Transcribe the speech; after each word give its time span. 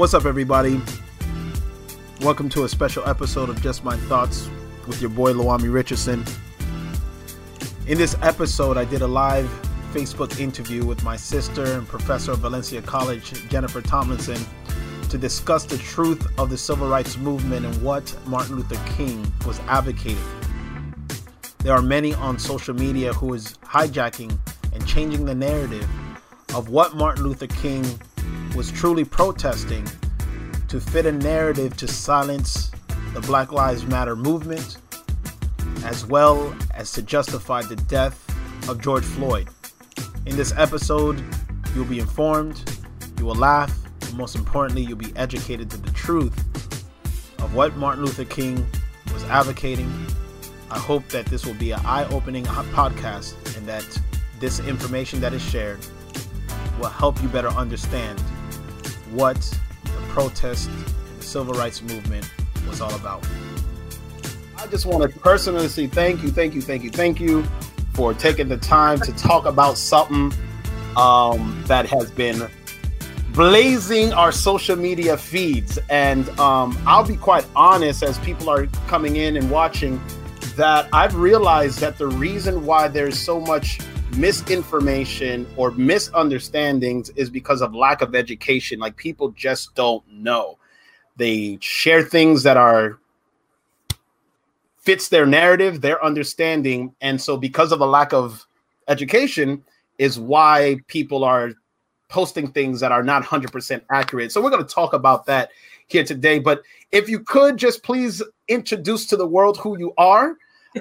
What's 0.00 0.14
up, 0.14 0.24
everybody? 0.24 0.80
Welcome 2.22 2.48
to 2.50 2.64
a 2.64 2.68
special 2.70 3.06
episode 3.06 3.50
of 3.50 3.60
Just 3.60 3.84
My 3.84 3.98
Thoughts 3.98 4.48
with 4.86 4.98
your 5.02 5.10
boy 5.10 5.34
Lawami 5.34 5.70
Richardson. 5.70 6.24
In 7.86 7.98
this 7.98 8.16
episode, 8.22 8.78
I 8.78 8.86
did 8.86 9.02
a 9.02 9.06
live 9.06 9.44
Facebook 9.92 10.40
interview 10.40 10.86
with 10.86 11.04
my 11.04 11.16
sister 11.16 11.64
and 11.74 11.86
professor 11.86 12.32
of 12.32 12.38
Valencia 12.38 12.80
College, 12.80 13.46
Jennifer 13.50 13.82
Tomlinson, 13.82 14.42
to 15.10 15.18
discuss 15.18 15.64
the 15.64 15.76
truth 15.76 16.26
of 16.38 16.48
the 16.48 16.56
civil 16.56 16.88
rights 16.88 17.18
movement 17.18 17.66
and 17.66 17.82
what 17.82 18.16
Martin 18.26 18.56
Luther 18.56 18.80
King 18.92 19.30
was 19.46 19.60
advocating. 19.68 20.16
There 21.58 21.74
are 21.74 21.82
many 21.82 22.14
on 22.14 22.38
social 22.38 22.72
media 22.72 23.12
who 23.12 23.34
is 23.34 23.58
hijacking 23.64 24.38
and 24.72 24.86
changing 24.86 25.26
the 25.26 25.34
narrative 25.34 25.86
of 26.54 26.70
what 26.70 26.96
Martin 26.96 27.22
Luther 27.22 27.48
King 27.48 27.84
was 28.54 28.70
truly 28.70 29.04
protesting 29.04 29.86
to 30.68 30.80
fit 30.80 31.06
a 31.06 31.12
narrative 31.12 31.76
to 31.76 31.88
silence 31.88 32.70
the 33.12 33.20
Black 33.20 33.52
Lives 33.52 33.86
Matter 33.86 34.14
movement, 34.14 34.78
as 35.84 36.06
well 36.06 36.54
as 36.74 36.92
to 36.92 37.02
justify 37.02 37.62
the 37.62 37.76
death 37.76 38.24
of 38.68 38.80
George 38.80 39.04
Floyd. 39.04 39.48
In 40.26 40.36
this 40.36 40.52
episode, 40.56 41.22
you'll 41.74 41.84
be 41.84 41.98
informed, 41.98 42.62
you 43.18 43.24
will 43.24 43.34
laugh, 43.34 43.76
and 44.02 44.16
most 44.16 44.36
importantly, 44.36 44.82
you'll 44.82 44.96
be 44.96 45.12
educated 45.16 45.70
to 45.70 45.76
the 45.76 45.90
truth 45.90 46.36
of 47.40 47.54
what 47.54 47.76
Martin 47.76 48.04
Luther 48.04 48.24
King 48.24 48.66
was 49.12 49.24
advocating. 49.24 49.90
I 50.70 50.78
hope 50.78 51.08
that 51.08 51.26
this 51.26 51.44
will 51.44 51.54
be 51.54 51.72
an 51.72 51.80
eye 51.84 52.04
opening 52.10 52.44
podcast 52.44 53.34
and 53.56 53.66
that 53.66 54.00
this 54.38 54.60
information 54.60 55.20
that 55.20 55.32
is 55.32 55.42
shared 55.42 55.84
will 56.78 56.88
help 56.88 57.20
you 57.22 57.28
better 57.28 57.48
understand 57.48 58.22
what 59.12 59.36
the 59.84 59.90
protest 60.08 60.68
and 60.68 60.84
the 61.18 61.22
civil 61.22 61.54
rights 61.54 61.82
movement 61.82 62.30
was 62.68 62.80
all 62.80 62.94
about. 62.94 63.26
I 64.56 64.66
just 64.66 64.86
want 64.86 65.10
to 65.10 65.18
personally 65.20 65.68
say 65.68 65.86
thank 65.86 66.22
you, 66.22 66.30
thank 66.30 66.54
you, 66.54 66.60
thank 66.60 66.84
you, 66.84 66.90
thank 66.90 67.20
you 67.20 67.44
for 67.94 68.14
taking 68.14 68.48
the 68.48 68.56
time 68.56 69.00
to 69.00 69.12
talk 69.12 69.46
about 69.46 69.78
something 69.78 70.32
um, 70.96 71.62
that 71.66 71.86
has 71.86 72.10
been 72.10 72.48
blazing 73.32 74.12
our 74.12 74.32
social 74.32 74.76
media 74.76 75.16
feeds. 75.16 75.78
And 75.88 76.28
um, 76.40 76.78
I'll 76.86 77.06
be 77.06 77.16
quite 77.16 77.46
honest, 77.56 78.02
as 78.02 78.18
people 78.18 78.50
are 78.50 78.66
coming 78.86 79.16
in 79.16 79.36
and 79.36 79.50
watching, 79.50 80.00
that 80.56 80.88
I've 80.92 81.14
realized 81.14 81.78
that 81.80 81.96
the 81.96 82.08
reason 82.08 82.66
why 82.66 82.88
there's 82.88 83.18
so 83.18 83.40
much 83.40 83.80
misinformation 84.16 85.46
or 85.56 85.70
misunderstandings 85.72 87.10
is 87.10 87.30
because 87.30 87.62
of 87.62 87.74
lack 87.74 88.02
of 88.02 88.14
education. 88.14 88.78
Like 88.78 88.96
people 88.96 89.30
just 89.30 89.74
don't 89.74 90.04
know. 90.10 90.58
They 91.16 91.58
share 91.60 92.02
things 92.02 92.42
that 92.42 92.56
are 92.56 92.98
fits 94.78 95.08
their 95.08 95.26
narrative, 95.26 95.80
their 95.80 96.02
understanding, 96.04 96.94
and 97.00 97.20
so 97.20 97.36
because 97.36 97.70
of 97.70 97.80
a 97.80 97.86
lack 97.86 98.12
of 98.12 98.46
education 98.88 99.62
is 99.98 100.18
why 100.18 100.80
people 100.86 101.22
are 101.22 101.52
posting 102.08 102.50
things 102.50 102.80
that 102.80 102.90
are 102.90 103.02
not 103.02 103.22
100% 103.22 103.82
accurate. 103.90 104.32
So 104.32 104.40
we're 104.40 104.50
going 104.50 104.66
to 104.66 104.74
talk 104.74 104.94
about 104.94 105.26
that 105.26 105.50
here 105.86 106.02
today, 106.02 106.38
but 106.38 106.62
if 106.90 107.08
you 107.08 107.20
could 107.20 107.56
just 107.56 107.82
please 107.82 108.22
introduce 108.48 109.06
to 109.06 109.16
the 109.16 109.26
world 109.26 109.58
who 109.58 109.78
you 109.78 109.92
are. 109.96 110.36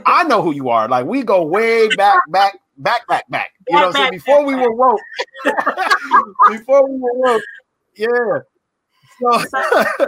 I 0.05 0.23
know 0.23 0.41
who 0.41 0.53
you 0.53 0.69
are. 0.69 0.87
Like 0.87 1.05
we 1.05 1.23
go 1.23 1.43
way 1.43 1.87
back 1.95 2.21
back 2.29 2.59
back, 2.79 3.07
back, 3.07 3.29
back. 3.29 3.51
You 3.67 3.79
know, 3.79 3.91
so 3.91 4.09
before 4.09 4.45
we 4.45 4.55
were 4.55 4.73
woke, 4.73 4.99
before 6.49 6.87
we 6.87 6.97
were 6.99 7.13
woke, 7.13 7.43
yeah. 7.95 8.39
So, 9.19 10.07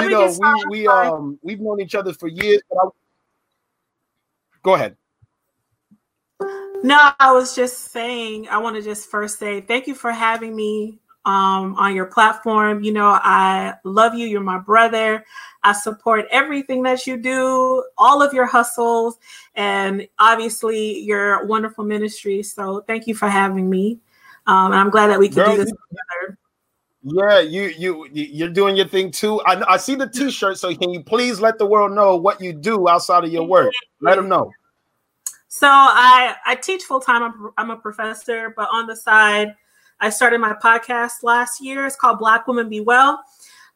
you 0.00 0.10
know, 0.10 0.36
we 0.38 0.64
we 0.68 0.86
um 0.86 1.38
we've 1.42 1.60
known 1.60 1.80
each 1.80 1.94
other 1.94 2.12
for 2.12 2.28
years. 2.28 2.60
But 2.68 2.78
I, 2.78 2.88
go 4.62 4.74
ahead. 4.74 4.96
No, 6.82 7.10
I 7.20 7.32
was 7.32 7.54
just 7.54 7.92
saying. 7.92 8.48
I 8.48 8.58
want 8.58 8.76
to 8.76 8.82
just 8.82 9.08
first 9.08 9.38
say 9.38 9.60
thank 9.60 9.86
you 9.86 9.94
for 9.94 10.12
having 10.12 10.56
me 10.56 10.98
um, 11.24 11.74
on 11.76 11.94
your 11.94 12.06
platform. 12.06 12.82
You 12.82 12.92
know, 12.92 13.18
I 13.22 13.74
love 13.84 14.14
you. 14.14 14.26
You're 14.26 14.40
my 14.40 14.58
brother. 14.58 15.24
I 15.62 15.72
support 15.72 16.26
everything 16.30 16.82
that 16.84 17.06
you 17.06 17.16
do, 17.16 17.84
all 17.98 18.22
of 18.22 18.32
your 18.32 18.46
hustles, 18.46 19.18
and 19.54 20.08
obviously 20.18 21.00
your 21.00 21.44
wonderful 21.46 21.84
ministry. 21.84 22.42
So 22.42 22.82
thank 22.86 23.06
you 23.06 23.14
for 23.14 23.28
having 23.28 23.68
me. 23.68 24.00
Um, 24.46 24.72
and 24.72 24.80
I'm 24.80 24.90
glad 24.90 25.08
that 25.08 25.18
we 25.18 25.28
can 25.28 25.42
Girl, 25.42 25.52
do 25.52 25.64
this 25.64 25.70
together. 25.70 26.38
Yeah, 27.02 27.40
you 27.40 27.62
you 27.78 28.08
you're 28.12 28.50
doing 28.50 28.76
your 28.76 28.88
thing 28.88 29.10
too. 29.10 29.40
I, 29.42 29.74
I 29.74 29.76
see 29.76 29.94
the 29.94 30.08
T-shirt. 30.08 30.58
So 30.58 30.74
can 30.74 30.90
you 30.90 31.02
please 31.02 31.40
let 31.40 31.58
the 31.58 31.66
world 31.66 31.92
know 31.92 32.16
what 32.16 32.40
you 32.40 32.52
do 32.52 32.88
outside 32.88 33.24
of 33.24 33.32
your 33.32 33.44
work? 33.44 33.72
Let 34.00 34.16
them 34.16 34.28
know. 34.28 34.50
So 35.48 35.66
I 35.66 36.36
I 36.46 36.54
teach 36.56 36.84
full 36.84 37.00
time. 37.00 37.22
I'm, 37.22 37.50
I'm 37.56 37.70
a 37.70 37.76
professor, 37.76 38.52
but 38.54 38.68
on 38.70 38.86
the 38.86 38.96
side, 38.96 39.54
I 40.00 40.10
started 40.10 40.40
my 40.40 40.54
podcast 40.54 41.22
last 41.22 41.60
year. 41.60 41.86
It's 41.86 41.96
called 41.96 42.18
Black 42.18 42.46
Women 42.46 42.68
Be 42.68 42.80
Well. 42.80 43.22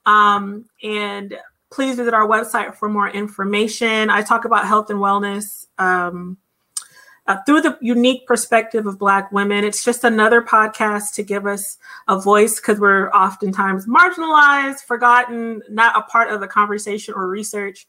Um, 0.06 0.66
and 0.82 1.36
please 1.70 1.96
visit 1.96 2.14
our 2.14 2.26
website 2.26 2.74
for 2.74 2.88
more 2.88 3.08
information. 3.08 4.10
I 4.10 4.22
talk 4.22 4.44
about 4.44 4.66
health 4.66 4.90
and 4.90 5.00
wellness 5.00 5.66
um, 5.78 6.38
uh, 7.26 7.38
through 7.46 7.62
the 7.62 7.76
unique 7.80 8.26
perspective 8.26 8.86
of 8.86 8.98
Black 8.98 9.32
women. 9.32 9.64
It's 9.64 9.84
just 9.84 10.04
another 10.04 10.40
podcast 10.40 11.14
to 11.14 11.22
give 11.22 11.46
us 11.46 11.78
a 12.08 12.18
voice 12.18 12.56
because 12.56 12.78
we're 12.78 13.10
oftentimes 13.10 13.86
marginalized, 13.86 14.80
forgotten, 14.80 15.62
not 15.68 15.96
a 15.96 16.02
part 16.02 16.30
of 16.30 16.40
the 16.40 16.48
conversation 16.48 17.14
or 17.14 17.26
research. 17.28 17.86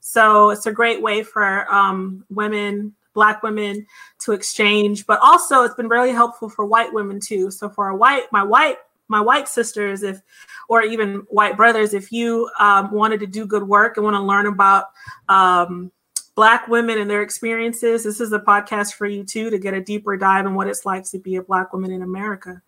So 0.00 0.50
it's 0.50 0.66
a 0.66 0.72
great 0.72 1.02
way 1.02 1.22
for 1.22 1.72
um, 1.72 2.24
women 2.30 2.94
black 3.14 3.42
women 3.42 3.86
to 4.18 4.32
exchange 4.32 5.06
but 5.06 5.18
also 5.22 5.62
it's 5.62 5.74
been 5.74 5.88
really 5.88 6.12
helpful 6.12 6.48
for 6.48 6.66
white 6.66 6.92
women 6.92 7.18
too 7.20 7.50
so 7.50 7.68
for 7.68 7.88
a 7.88 7.96
white 7.96 8.24
my 8.32 8.42
white 8.42 8.76
my 9.08 9.20
white 9.20 9.48
sisters 9.48 10.02
if 10.02 10.20
or 10.68 10.82
even 10.82 11.16
white 11.28 11.56
brothers 11.56 11.94
if 11.94 12.12
you 12.12 12.50
um, 12.58 12.90
wanted 12.92 13.20
to 13.20 13.26
do 13.26 13.46
good 13.46 13.62
work 13.62 13.96
and 13.96 14.04
want 14.04 14.14
to 14.14 14.20
learn 14.20 14.46
about 14.46 14.86
um, 15.28 15.90
black 16.34 16.66
women 16.68 16.98
and 16.98 17.08
their 17.08 17.22
experiences 17.22 18.04
this 18.04 18.20
is 18.20 18.32
a 18.32 18.40
podcast 18.40 18.94
for 18.94 19.06
you 19.06 19.24
too 19.24 19.50
to 19.50 19.58
get 19.58 19.74
a 19.74 19.80
deeper 19.80 20.16
dive 20.16 20.46
in 20.46 20.54
what 20.54 20.66
it's 20.66 20.84
like 20.84 21.04
to 21.04 21.18
be 21.18 21.36
a 21.36 21.42
black 21.42 21.72
woman 21.72 21.90
in 21.90 22.02
america 22.02 22.60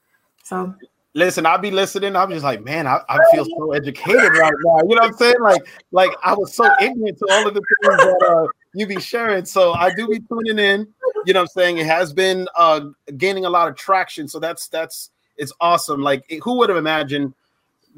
so 0.45 0.75
listen, 1.17 1.47
I'll 1.47 1.59
be 1.59 1.73
listening. 1.73 2.15
I'm 2.15 2.31
just 2.31 2.45
like, 2.45 2.63
man, 2.63 2.87
I, 2.87 3.01
I, 3.09 3.19
feel 3.33 3.45
so 3.45 3.73
educated 3.73 4.37
right 4.37 4.53
now. 4.65 4.77
You 4.83 4.95
know 4.95 5.03
what 5.03 5.05
I'm 5.05 5.13
saying? 5.15 5.41
Like, 5.41 5.67
like 5.91 6.11
I 6.23 6.35
was 6.35 6.55
so 6.55 6.69
ignorant 6.81 7.19
to 7.19 7.27
all 7.31 7.49
of 7.49 7.55
the 7.55 7.61
things 7.61 7.97
that 7.97 8.27
uh, 8.29 8.47
you 8.77 8.87
be 8.87 9.01
sharing. 9.01 9.45
So 9.47 9.73
I 9.73 9.93
do 9.95 10.07
be 10.07 10.21
tuning 10.21 10.59
in. 10.59 10.87
You 11.25 11.33
know 11.33 11.41
what 11.41 11.51
I'm 11.57 11.61
saying? 11.61 11.79
It 11.79 11.87
has 11.87 12.13
been 12.13 12.47
uh, 12.55 12.81
gaining 13.17 13.47
a 13.47 13.51
lot 13.51 13.69
of 13.69 13.75
traction. 13.75 14.29
So 14.29 14.39
that's 14.39 14.69
that's 14.69 15.11
it's 15.37 15.53
awesome. 15.61 16.03
Like, 16.03 16.25
who 16.43 16.59
would 16.59 16.69
have 16.69 16.79
imagined 16.79 17.35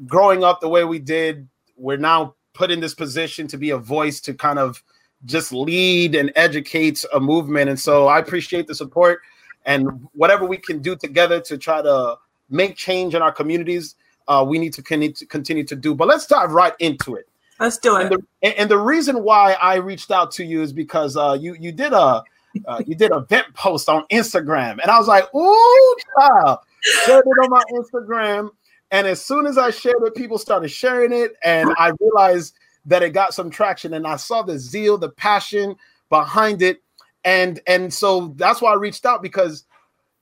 growing 0.07 0.43
up 0.43 0.61
the 0.61 0.69
way 0.69 0.85
we 0.85 0.99
did? 0.99 1.47
We're 1.75 1.97
now 1.97 2.35
put 2.53 2.71
in 2.71 2.79
this 2.79 2.95
position 2.95 3.47
to 3.47 3.57
be 3.57 3.71
a 3.71 3.77
voice 3.77 4.21
to 4.21 4.33
kind 4.33 4.57
of 4.57 4.81
just 5.25 5.51
lead 5.51 6.15
and 6.15 6.31
educate 6.35 7.03
a 7.13 7.19
movement. 7.19 7.69
And 7.69 7.79
so 7.79 8.07
I 8.07 8.19
appreciate 8.19 8.67
the 8.67 8.75
support 8.75 9.19
and 9.65 10.07
whatever 10.13 10.45
we 10.45 10.57
can 10.57 10.79
do 10.79 10.95
together 10.95 11.41
to 11.41 11.57
try 11.57 11.81
to 11.81 12.15
make 12.49 12.77
change 12.77 13.15
in 13.15 13.21
our 13.21 13.31
communities, 13.31 13.95
uh, 14.27 14.45
we 14.47 14.57
need 14.57 14.73
to 14.73 14.81
continue 14.81 15.63
to 15.63 15.75
do. 15.75 15.93
But 15.93 16.07
let's 16.07 16.25
dive 16.25 16.51
right 16.51 16.73
into 16.79 17.15
it. 17.15 17.27
Let's 17.59 17.77
do 17.77 17.97
it. 17.97 18.03
And 18.03 18.11
the, 18.41 18.59
and 18.59 18.71
the 18.71 18.77
reason 18.77 19.23
why 19.23 19.53
I 19.53 19.75
reached 19.75 20.11
out 20.11 20.31
to 20.33 20.45
you 20.45 20.61
is 20.61 20.71
because 20.71 21.17
uh, 21.17 21.37
you 21.39 21.55
you 21.59 21.71
did 21.71 21.93
a 21.93 22.23
uh, 22.65 22.81
you 22.85 22.95
did 22.95 23.11
a 23.11 23.21
vent 23.21 23.53
post 23.53 23.89
on 23.89 24.05
Instagram, 24.11 24.79
and 24.81 24.89
I 24.89 24.97
was 24.97 25.07
like, 25.07 25.33
"Ooh, 25.35 25.95
child!" 26.19 26.59
Shared 27.05 27.25
it 27.25 27.43
on 27.43 27.49
my 27.49 27.63
Instagram, 27.73 28.49
and 28.91 29.05
as 29.05 29.23
soon 29.23 29.45
as 29.45 29.57
I 29.57 29.69
shared 29.71 30.01
it, 30.03 30.15
people 30.15 30.37
started 30.37 30.69
sharing 30.69 31.11
it, 31.11 31.33
and 31.43 31.73
I 31.77 31.91
realized 31.99 32.55
that 32.85 33.03
it 33.03 33.11
got 33.11 33.33
some 33.33 33.49
traction, 33.49 33.93
and 33.93 34.07
I 34.07 34.15
saw 34.15 34.41
the 34.41 34.57
zeal, 34.57 34.97
the 34.97 35.09
passion 35.09 35.75
behind 36.09 36.61
it, 36.61 36.81
and 37.25 37.59
and 37.67 37.93
so 37.93 38.33
that's 38.37 38.61
why 38.61 38.71
I 38.71 38.75
reached 38.75 39.05
out 39.05 39.21
because 39.21 39.65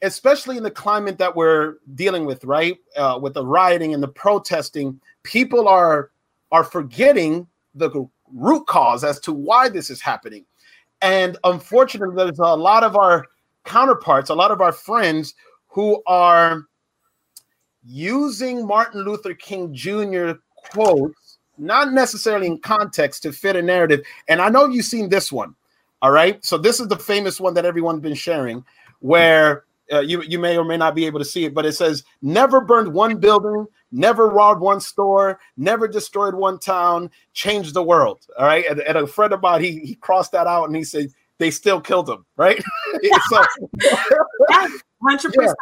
especially 0.02 0.58
in 0.58 0.64
the 0.64 0.72
climate 0.72 1.18
that 1.18 1.36
we're 1.36 1.78
dealing 1.96 2.26
with, 2.26 2.44
right? 2.44 2.78
Uh, 2.96 3.18
with 3.22 3.34
the 3.34 3.46
rioting 3.46 3.94
and 3.94 4.04
the 4.04 4.08
protesting, 4.08 5.00
people 5.24 5.68
are 5.68 6.12
are 6.52 6.64
forgetting 6.64 7.48
the 7.76 8.08
root 8.34 8.66
cause 8.68 9.04
as 9.04 9.20
to 9.22 9.34
why 9.34 9.70
this 9.70 9.90
is 9.90 10.02
happening. 10.02 10.46
And 11.02 11.38
unfortunately, 11.44 12.16
there's 12.16 12.40
a 12.40 12.56
lot 12.56 12.84
of 12.84 12.96
our 12.96 13.26
counterparts, 13.66 14.30
a 14.30 14.36
lot 14.36 14.52
of 14.52 14.62
our 14.62 14.72
friends 14.72 15.36
who 15.68 16.02
are 16.08 16.64
using 17.86 18.66
Martin 18.66 19.02
Luther 19.02 19.34
King 19.34 19.74
Jr. 19.74 20.32
quotes, 20.56 21.38
not 21.58 21.94
necessarily 21.94 22.48
in 22.48 22.60
context 22.60 23.24
to 23.24 23.32
fit 23.32 23.56
a 23.56 23.62
narrative. 23.62 24.02
And 24.28 24.42
I 24.42 24.50
know 24.50 24.66
you've 24.66 24.86
seen 24.86 25.10
this 25.10 25.32
one. 25.32 25.56
All 26.02 26.12
right. 26.12 26.44
So 26.44 26.58
this 26.58 26.80
is 26.80 26.88
the 26.88 26.98
famous 26.98 27.40
one 27.40 27.54
that 27.56 27.66
everyone's 27.66 28.02
been 28.02 28.14
sharing, 28.14 28.64
where 29.00 29.64
uh, 29.92 30.02
you 30.02 30.22
you 30.24 30.38
may 30.38 30.58
or 30.58 30.66
may 30.66 30.78
not 30.78 30.96
be 30.96 31.06
able 31.06 31.20
to 31.20 31.26
see 31.26 31.46
it, 31.46 31.54
but 31.54 31.66
it 31.66 31.74
says 31.74 32.04
never 32.22 32.62
burned 32.62 32.94
one 32.94 33.18
building 33.18 33.66
never 33.92 34.28
robbed 34.28 34.62
one 34.62 34.80
store, 34.80 35.40
never 35.56 35.88
destroyed 35.88 36.36
one 36.36 36.60
town, 36.60 37.10
changed 37.34 37.74
the 37.74 37.84
world. 37.84 38.26
All 38.38 38.46
right. 38.46 38.66
And, 38.70 38.82
and 38.82 38.98
a 38.98 39.08
friend 39.08 39.34
of 39.34 39.42
mine, 39.42 39.64
he, 39.64 39.80
he 39.80 39.96
crossed 39.96 40.32
that 40.34 40.48
out 40.48 40.66
and 40.66 40.76
he 40.76 40.84
said, 40.84 41.10
they 41.38 41.52
still 41.52 41.80
killed 41.80 42.10
him. 42.10 42.26
Right. 42.36 42.62
so, 43.30 43.46
100%. 45.04 45.32
Yeah. 45.40 45.54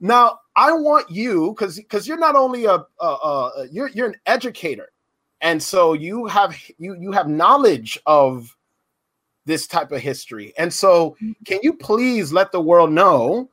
Now, 0.00 0.40
I 0.54 0.72
want 0.72 1.10
you 1.10 1.54
because 1.56 1.76
because 1.76 2.06
you're 2.06 2.18
not 2.18 2.36
only 2.36 2.64
a, 2.66 2.84
a, 3.00 3.04
a 3.04 3.66
you're 3.70 3.88
you're 3.88 4.06
an 4.06 4.16
educator, 4.26 4.90
and 5.40 5.60
so 5.62 5.92
you 5.92 6.26
have 6.26 6.56
you 6.78 6.96
you 7.00 7.10
have 7.12 7.28
knowledge 7.28 7.98
of 8.06 8.56
this 9.44 9.66
type 9.66 9.90
of 9.90 10.00
history. 10.00 10.52
And 10.56 10.72
so, 10.72 11.16
mm-hmm. 11.22 11.32
can 11.44 11.58
you 11.62 11.72
please 11.72 12.32
let 12.32 12.52
the 12.52 12.60
world 12.60 12.92
know 12.92 13.50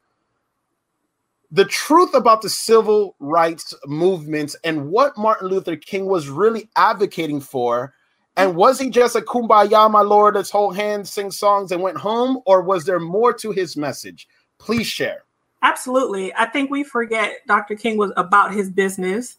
the 1.51 1.65
truth 1.65 2.13
about 2.13 2.42
the 2.42 2.50
civil 2.50 3.15
rights 3.19 3.74
movements 3.86 4.56
and 4.63 4.89
what 4.89 5.18
Martin 5.18 5.47
Luther 5.47 5.75
King 5.75 6.06
was 6.06 6.30
really 6.30 6.69
advocating 6.75 7.42
for? 7.42 7.94
And 8.38 8.56
was 8.56 8.80
he 8.80 8.89
just 8.89 9.15
a 9.15 9.21
kumbaya, 9.21 9.89
my 9.89 10.01
lord, 10.01 10.36
let's 10.36 10.50
hold 10.50 10.75
hands, 10.75 11.09
sing 11.09 11.31
songs, 11.31 11.71
and 11.71 11.81
went 11.81 11.97
home? 11.97 12.42
Or 12.45 12.62
was 12.62 12.83
there 12.83 13.00
more 13.00 13.33
to 13.33 13.51
his 13.51 13.77
message? 13.77 14.27
Please 14.57 14.88
share. 14.88 15.24
Absolutely. 15.62 16.33
I 16.36 16.45
think 16.45 16.69
we 16.69 16.83
forget 16.83 17.38
Dr. 17.48 17.75
King 17.75 17.98
was 17.98 18.12
about 18.18 18.53
his 18.53 18.69
business. 18.69 19.38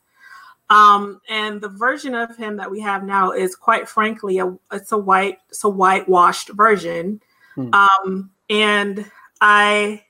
Um, 0.70 1.20
and 1.28 1.60
the 1.60 1.68
version 1.68 2.14
of 2.14 2.36
him 2.36 2.56
that 2.56 2.70
we 2.70 2.80
have 2.80 3.04
now 3.04 3.30
is 3.30 3.54
quite 3.54 3.88
frankly 3.88 4.38
a 4.38 4.52
it's 4.72 4.90
a 4.90 4.98
white 4.98 5.38
it's 5.48 5.62
a 5.62 5.68
whitewashed 5.68 6.48
version. 6.48 7.20
Hmm. 7.54 7.70
Um, 7.72 8.30
and 8.50 9.08
I 9.40 10.02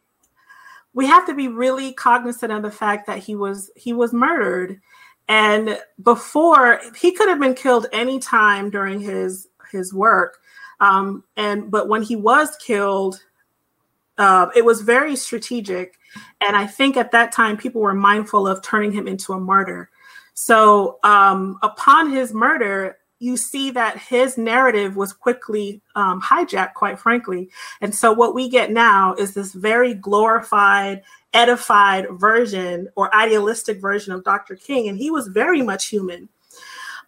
we 0.96 1.06
have 1.06 1.26
to 1.26 1.34
be 1.34 1.46
really 1.46 1.92
cognizant 1.92 2.50
of 2.50 2.62
the 2.62 2.70
fact 2.70 3.06
that 3.06 3.18
he 3.18 3.36
was 3.36 3.70
he 3.76 3.92
was 3.92 4.14
murdered. 4.14 4.80
And 5.28 5.78
before 6.02 6.80
he 6.98 7.12
could 7.12 7.28
have 7.28 7.38
been 7.38 7.54
killed 7.54 7.86
any 7.92 8.18
time 8.18 8.70
during 8.70 9.00
his 9.00 9.46
his 9.70 9.92
work. 9.92 10.38
Um, 10.80 11.22
and 11.36 11.70
but 11.70 11.88
when 11.88 12.02
he 12.02 12.16
was 12.16 12.56
killed 12.56 13.22
uh, 14.18 14.46
it 14.56 14.64
was 14.64 14.80
very 14.80 15.14
strategic. 15.14 15.98
And 16.40 16.56
i 16.56 16.66
think 16.66 16.96
at 16.96 17.12
that 17.12 17.30
time 17.30 17.58
people 17.58 17.82
were 17.82 17.94
mindful 17.94 18.48
of 18.48 18.62
turning 18.62 18.90
him 18.90 19.06
into 19.06 19.34
a 19.34 19.38
martyr. 19.38 19.90
So 20.32 20.98
um, 21.02 21.58
upon 21.62 22.10
his 22.10 22.32
murder, 22.32 22.96
you 23.18 23.36
see 23.36 23.70
that 23.70 23.98
his 23.98 24.36
narrative 24.36 24.96
was 24.96 25.12
quickly 25.12 25.80
um, 25.94 26.20
hijacked, 26.20 26.74
quite 26.74 26.98
frankly. 26.98 27.50
And 27.80 27.94
so 27.94 28.12
what 28.12 28.34
we 28.34 28.48
get 28.48 28.70
now 28.70 29.14
is 29.14 29.34
this 29.34 29.52
very 29.52 29.94
glorified, 29.94 31.02
edified 31.32 32.06
version 32.12 32.88
or 32.94 33.14
idealistic 33.14 33.80
version 33.80 34.12
of 34.12 34.24
Dr. 34.24 34.54
King. 34.54 34.88
And 34.88 34.98
he 34.98 35.10
was 35.10 35.28
very 35.28 35.62
much 35.62 35.86
human. 35.86 36.28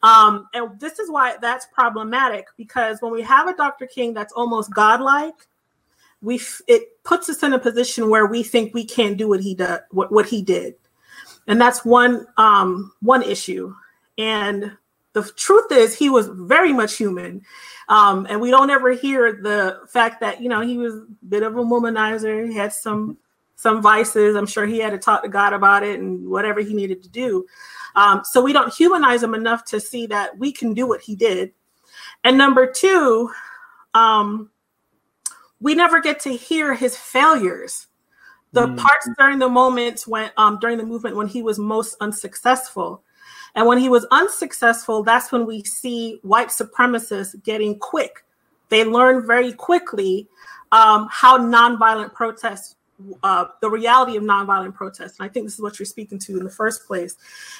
Um, 0.02 0.48
and 0.54 0.78
this 0.80 0.98
is 0.98 1.10
why 1.10 1.36
that's 1.42 1.66
problematic 1.66 2.46
because 2.56 2.98
when 3.00 3.12
we 3.12 3.22
have 3.22 3.48
a 3.48 3.56
Dr. 3.56 3.86
King 3.86 4.14
that's 4.14 4.32
almost 4.32 4.72
godlike, 4.72 5.34
we 6.22 6.36
f- 6.36 6.62
it 6.68 7.02
puts 7.04 7.28
us 7.28 7.42
in 7.42 7.52
a 7.52 7.58
position 7.58 8.08
where 8.08 8.26
we 8.26 8.42
think 8.42 8.72
we 8.72 8.84
can't 8.84 9.16
do 9.16 9.28
what 9.28 9.40
he 9.40 9.54
did, 9.54 9.80
what, 9.90 10.12
what 10.12 10.26
he 10.26 10.40
did 10.42 10.74
and 11.48 11.60
that's 11.60 11.84
one 11.84 12.26
um, 12.36 12.92
one 13.00 13.22
issue. 13.22 13.74
And 14.18 14.76
the 15.20 15.32
truth 15.32 15.70
is, 15.70 15.96
he 15.96 16.10
was 16.10 16.28
very 16.28 16.72
much 16.72 16.96
human, 16.96 17.42
um, 17.88 18.26
and 18.28 18.40
we 18.40 18.50
don't 18.50 18.70
ever 18.70 18.92
hear 18.92 19.32
the 19.32 19.80
fact 19.88 20.20
that 20.20 20.40
you 20.40 20.48
know 20.48 20.60
he 20.60 20.76
was 20.76 20.94
a 20.94 21.06
bit 21.28 21.42
of 21.42 21.56
a 21.56 21.62
womanizer. 21.62 22.48
He 22.48 22.54
had 22.54 22.72
some 22.72 23.18
some 23.56 23.82
vices. 23.82 24.36
I'm 24.36 24.46
sure 24.46 24.66
he 24.66 24.78
had 24.78 24.90
to 24.90 24.98
talk 24.98 25.22
to 25.22 25.28
God 25.28 25.52
about 25.52 25.82
it 25.82 25.98
and 25.98 26.28
whatever 26.28 26.60
he 26.60 26.74
needed 26.74 27.02
to 27.02 27.08
do. 27.08 27.46
Um, 27.96 28.22
so 28.24 28.42
we 28.42 28.52
don't 28.52 28.72
humanize 28.72 29.22
him 29.22 29.34
enough 29.34 29.64
to 29.66 29.80
see 29.80 30.06
that 30.06 30.38
we 30.38 30.52
can 30.52 30.74
do 30.74 30.86
what 30.86 31.00
he 31.00 31.16
did. 31.16 31.52
And 32.22 32.38
number 32.38 32.70
two, 32.70 33.30
um, 33.94 34.50
we 35.60 35.74
never 35.74 36.00
get 36.00 36.20
to 36.20 36.36
hear 36.36 36.74
his 36.74 36.96
failures 36.96 37.88
the 38.52 38.66
mm. 38.66 38.76
parts 38.78 39.08
during 39.18 39.38
the 39.38 39.48
moments 39.48 40.06
when 40.06 40.30
um, 40.36 40.58
during 40.60 40.78
the 40.78 40.84
movement 40.84 41.16
when 41.16 41.26
he 41.26 41.42
was 41.42 41.58
most 41.58 41.96
unsuccessful 42.00 43.02
and 43.54 43.66
when 43.66 43.78
he 43.78 43.88
was 43.88 44.06
unsuccessful 44.10 45.02
that's 45.02 45.32
when 45.32 45.46
we 45.46 45.62
see 45.64 46.18
white 46.22 46.48
supremacists 46.48 47.40
getting 47.42 47.78
quick 47.78 48.24
they 48.68 48.84
learn 48.84 49.26
very 49.26 49.52
quickly 49.52 50.26
um, 50.72 51.08
how 51.10 51.38
nonviolent 51.38 52.12
protests 52.12 52.76
uh, 53.22 53.46
the 53.60 53.70
reality 53.70 54.16
of 54.16 54.24
nonviolent 54.24 54.74
protests 54.74 55.18
and 55.18 55.28
i 55.28 55.32
think 55.32 55.46
this 55.46 55.54
is 55.54 55.60
what 55.60 55.78
you're 55.78 55.86
speaking 55.86 56.18
to 56.18 56.38
in 56.38 56.44
the 56.44 56.50
first 56.50 56.86
place 56.86 57.16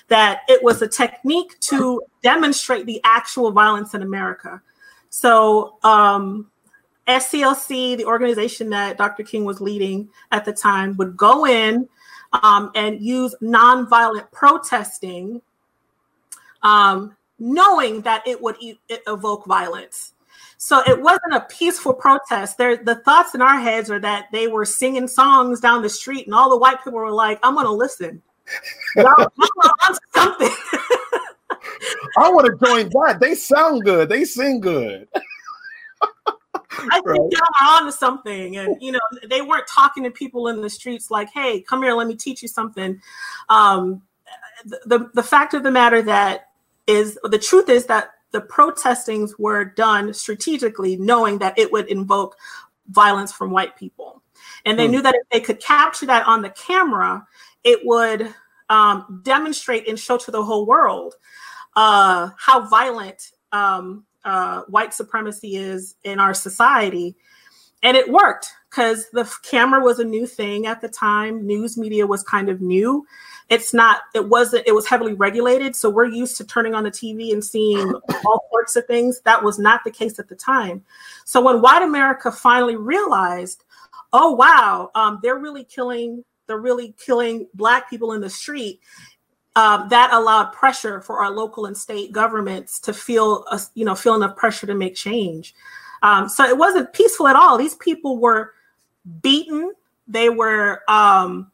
that 0.08 0.40
it 0.48 0.62
was 0.62 0.82
a 0.82 0.88
technique 0.88 1.58
to 1.60 2.02
demonstrate 2.22 2.86
the 2.86 3.00
actual 3.04 3.50
violence 3.50 3.94
in 3.94 4.02
america 4.02 4.60
so 5.10 5.78
um, 5.84 6.50
SCLC, 7.08 7.96
the 7.96 8.04
organization 8.04 8.68
that 8.70 8.98
Dr. 8.98 9.22
King 9.22 9.44
was 9.44 9.60
leading 9.60 10.08
at 10.30 10.44
the 10.44 10.52
time, 10.52 10.96
would 10.98 11.16
go 11.16 11.46
in 11.46 11.88
um, 12.42 12.70
and 12.74 13.00
use 13.00 13.34
nonviolent 13.42 14.30
protesting, 14.30 15.40
um, 16.62 17.16
knowing 17.38 18.02
that 18.02 18.26
it 18.26 18.40
would 18.40 18.56
e- 18.60 18.80
it 18.88 19.02
evoke 19.06 19.46
violence. 19.46 20.12
So 20.56 20.82
it 20.86 21.00
wasn't 21.00 21.34
a 21.34 21.46
peaceful 21.48 21.94
protest. 21.94 22.58
There, 22.58 22.76
the 22.76 22.96
thoughts 22.96 23.34
in 23.34 23.42
our 23.42 23.60
heads 23.60 23.90
are 23.90 24.00
that 24.00 24.26
they 24.32 24.48
were 24.48 24.64
singing 24.64 25.06
songs 25.06 25.60
down 25.60 25.82
the 25.82 25.88
street, 25.88 26.26
and 26.26 26.34
all 26.34 26.50
the 26.50 26.58
white 26.58 26.78
people 26.78 26.98
were 26.98 27.12
like, 27.12 27.38
"I'm 27.42 27.54
going 27.54 27.66
to 27.66 27.72
listen." 27.72 28.22
something. 30.14 30.50
I 32.16 32.30
want 32.30 32.46
to 32.46 32.66
join 32.66 32.88
that. 32.88 33.18
They 33.20 33.34
sound 33.34 33.84
good. 33.84 34.08
They 34.08 34.24
sing 34.24 34.60
good. 34.60 35.08
I 36.70 37.00
think 37.00 37.06
right. 37.06 37.16
y'all 37.16 37.40
are 37.60 37.80
on 37.80 37.86
to 37.86 37.92
something. 37.92 38.56
And 38.56 38.76
you 38.80 38.92
know, 38.92 39.00
they 39.28 39.42
weren't 39.42 39.66
talking 39.66 40.04
to 40.04 40.10
people 40.10 40.48
in 40.48 40.60
the 40.60 40.70
streets 40.70 41.10
like, 41.10 41.28
hey, 41.32 41.60
come 41.60 41.82
here, 41.82 41.92
let 41.92 42.06
me 42.06 42.14
teach 42.14 42.42
you 42.42 42.48
something. 42.48 43.00
Um, 43.48 44.02
the, 44.64 44.80
the, 44.86 45.10
the 45.14 45.22
fact 45.22 45.54
of 45.54 45.62
the 45.62 45.70
matter 45.70 46.02
that 46.02 46.47
is 46.88 47.18
the 47.22 47.38
truth 47.38 47.68
is 47.68 47.86
that 47.86 48.10
the 48.32 48.40
protestings 48.40 49.38
were 49.38 49.64
done 49.64 50.12
strategically, 50.12 50.96
knowing 50.96 51.38
that 51.38 51.58
it 51.58 51.70
would 51.70 51.86
invoke 51.88 52.36
violence 52.88 53.32
from 53.32 53.50
white 53.50 53.76
people. 53.76 54.22
And 54.64 54.78
they 54.78 54.86
hmm. 54.86 54.92
knew 54.92 55.02
that 55.02 55.14
if 55.14 55.28
they 55.30 55.40
could 55.40 55.60
capture 55.60 56.06
that 56.06 56.26
on 56.26 56.42
the 56.42 56.50
camera, 56.50 57.26
it 57.64 57.80
would 57.84 58.34
um, 58.68 59.20
demonstrate 59.22 59.88
and 59.88 59.98
show 59.98 60.16
to 60.18 60.30
the 60.30 60.42
whole 60.42 60.66
world 60.66 61.14
uh, 61.76 62.30
how 62.36 62.68
violent 62.68 63.30
um, 63.52 64.04
uh, 64.24 64.62
white 64.62 64.92
supremacy 64.92 65.56
is 65.56 65.94
in 66.04 66.18
our 66.18 66.34
society. 66.34 67.16
And 67.82 67.96
it 67.96 68.10
worked 68.10 68.48
because 68.70 69.08
the 69.12 69.32
camera 69.42 69.80
was 69.80 69.98
a 69.98 70.04
new 70.04 70.26
thing 70.26 70.66
at 70.66 70.80
the 70.80 70.88
time. 70.88 71.46
News 71.46 71.78
media 71.78 72.06
was 72.06 72.22
kind 72.24 72.48
of 72.48 72.60
new. 72.60 73.06
It's 73.48 73.72
not, 73.72 74.02
it 74.14 74.28
wasn't, 74.28 74.66
it 74.66 74.74
was 74.74 74.86
heavily 74.86 75.14
regulated. 75.14 75.74
So 75.74 75.88
we're 75.88 76.06
used 76.06 76.36
to 76.36 76.44
turning 76.44 76.74
on 76.74 76.84
the 76.84 76.90
TV 76.90 77.32
and 77.32 77.42
seeing 77.42 77.94
all 78.26 78.46
sorts 78.50 78.76
of 78.76 78.86
things. 78.86 79.20
That 79.22 79.42
was 79.42 79.58
not 79.58 79.84
the 79.84 79.90
case 79.90 80.18
at 80.18 80.28
the 80.28 80.34
time. 80.34 80.84
So 81.24 81.40
when 81.40 81.62
white 81.62 81.82
America 81.82 82.30
finally 82.30 82.76
realized, 82.76 83.64
oh, 84.12 84.32
wow, 84.32 84.90
um, 84.94 85.20
they're 85.22 85.38
really 85.38 85.64
killing, 85.64 86.24
they're 86.46 86.58
really 86.58 86.94
killing 86.98 87.46
Black 87.54 87.88
people 87.88 88.12
in 88.12 88.20
the 88.20 88.30
street 88.30 88.80
um, 89.56 89.88
that 89.88 90.12
allowed 90.12 90.52
pressure 90.52 91.00
for 91.00 91.18
our 91.18 91.30
local 91.30 91.66
and 91.66 91.76
state 91.76 92.12
governments 92.12 92.78
to 92.80 92.92
feel, 92.92 93.44
a, 93.50 93.60
you 93.74 93.84
know, 93.84 93.94
feel 93.94 94.14
enough 94.14 94.36
pressure 94.36 94.66
to 94.66 94.74
make 94.74 94.94
change. 94.94 95.54
Um, 96.02 96.28
so 96.28 96.44
it 96.44 96.56
wasn't 96.56 96.92
peaceful 96.92 97.26
at 97.26 97.34
all. 97.34 97.58
These 97.58 97.74
people 97.74 98.18
were 98.18 98.52
beaten. 99.20 99.72
They 100.06 100.28
were 100.28 100.82
um, 100.88 101.50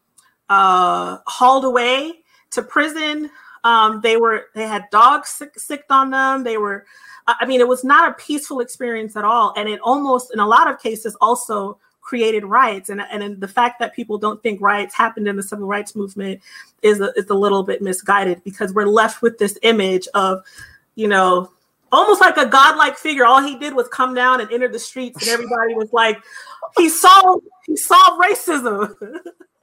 uh, 0.48 1.18
hauled 1.26 1.64
away 1.64 2.20
to 2.50 2.62
prison. 2.62 3.30
Um, 3.64 4.00
they 4.02 4.16
were 4.16 4.46
they 4.54 4.66
had 4.66 4.84
dogs 4.90 5.30
sick, 5.30 5.58
sicked 5.58 5.90
on 5.90 6.10
them. 6.10 6.44
They 6.44 6.58
were, 6.58 6.84
I 7.26 7.46
mean, 7.46 7.60
it 7.60 7.68
was 7.68 7.84
not 7.84 8.10
a 8.10 8.14
peaceful 8.14 8.60
experience 8.60 9.16
at 9.16 9.24
all. 9.24 9.54
And 9.56 9.68
it 9.68 9.80
almost, 9.80 10.32
in 10.32 10.40
a 10.40 10.46
lot 10.46 10.70
of 10.70 10.80
cases, 10.80 11.16
also 11.20 11.78
created 12.02 12.44
riots. 12.44 12.90
And, 12.90 13.00
and 13.00 13.40
the 13.40 13.48
fact 13.48 13.78
that 13.80 13.94
people 13.94 14.18
don't 14.18 14.42
think 14.42 14.60
riots 14.60 14.94
happened 14.94 15.26
in 15.26 15.36
the 15.36 15.42
civil 15.42 15.66
rights 15.66 15.96
movement 15.96 16.42
is 16.82 17.00
a, 17.00 17.12
is 17.16 17.30
a 17.30 17.34
little 17.34 17.62
bit 17.62 17.80
misguided 17.80 18.44
because 18.44 18.74
we're 18.74 18.84
left 18.84 19.22
with 19.22 19.38
this 19.38 19.58
image 19.62 20.06
of, 20.12 20.44
you 20.94 21.08
know, 21.08 21.50
almost 21.90 22.20
like 22.20 22.36
a 22.36 22.46
godlike 22.46 22.98
figure. 22.98 23.24
All 23.24 23.42
he 23.42 23.58
did 23.58 23.74
was 23.74 23.88
come 23.88 24.14
down 24.14 24.40
and 24.42 24.52
enter 24.52 24.68
the 24.68 24.78
streets, 24.78 25.22
and 25.22 25.30
everybody 25.30 25.74
was 25.74 25.92
like, 25.92 26.22
he 26.76 26.88
saw 26.88 27.38
he 27.66 27.76
saw 27.76 28.18
racism. 28.18 28.94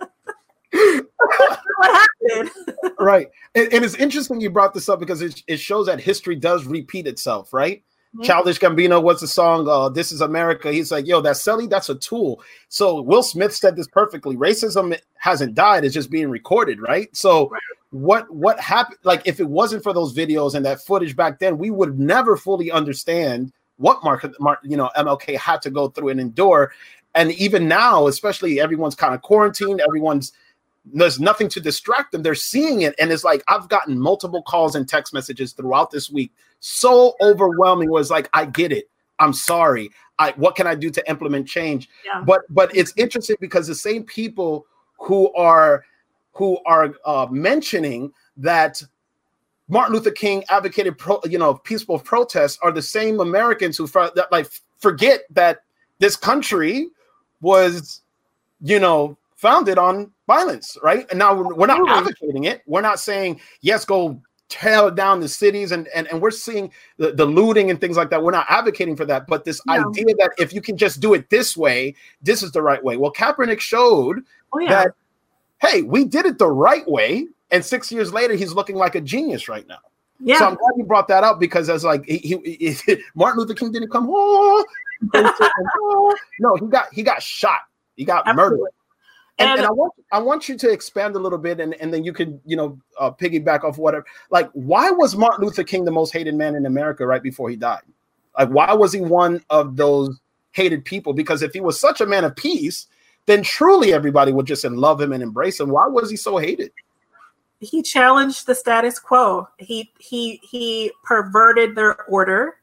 what 1.82 2.08
happened? 2.30 2.52
right. 3.00 3.28
And, 3.56 3.74
and, 3.74 3.86
it's 3.86 3.96
interesting 3.96 4.40
you 4.40 4.50
brought 4.50 4.74
this 4.74 4.90
up 4.90 5.00
because 5.00 5.22
it, 5.22 5.42
it 5.48 5.58
shows 5.58 5.88
that 5.88 6.00
history 6.00 6.36
does 6.36 6.66
repeat 6.66 7.08
itself, 7.08 7.54
right? 7.54 7.84
Mm-hmm. 8.16 8.24
Childish 8.24 8.60
Gambino, 8.60 9.02
what's 9.02 9.22
the 9.22 9.28
song? 9.28 9.68
Uh, 9.68 9.90
this 9.90 10.12
is 10.12 10.22
America. 10.22 10.72
He's 10.72 10.92
like, 10.92 11.08
yo, 11.08 11.22
that 11.22 11.36
Selly, 11.36 11.70
that's 11.70 11.90
a 11.90 11.96
tool. 11.96 12.44
So 12.68 13.02
Will 13.02 13.24
Smith 13.24 13.56
said 13.56 13.76
this 13.76 13.88
perfectly. 13.88 14.36
Racism 14.36 14.98
hasn't 15.18 15.56
died; 15.56 15.86
it's 15.86 15.94
just 15.94 16.12
being 16.12 16.30
recorded, 16.30 16.82
right? 16.82 17.16
So 17.16 17.50
right. 17.50 17.62
what 17.92 18.30
what 18.30 18.60
happened? 18.60 18.98
Like, 19.04 19.22
if 19.26 19.40
it 19.40 19.48
wasn't 19.48 19.82
for 19.82 19.94
those 19.94 20.14
videos 20.14 20.56
and 20.56 20.66
that 20.66 20.82
footage 20.82 21.16
back 21.16 21.40
then, 21.40 21.58
we 21.58 21.72
would 21.72 22.00
never 22.00 22.36
fully 22.36 22.70
understand 22.70 23.54
what 23.78 24.04
Mark, 24.04 24.26
Mark 24.42 24.60
you 24.64 24.76
know, 24.76 24.92
MLK 24.98 25.38
had 25.38 25.62
to 25.62 25.70
go 25.70 25.88
through 25.88 26.10
and 26.10 26.20
endure. 26.20 26.74
And 27.16 27.32
even 27.34 27.68
now, 27.68 28.08
especially 28.08 28.60
everyone's 28.60 28.96
kind 28.96 29.14
of 29.14 29.22
quarantined, 29.22 29.82
everyone's 29.82 30.34
there's 30.86 31.20
nothing 31.20 31.48
to 31.50 31.60
distract 31.60 32.12
them. 32.12 32.24
They're 32.24 32.36
seeing 32.36 32.82
it, 32.82 32.96
and 33.00 33.12
it's 33.12 33.24
like 33.24 33.44
I've 33.48 33.70
gotten 33.70 34.00
multiple 34.00 34.42
calls 34.44 34.76
and 34.76 34.88
text 34.88 35.14
messages 35.14 35.54
throughout 35.54 35.92
this 35.92 36.10
week. 36.10 36.32
So 36.60 37.16
overwhelming 37.22 37.90
was 37.92 38.10
like, 38.10 38.30
I 38.34 38.46
get 38.46 38.72
it. 38.72 38.90
I'm 39.20 39.34
sorry. 39.34 39.92
I 40.18 40.32
what 40.36 40.56
can 40.56 40.68
I 40.68 40.76
do 40.76 40.90
to 40.90 41.10
implement 41.10 41.48
change? 41.48 41.90
Yeah. 42.06 42.24
But 42.26 42.42
but 42.50 42.76
it's 42.76 42.94
interesting 42.98 43.38
because 43.40 43.68
the 43.68 43.76
same 43.76 44.04
people 44.04 44.66
who 45.00 45.32
are 45.34 45.86
who 46.34 46.58
are 46.66 46.94
uh, 47.06 47.28
mentioning 47.30 48.12
that 48.38 48.82
Martin 49.68 49.96
Luther 49.96 50.12
King 50.12 50.44
advocated 50.50 50.98
pro, 50.98 51.20
you 51.26 51.38
know 51.38 51.56
peaceful 51.56 52.00
protests 52.00 52.58
are 52.64 52.72
the 52.72 52.82
same 52.82 53.20
Americans 53.20 53.78
who 53.78 53.88
that 53.88 54.28
like 54.32 54.48
forget 54.80 55.22
that 55.30 55.60
this 56.00 56.16
country 56.16 56.90
was 57.42 58.02
you 58.62 58.80
know 58.80 59.18
founded 59.42 59.80
on 59.80 60.12
violence, 60.28 60.78
right? 60.84 61.08
And 61.10 61.18
now 61.18 61.34
we're 61.34 61.66
not 61.66 61.90
advocating 61.90 62.44
it. 62.44 62.62
We're 62.68 62.82
not 62.82 63.00
saying, 63.00 63.42
yes, 63.62 63.86
go 63.86 64.22
tear 64.50 64.92
down 64.92 65.20
the 65.20 65.28
cities 65.28 65.72
and, 65.72 65.88
and, 65.96 66.08
and 66.10 66.22
we're 66.22 66.30
seeing 66.30 66.72
the, 66.98 67.12
the 67.12 67.26
looting 67.26 67.72
and 67.72 67.82
things 67.82 67.98
like 67.98 68.12
that. 68.12 68.22
We're 68.22 68.32
not 68.32 68.46
advocating 68.50 68.96
for 68.96 69.06
that. 69.06 69.26
But 69.26 69.44
this 69.44 69.60
no. 69.66 69.90
idea 69.90 70.14
that 70.20 70.34
if 70.38 70.54
you 70.54 70.62
can 70.62 70.78
just 70.78 71.00
do 71.00 71.16
it 71.16 71.30
this 71.32 71.58
way, 71.58 71.96
this 72.22 72.44
is 72.44 72.52
the 72.52 72.62
right 72.62 72.84
way. 72.84 72.98
Well, 72.98 73.12
Kaepernick 73.12 73.60
showed 73.60 74.20
oh, 74.54 74.60
yeah. 74.60 74.70
that, 74.70 74.92
hey, 75.60 75.82
we 75.82 76.06
did 76.06 76.28
it 76.28 76.38
the 76.38 76.50
right 76.50 76.88
way. 76.88 77.28
And 77.50 77.66
six 77.66 77.92
years 77.92 78.14
later, 78.14 78.36
he's 78.36 78.54
looking 78.54 78.76
like 78.76 78.94
a 78.94 79.02
genius 79.02 79.50
right 79.50 79.68
now. 79.68 79.80
Yeah. 80.20 80.38
So 80.38 80.50
I'm 80.50 80.56
glad 80.56 80.72
you 80.78 80.84
brought 80.84 81.08
that 81.08 81.24
up 81.24 81.40
because 81.40 81.68
as 81.68 81.84
like 81.84 82.06
he, 82.06 82.18
he, 82.20 82.76
he 82.76 83.02
Martin 83.16 83.40
Luther 83.40 83.56
King 83.56 83.72
didn't 83.72 83.90
come 83.90 84.08
oh, 84.12 84.66
no 86.40 86.56
he 86.58 86.68
got 86.68 86.94
he 86.94 87.02
got 87.02 87.24
shot 87.24 87.62
he 87.96 88.06
got 88.06 88.28
Absolutely. 88.28 88.60
murdered 88.60 88.72
and, 89.42 89.50
and, 89.50 89.60
and, 89.60 89.68
I 89.68 89.72
want 89.72 89.94
I 90.12 90.20
want 90.20 90.50
you 90.50 90.58
to 90.58 90.70
expand 90.70 91.16
a 91.16 91.20
little 91.20 91.38
bit, 91.38 91.60
and, 91.60 91.74
and 91.76 91.94
then 91.94 92.04
you 92.04 92.14
can 92.14 92.40
you 92.46 92.56
know 92.56 92.80
uh, 93.00 93.12
piggyback 93.12 93.64
off 93.64 93.78
whatever. 93.78 94.06
Like, 94.30 94.50
why 94.54 94.92
was 94.92 95.16
Martin 95.16 95.46
Luther 95.46 95.64
King 95.64 95.86
the 95.86 95.92
most 95.92 96.14
hated 96.14 96.36
man 96.36 96.56
in 96.56 96.66
America 96.66 97.06
right 97.06 97.24
before 97.24 97.50
he 97.50 97.56
died? 97.56 97.82
Like, 98.38 98.50
why 98.50 98.74
was 98.74 98.94
he 98.94 99.02
one 99.02 99.44
of 99.50 99.76
those 99.76 100.20
hated 100.54 100.86
people? 100.86 101.14
Because 101.14 101.42
if 101.42 101.54
he 101.54 101.60
was 101.60 101.80
such 101.80 102.02
a 102.02 102.06
man 102.06 102.24
of 102.24 102.36
peace, 102.36 102.88
then 103.26 103.44
truly 103.44 103.94
everybody 103.94 104.32
would 104.32 104.46
just 104.46 104.64
love 104.64 105.00
him 105.00 105.14
and 105.14 105.24
embrace 105.24 105.60
him. 105.60 105.70
Why 105.70 105.88
was 105.88 106.10
he 106.10 106.16
so 106.16 106.38
hated? 106.38 106.72
He 107.60 107.84
challenged 107.84 108.48
the 108.48 108.56
status 108.56 109.00
quo. 109.00 109.48
He 109.58 109.92
he 110.00 110.42
he 110.44 110.92
perverted 111.04 111.76
their 111.76 112.04
order 112.06 112.56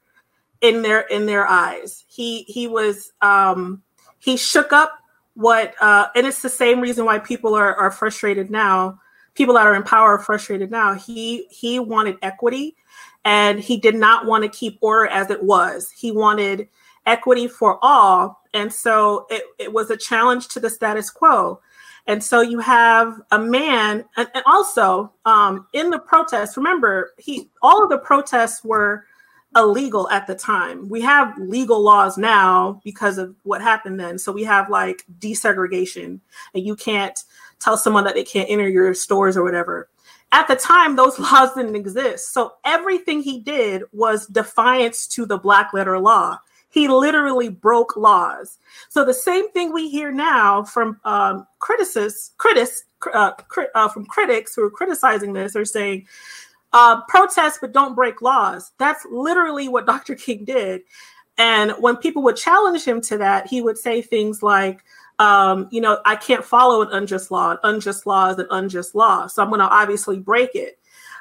in 0.60 0.82
their 0.82 1.00
in 1.02 1.26
their 1.26 1.46
eyes. 1.46 2.04
He 2.08 2.42
he 2.42 2.66
was 2.66 3.12
um 3.22 3.82
he 4.18 4.36
shook 4.36 4.72
up 4.72 4.98
what 5.38 5.80
uh, 5.80 6.08
and 6.16 6.26
it's 6.26 6.42
the 6.42 6.48
same 6.48 6.80
reason 6.80 7.04
why 7.04 7.20
people 7.20 7.54
are, 7.54 7.72
are 7.76 7.92
frustrated 7.92 8.50
now. 8.50 8.98
People 9.34 9.54
that 9.54 9.68
are 9.68 9.76
in 9.76 9.84
power 9.84 10.14
are 10.14 10.18
frustrated 10.18 10.68
now. 10.68 10.94
He 10.94 11.46
he 11.48 11.78
wanted 11.78 12.16
equity 12.22 12.74
and 13.24 13.60
he 13.60 13.76
did 13.76 13.94
not 13.94 14.26
want 14.26 14.42
to 14.42 14.50
keep 14.50 14.78
order 14.80 15.06
as 15.06 15.30
it 15.30 15.40
was. 15.40 15.92
He 15.92 16.10
wanted 16.10 16.66
equity 17.06 17.46
for 17.46 17.78
all 17.82 18.42
and 18.52 18.72
so 18.72 19.26
it, 19.30 19.44
it 19.60 19.72
was 19.72 19.90
a 19.90 19.96
challenge 19.96 20.48
to 20.48 20.60
the 20.60 20.68
status 20.68 21.08
quo. 21.08 21.60
And 22.08 22.24
so 22.24 22.40
you 22.40 22.58
have 22.58 23.20
a 23.30 23.38
man 23.38 24.04
and, 24.16 24.28
and 24.34 24.42
also 24.44 25.12
um, 25.24 25.68
in 25.72 25.90
the 25.90 26.00
protests 26.00 26.56
remember 26.56 27.12
he 27.16 27.48
all 27.62 27.84
of 27.84 27.90
the 27.90 27.98
protests 27.98 28.64
were 28.64 29.04
illegal 29.56 30.08
at 30.10 30.26
the 30.26 30.34
time. 30.34 30.88
We 30.88 31.00
have 31.02 31.36
legal 31.38 31.82
laws 31.82 32.18
now 32.18 32.80
because 32.84 33.18
of 33.18 33.34
what 33.42 33.62
happened 33.62 33.98
then. 33.98 34.18
So 34.18 34.32
we 34.32 34.44
have 34.44 34.70
like 34.70 35.04
desegregation, 35.18 36.20
and 36.54 36.64
you 36.64 36.76
can't 36.76 37.22
tell 37.58 37.76
someone 37.76 38.04
that 38.04 38.14
they 38.14 38.24
can't 38.24 38.50
enter 38.50 38.68
your 38.68 38.94
stores 38.94 39.36
or 39.36 39.44
whatever. 39.44 39.88
At 40.32 40.48
the 40.48 40.56
time, 40.56 40.96
those 40.96 41.18
laws 41.18 41.54
didn't 41.54 41.76
exist. 41.76 42.32
So 42.32 42.54
everything 42.64 43.22
he 43.22 43.40
did 43.40 43.82
was 43.92 44.26
defiance 44.26 45.06
to 45.08 45.26
the 45.26 45.38
black 45.38 45.72
letter 45.72 45.98
law. 45.98 46.38
He 46.70 46.86
literally 46.86 47.48
broke 47.48 47.96
laws. 47.96 48.58
So 48.90 49.04
the 49.04 49.14
same 49.14 49.50
thing 49.52 49.72
we 49.72 49.88
hear 49.88 50.12
now 50.12 50.64
from 50.64 51.00
um, 51.04 51.46
critics, 51.60 52.32
critics, 52.36 52.84
uh, 53.14 53.32
uh, 53.74 53.88
from 53.88 54.04
critics 54.04 54.54
who 54.54 54.64
are 54.64 54.70
criticizing 54.70 55.32
this 55.32 55.56
are 55.56 55.64
saying 55.64 56.06
uh, 56.72 57.02
protest 57.08 57.60
but 57.60 57.72
don't 57.72 57.94
break 57.94 58.22
laws. 58.22 58.72
That's 58.78 59.06
literally 59.10 59.68
what 59.68 59.86
Dr. 59.92 60.14
King 60.14 60.44
did. 60.44 60.82
And 61.36 61.72
when 61.78 61.96
people 61.96 62.22
would 62.24 62.36
challenge 62.36 62.84
him 62.84 63.00
to 63.02 63.18
that, 63.18 63.46
he 63.46 63.62
would 63.62 63.78
say 63.78 64.02
things 64.02 64.42
like, 64.42 64.84
um, 65.20 65.68
you 65.70 65.80
know, 65.80 66.00
I 66.04 66.16
can't 66.16 66.44
follow 66.44 66.82
an 66.82 66.88
unjust 66.90 67.30
law. 67.30 67.52
An 67.52 67.58
unjust 67.62 68.06
law 68.06 68.30
is 68.30 68.38
an 68.38 68.46
unjust 68.50 68.94
law. 68.94 69.26
So 69.28 69.42
I'm 69.42 69.48
going 69.48 69.60
to 69.60 69.68
obviously 69.68 70.18
break 70.18 70.54
it. 70.54 70.78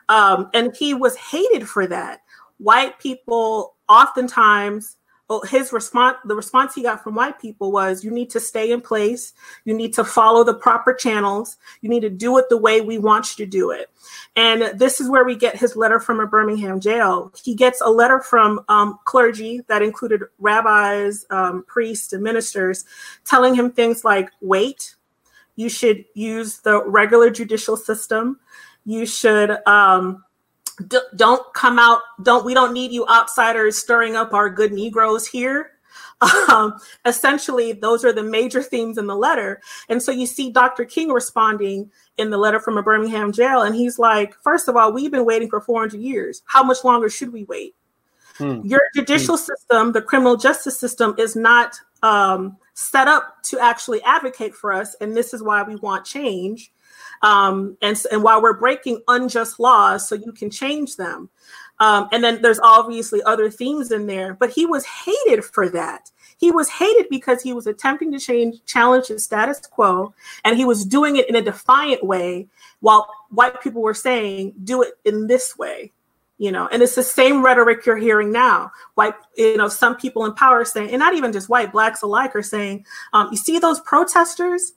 Um, 0.09 0.49
and 0.53 0.75
he 0.75 0.93
was 0.93 1.15
hated 1.15 1.67
for 1.67 1.85
that. 1.87 2.21
White 2.57 2.97
people 2.99 3.75
oftentimes 3.87 4.97
well, 5.29 5.41
his 5.41 5.73
response 5.73 6.17
the 6.25 6.35
response 6.35 6.73
he 6.73 6.83
got 6.83 7.03
from 7.03 7.15
white 7.15 7.39
people 7.39 7.71
was 7.71 8.03
you 8.03 8.11
need 8.11 8.29
to 8.29 8.39
stay 8.39 8.71
in 8.71 8.81
place. 8.81 9.33
You 9.65 9.73
need 9.73 9.93
to 9.95 10.03
follow 10.03 10.43
the 10.43 10.53
proper 10.53 10.93
channels. 10.93 11.57
You 11.81 11.89
need 11.89 12.01
to 12.01 12.09
do 12.09 12.37
it 12.37 12.45
the 12.49 12.57
way 12.57 12.81
we 12.81 12.97
want 12.97 13.37
you 13.37 13.45
to 13.45 13.49
do 13.49 13.71
it. 13.71 13.89
And 14.35 14.79
this 14.79 15.01
is 15.01 15.09
where 15.09 15.25
we 15.25 15.35
get 15.35 15.57
his 15.57 15.75
letter 15.75 15.99
from 15.99 16.19
a 16.19 16.27
birmingham 16.27 16.79
jail. 16.79 17.33
He 17.43 17.55
gets 17.55 17.81
a 17.81 17.89
letter 17.89 18.21
from 18.21 18.61
um, 18.69 18.99
clergy 19.05 19.61
that 19.67 19.81
included 19.81 20.21
rabbis 20.39 21.25
um, 21.29 21.63
priests 21.67 22.13
and 22.13 22.23
ministers 22.23 22.85
telling 23.25 23.55
him 23.55 23.71
things 23.71 24.05
like 24.05 24.29
wait 24.41 24.95
you 25.57 25.69
should 25.69 26.05
use 26.13 26.59
the 26.59 26.81
regular 26.85 27.29
judicial 27.29 27.75
system. 27.75 28.39
You 28.85 29.05
should 29.05 29.57
um, 29.67 30.23
D- 30.85 30.99
don't 31.15 31.41
come 31.53 31.79
out 31.79 32.01
don't 32.21 32.45
we 32.45 32.53
don't 32.53 32.73
need 32.73 32.91
you 32.91 33.07
outsiders 33.07 33.77
stirring 33.77 34.15
up 34.15 34.33
our 34.33 34.49
good 34.49 34.71
negroes 34.71 35.27
here. 35.27 35.71
Um, 36.49 36.79
essentially 37.05 37.73
those 37.73 38.03
are 38.03 38.11
the 38.11 38.23
major 38.23 38.63
themes 38.63 38.97
in 38.97 39.05
the 39.05 39.15
letter. 39.15 39.61
And 39.87 40.01
so 40.01 40.11
you 40.11 40.25
see 40.25 40.51
dr 40.51 40.83
king 40.85 41.09
responding 41.09 41.91
in 42.17 42.31
the 42.31 42.39
letter 42.39 42.59
from 42.59 42.75
a 42.75 42.81
birmingham 42.81 43.31
jail 43.31 43.61
and 43.61 43.75
he's 43.75 43.99
like 43.99 44.33
first 44.41 44.67
of 44.67 44.75
all 44.75 44.91
we've 44.91 45.11
been 45.11 45.25
waiting 45.25 45.47
for 45.47 45.61
400 45.61 45.99
years. 46.01 46.41
How 46.45 46.63
much 46.63 46.83
longer 46.83 47.07
should 47.07 47.31
we 47.31 47.43
wait? 47.43 47.75
Hmm. 48.37 48.61
your 48.63 48.81
judicial 48.93 49.35
hmm. 49.35 49.43
system 49.43 49.91
the 49.93 50.01
criminal 50.01 50.37
justice 50.37 50.79
system 50.79 51.15
is 51.17 51.35
not 51.35 51.75
um, 52.03 52.57
set 52.75 53.07
up 53.07 53.41
to 53.43 53.59
actually 53.59 54.01
advocate 54.03 54.53
for 54.53 54.71
us 54.71 54.95
and 55.01 55.15
this 55.15 55.33
is 55.33 55.41
why 55.41 55.63
we 55.63 55.75
want 55.77 56.05
change 56.05 56.71
um, 57.21 57.77
and, 57.81 58.01
and 58.11 58.23
while 58.23 58.41
we're 58.41 58.57
breaking 58.57 59.01
unjust 59.07 59.59
laws 59.59 60.07
so 60.07 60.15
you 60.15 60.31
can 60.31 60.49
change 60.49 60.95
them. 60.95 61.29
Um, 61.79 62.09
and 62.11 62.23
then 62.23 62.41
there's 62.41 62.59
obviously 62.59 63.21
other 63.23 63.51
themes 63.51 63.91
in 63.91 64.07
there, 64.07 64.33
but 64.33 64.49
he 64.49 64.65
was 64.65 64.85
hated 64.85 65.45
for 65.45 65.69
that. 65.69 66.09
He 66.37 66.51
was 66.51 66.69
hated 66.69 67.07
because 67.09 67.41
he 67.41 67.53
was 67.53 67.67
attempting 67.67 68.11
to 68.11 68.19
change, 68.19 68.63
challenge 68.65 69.07
the 69.07 69.19
status 69.19 69.59
quo, 69.59 70.13
and 70.43 70.57
he 70.57 70.65
was 70.65 70.85
doing 70.85 71.17
it 71.17 71.29
in 71.29 71.35
a 71.35 71.41
defiant 71.41 72.03
way, 72.03 72.47
while 72.79 73.07
white 73.29 73.61
people 73.61 73.81
were 73.81 73.93
saying, 73.93 74.53
"Do 74.63 74.81
it 74.81 74.93
in 75.05 75.27
this 75.27 75.57
way." 75.57 75.91
You 76.39 76.51
know, 76.51 76.67
and 76.71 76.83
it's 76.83 76.93
the 76.93 77.03
same 77.03 77.43
rhetoric 77.43 77.85
you're 77.85 77.97
hearing 77.97 78.31
now. 78.31 78.71
White, 78.93 79.15
you 79.35 79.57
know, 79.57 79.67
some 79.67 79.95
people 79.95 80.25
in 80.25 80.33
power 80.33 80.63
saying, 80.65 80.91
and 80.91 80.99
not 80.99 81.15
even 81.15 81.33
just 81.33 81.49
white, 81.49 81.71
blacks 81.71 82.03
alike, 82.03 82.35
are 82.35 82.43
saying, 82.43 82.85
um, 83.13 83.29
"You 83.31 83.37
see 83.37 83.57
those 83.57 83.79
protesters? 83.81 84.73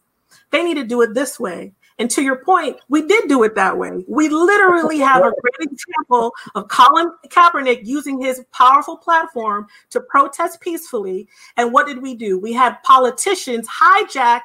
They 0.51 0.63
need 0.63 0.75
to 0.75 0.85
do 0.85 1.03
it 1.03 1.13
this 1.15 1.39
way." 1.39 1.73
And 2.00 2.11
to 2.12 2.23
your 2.23 2.37
point, 2.37 2.78
we 2.88 3.07
did 3.07 3.28
do 3.28 3.42
it 3.42 3.54
that 3.57 3.76
way. 3.76 4.07
We 4.09 4.30
literally 4.30 4.99
have 5.00 5.23
a 5.23 5.33
great 5.42 5.71
example 5.71 6.33
of 6.54 6.66
Colin 6.69 7.12
Kaepernick 7.28 7.80
using 7.85 8.19
his 8.19 8.42
powerful 8.52 8.97
platform 8.97 9.66
to 9.90 10.00
protest 10.00 10.62
peacefully. 10.62 11.28
And 11.59 11.75
what 11.75 11.87
did 11.87 12.00
we 12.00 12.14
do? 12.14 12.38
We 12.38 12.54
had 12.54 12.83
politicians 12.85 13.69
hijack 13.69 14.40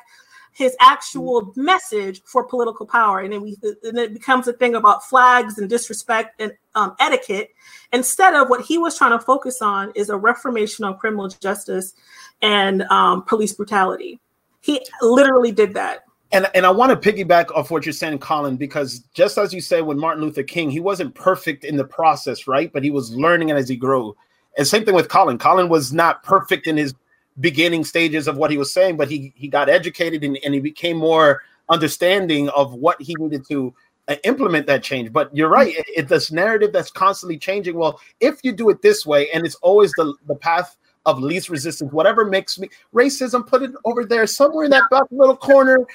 his 0.52 0.76
actual 0.82 1.54
message 1.56 2.22
for 2.26 2.44
political 2.44 2.86
power, 2.86 3.20
and 3.20 3.32
then 3.32 3.42
we 3.42 3.56
and 3.84 3.98
it 3.98 4.14
becomes 4.14 4.50
a 4.50 4.54
thing 4.54 4.76
about 4.76 5.06
flags 5.06 5.58
and 5.58 5.70
disrespect 5.70 6.42
and 6.42 6.52
um, 6.76 6.94
etiquette. 7.00 7.52
Instead 7.94 8.34
of 8.34 8.50
what 8.50 8.66
he 8.66 8.78
was 8.78 8.98
trying 8.98 9.18
to 9.18 9.26
focus 9.26 9.62
on 9.62 9.94
is 9.96 10.10
a 10.10 10.18
reformation 10.18 10.84
on 10.84 10.98
criminal 10.98 11.30
justice 11.30 11.94
and 12.42 12.82
um, 12.84 13.24
police 13.24 13.54
brutality. 13.54 14.20
He 14.60 14.86
literally 15.02 15.52
did 15.54 15.74
that 15.76 16.05
and 16.36 16.50
and 16.54 16.66
I 16.66 16.70
want 16.70 17.02
to 17.02 17.12
piggyback 17.12 17.50
off 17.56 17.72
what 17.72 17.86
you're 17.86 17.94
saying, 17.94 18.20
Colin, 18.20 18.58
because 18.58 19.00
just 19.14 19.38
as 19.38 19.54
you 19.54 19.62
say, 19.62 19.82
with 19.82 19.98
Martin 19.98 20.22
Luther 20.22 20.44
King, 20.44 20.70
he 20.70 20.82
wasn't 20.82 21.16
perfect 21.16 21.64
in 21.64 21.78
the 21.78 21.86
process, 21.86 22.46
right? 22.46 22.72
But 22.74 22.84
he 22.84 22.92
was 22.92 23.16
learning 23.16 23.50
it 23.50 23.56
as 23.56 23.70
he 23.70 23.78
grew. 23.78 24.16
And 24.58 24.68
same 24.68 24.84
thing 24.84 24.96
with 24.96 25.08
Colin. 25.08 25.38
Colin 25.38 25.70
was 25.70 25.94
not 25.94 26.24
perfect 26.24 26.68
in 26.68 26.76
his 26.76 26.94
beginning 27.40 27.84
stages 27.86 28.28
of 28.28 28.38
what 28.38 28.52
he 28.52 28.58
was 28.58 28.74
saying, 28.74 28.98
but 28.98 29.10
he 29.10 29.34
he 29.36 29.48
got 29.48 29.70
educated 29.70 30.24
and, 30.26 30.38
and 30.44 30.54
he 30.54 30.60
became 30.60 30.98
more 30.98 31.42
understanding 31.70 32.50
of 32.50 32.74
what 32.74 33.02
he 33.02 33.16
needed 33.18 33.48
to 33.48 33.74
uh, 34.10 34.16
implement 34.26 34.68
that 34.68 34.84
change. 34.84 35.14
But 35.14 35.36
you're 35.36 35.50
right, 35.50 35.74
it, 35.74 35.86
it, 35.96 36.08
this 36.10 36.34
narrative 36.34 36.74
that's 36.74 36.92
constantly 36.92 37.38
changing. 37.38 37.76
Well, 37.76 38.02
if 38.20 38.40
you 38.44 38.52
do 38.52 38.70
it 38.70 38.82
this 38.82 39.06
way, 39.06 39.30
and 39.32 39.46
it's 39.46 39.56
always 39.56 39.92
the 39.94 40.14
the 40.28 40.36
path 40.36 40.76
of 41.06 41.20
least 41.20 41.50
resistance, 41.50 41.94
whatever 41.94 42.26
makes 42.26 42.60
me 42.60 42.68
racism, 42.94 43.46
put 43.46 43.62
it 43.62 43.72
over 43.86 44.04
there 44.04 44.28
somewhere 44.28 44.66
in 44.66 44.72
that 44.72 44.84
little 45.12 45.38
corner. 45.38 45.86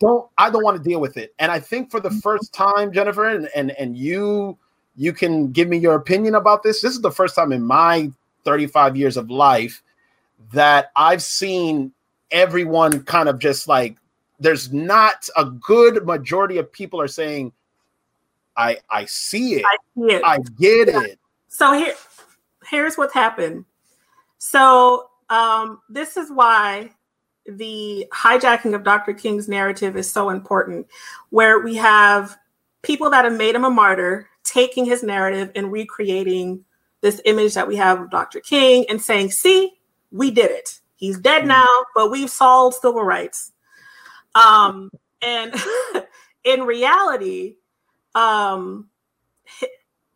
Don't 0.00 0.28
I 0.38 0.50
don't 0.50 0.62
want 0.62 0.76
to 0.76 0.88
deal 0.88 1.00
with 1.00 1.16
it. 1.16 1.34
And 1.38 1.50
I 1.50 1.58
think 1.58 1.90
for 1.90 2.00
the 2.00 2.10
first 2.10 2.52
time, 2.52 2.92
Jennifer, 2.92 3.28
and 3.28 3.48
and, 3.54 3.72
and 3.72 3.96
you 3.96 4.56
you 4.96 5.12
can 5.12 5.50
give 5.52 5.68
me 5.68 5.78
your 5.78 5.94
opinion 5.94 6.34
about 6.34 6.62
this. 6.62 6.80
This 6.80 6.92
is 6.92 7.00
the 7.00 7.10
first 7.10 7.34
time 7.34 7.52
in 7.52 7.62
my 7.62 8.10
35 8.44 8.96
years 8.96 9.16
of 9.16 9.30
life 9.30 9.82
that 10.52 10.90
I've 10.96 11.22
seen 11.22 11.92
everyone 12.30 13.02
kind 13.04 13.28
of 13.28 13.38
just 13.38 13.68
like 13.68 13.96
there's 14.40 14.72
not 14.72 15.28
a 15.36 15.44
good 15.44 16.06
majority 16.06 16.58
of 16.58 16.70
people 16.70 17.00
are 17.00 17.08
saying 17.08 17.52
I 18.56 18.78
I 18.90 19.04
see 19.06 19.54
it. 19.54 19.64
I, 19.64 19.76
see 19.96 20.14
it. 20.14 20.22
I 20.24 20.38
get 20.58 20.88
yeah. 20.88 21.02
it. 21.02 21.18
So 21.48 21.72
here 21.72 21.94
here's 22.68 22.96
what's 22.96 23.14
happened. 23.14 23.64
So 24.38 25.10
um, 25.30 25.80
this 25.88 26.16
is 26.16 26.30
why 26.30 26.90
the 27.48 28.06
hijacking 28.12 28.74
of 28.74 28.84
Dr. 28.84 29.14
King's 29.14 29.48
narrative 29.48 29.96
is 29.96 30.10
so 30.10 30.30
important, 30.30 30.86
where 31.30 31.60
we 31.60 31.76
have 31.76 32.36
people 32.82 33.10
that 33.10 33.24
have 33.24 33.36
made 33.36 33.54
him 33.54 33.64
a 33.64 33.70
martyr 33.70 34.28
taking 34.44 34.84
his 34.84 35.02
narrative 35.02 35.50
and 35.54 35.72
recreating 35.72 36.64
this 37.00 37.20
image 37.24 37.54
that 37.54 37.68
we 37.68 37.76
have 37.76 38.00
of 38.00 38.10
Dr. 38.10 38.40
King 38.40 38.84
and 38.88 39.00
saying, 39.00 39.30
see, 39.30 39.78
we 40.10 40.30
did 40.30 40.50
it. 40.50 40.80
He's 40.96 41.18
dead 41.18 41.40
mm-hmm. 41.40 41.48
now, 41.48 41.84
but 41.94 42.10
we've 42.10 42.30
solved 42.30 42.76
civil 42.76 43.02
rights. 43.02 43.52
Um, 44.34 44.90
and 45.22 45.54
in 46.44 46.62
reality, 46.62 47.56
um, 48.14 48.88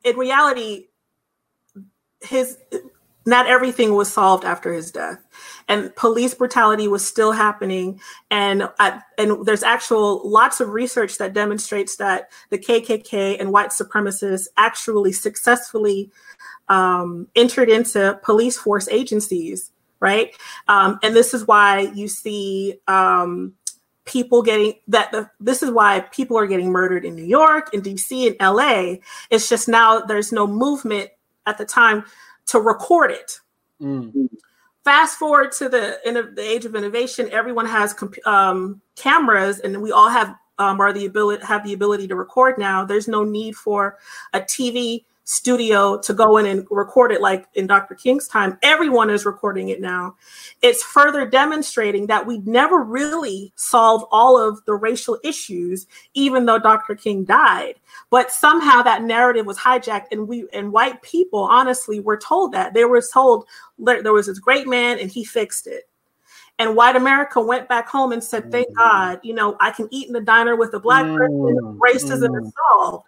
in 0.05 0.17
reality, 0.17 0.89
his 2.21 2.59
not 3.25 3.47
everything 3.47 3.95
was 3.95 4.12
solved 4.12 4.45
after 4.45 4.73
his 4.73 4.91
death. 4.91 5.19
And 5.69 5.95
police 5.97 6.35
brutality 6.35 6.88
was 6.88 7.07
still 7.07 7.33
happening. 7.33 8.00
And 8.31 8.69
and 9.19 9.47
there's 9.47 9.62
actual 9.62 10.29
lots 10.29 10.61
of 10.61 10.71
research 10.71 11.19
that 11.19 11.33
demonstrates 11.33 11.97
that 11.97 12.31
the 12.50 12.59
kkk 12.59 13.41
and 13.41 13.52
white 13.52 13.71
supremacists 13.71 14.49
actually 14.57 15.12
successfully 15.12 16.11
um, 16.69 17.29
entered 17.35 17.69
into 17.69 18.19
police 18.23 18.59
force 18.59 18.88
agencies 18.88 19.73
right? 20.02 20.35
Um, 20.67 20.99
and 21.05 21.14
this 21.14 21.33
is 21.33 21.47
why 21.47 21.93
you 21.95 22.09
see 22.09 22.81
um, 22.88 23.55
people 24.05 24.43
getting 24.43 24.75
that 24.88 25.12
the, 25.12 25.31
this 25.38 25.62
is 25.62 25.71
why 25.71 26.00
people 26.00 26.37
are 26.37 26.47
getting 26.47 26.71
murdered 26.71 27.05
in 27.05 27.14
new 27.14 27.25
york 27.25 27.73
in 27.73 27.81
dc 27.81 28.11
in 28.11 28.37
la 28.45 28.97
it's 29.31 29.49
just 29.49 29.69
now 29.69 30.00
there's 30.00 30.33
no 30.33 30.45
movement 30.45 31.09
at 31.47 31.57
the 31.57 31.64
time 31.64 32.05
to 32.47 32.61
record 32.61 33.11
it. 33.11 33.41
Mm. 33.81 34.29
Fast 34.85 35.19
forward 35.19 35.53
to 35.53 35.69
the 35.69 35.99
end 36.05 36.17
of 36.17 36.35
the 36.35 36.43
age 36.43 36.65
of 36.65 36.75
innovation, 36.75 37.29
everyone 37.31 37.67
has 37.67 37.95
um, 38.27 38.81
cameras, 38.97 39.61
and 39.61 39.81
we 39.81 39.93
all 39.93 40.09
have 40.09 40.35
um, 40.59 40.81
are 40.81 40.93
the 40.93 41.07
ability 41.07 41.45
have 41.45 41.65
the 41.65 41.73
ability 41.73 42.09
to 42.09 42.17
record 42.17 42.59
now. 42.59 42.85
There's 42.85 43.09
no 43.09 43.25
need 43.25 43.55
for 43.57 43.99
a 44.33 44.41
TV 44.41 45.05
studio 45.25 45.99
to 46.00 46.12
go 46.12 46.37
in 46.37 46.47
and 46.47 46.67
record 46.71 47.12
it 47.12 47.21
like 47.21 47.47
in 47.55 47.67
Dr. 47.67 47.95
King's 47.95 48.26
time. 48.26 48.59
Everyone 48.62 49.09
is 49.09 49.25
recording 49.25 49.69
it 49.69 49.81
now. 49.81 50.17
It's 50.62 50.83
further 50.83 51.29
demonstrating 51.29 52.07
that 52.09 52.26
we 52.26 52.38
never 52.38 52.83
really 52.83 53.52
solved 53.55 54.07
all 54.11 54.37
of 54.37 54.64
the 54.64 54.75
racial 54.75 55.19
issues, 55.23 55.87
even 56.14 56.47
though 56.47 56.59
Dr. 56.59 56.95
King 56.95 57.25
died. 57.25 57.75
But 58.11 58.33
somehow 58.33 58.83
that 58.83 59.02
narrative 59.02 59.47
was 59.47 59.59
hijacked, 59.59 60.07
and 60.11 60.26
we 60.26 60.47
and 60.52 60.73
white 60.73 61.00
people 61.02 61.41
honestly 61.41 62.00
were 62.00 62.19
told 62.19 62.52
that 62.52 62.75
they 62.75 62.85
were 62.85 63.02
told 63.13 63.47
there 63.78 64.13
was 64.13 64.26
this 64.26 64.39
great 64.39 64.67
man 64.67 64.99
and 64.99 65.11
he 65.11 65.25
fixed 65.25 65.67
it. 65.67 65.85
And 66.58 66.76
white 66.76 66.97
America 66.97 67.41
went 67.41 67.69
back 67.69 67.89
home 67.89 68.13
and 68.13 68.23
said, 68.23 68.50
"Thank 68.50 68.69
mm. 68.69 68.75
God, 68.75 69.21
you 69.23 69.35
know, 69.35 69.56
I 69.61 69.71
can 69.71 69.89
eat 69.91 70.08
in 70.08 70.13
the 70.13 70.21
diner 70.21 70.56
with 70.56 70.75
a 70.75 70.80
black 70.80 71.06
mm. 71.06 71.17
person. 71.17 71.80
Racism 71.80 72.28
mm. 72.28 72.43
is 72.43 72.52
solved." 72.71 73.06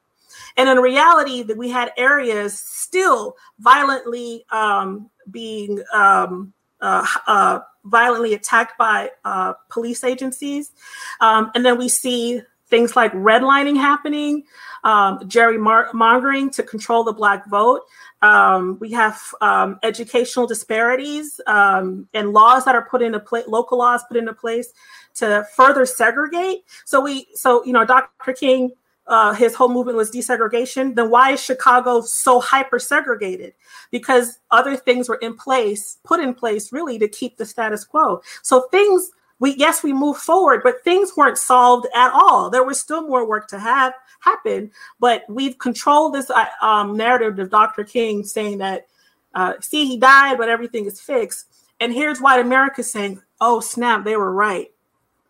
And 0.56 0.68
in 0.68 0.78
reality, 0.78 1.42
that 1.42 1.56
we 1.56 1.70
had 1.70 1.92
areas 1.96 2.58
still 2.58 3.36
violently 3.58 4.44
um, 4.50 5.10
being 5.30 5.82
um, 5.92 6.52
uh, 6.80 7.06
uh, 7.26 7.60
violently 7.84 8.34
attacked 8.34 8.78
by 8.78 9.10
uh, 9.24 9.54
police 9.70 10.04
agencies. 10.04 10.72
Um, 11.20 11.50
and 11.54 11.64
then 11.64 11.78
we 11.78 11.88
see 11.88 12.42
things 12.68 12.96
like 12.96 13.12
redlining 13.12 13.76
happening, 13.76 14.44
um, 14.84 15.18
gerrymongering 15.20 16.50
to 16.52 16.62
control 16.62 17.04
the 17.04 17.12
Black 17.12 17.46
vote. 17.48 17.82
Um, 18.22 18.78
we 18.80 18.90
have 18.92 19.20
um, 19.40 19.78
educational 19.82 20.46
disparities 20.46 21.40
um, 21.46 22.08
and 22.14 22.32
laws 22.32 22.64
that 22.64 22.74
are 22.74 22.88
put 22.88 23.02
into 23.02 23.20
place, 23.20 23.46
local 23.46 23.78
laws 23.78 24.02
put 24.08 24.16
into 24.16 24.32
place 24.32 24.72
to 25.14 25.46
further 25.54 25.86
segregate. 25.86 26.64
So 26.84 27.00
we, 27.00 27.26
so 27.34 27.64
you 27.64 27.72
know, 27.72 27.84
Dr. 27.84 28.32
King 28.32 28.72
uh, 29.06 29.34
his 29.34 29.54
whole 29.54 29.68
movement 29.68 29.96
was 29.96 30.10
desegregation, 30.10 30.94
then 30.94 31.10
why 31.10 31.32
is 31.32 31.42
Chicago 31.42 32.00
so 32.00 32.40
hyper 32.40 32.78
segregated? 32.78 33.52
Because 33.90 34.38
other 34.50 34.76
things 34.76 35.08
were 35.08 35.16
in 35.16 35.36
place, 35.36 35.98
put 36.04 36.20
in 36.20 36.34
place 36.34 36.72
really 36.72 36.98
to 36.98 37.08
keep 37.08 37.36
the 37.36 37.44
status 37.44 37.84
quo. 37.84 38.22
So 38.42 38.62
things, 38.70 39.10
we 39.40 39.54
yes, 39.56 39.82
we 39.82 39.92
moved 39.92 40.20
forward, 40.20 40.62
but 40.64 40.82
things 40.84 41.12
weren't 41.16 41.38
solved 41.38 41.86
at 41.94 42.12
all. 42.12 42.48
There 42.48 42.64
was 42.64 42.80
still 42.80 43.06
more 43.06 43.26
work 43.28 43.48
to 43.48 43.58
have 43.58 43.92
happen, 44.20 44.70
but 44.98 45.24
we've 45.28 45.58
controlled 45.58 46.14
this 46.14 46.30
uh, 46.30 46.46
um, 46.62 46.96
narrative 46.96 47.38
of 47.38 47.50
Dr. 47.50 47.84
King 47.84 48.24
saying 48.24 48.58
that, 48.58 48.86
uh, 49.34 49.54
see, 49.60 49.86
he 49.86 49.98
died, 49.98 50.38
but 50.38 50.48
everything 50.48 50.86
is 50.86 51.00
fixed. 51.00 51.46
And 51.80 51.92
here's 51.92 52.20
white 52.20 52.40
America 52.40 52.82
saying, 52.82 53.20
oh, 53.40 53.60
snap, 53.60 54.04
they 54.04 54.16
were 54.16 54.32
right. 54.32 54.70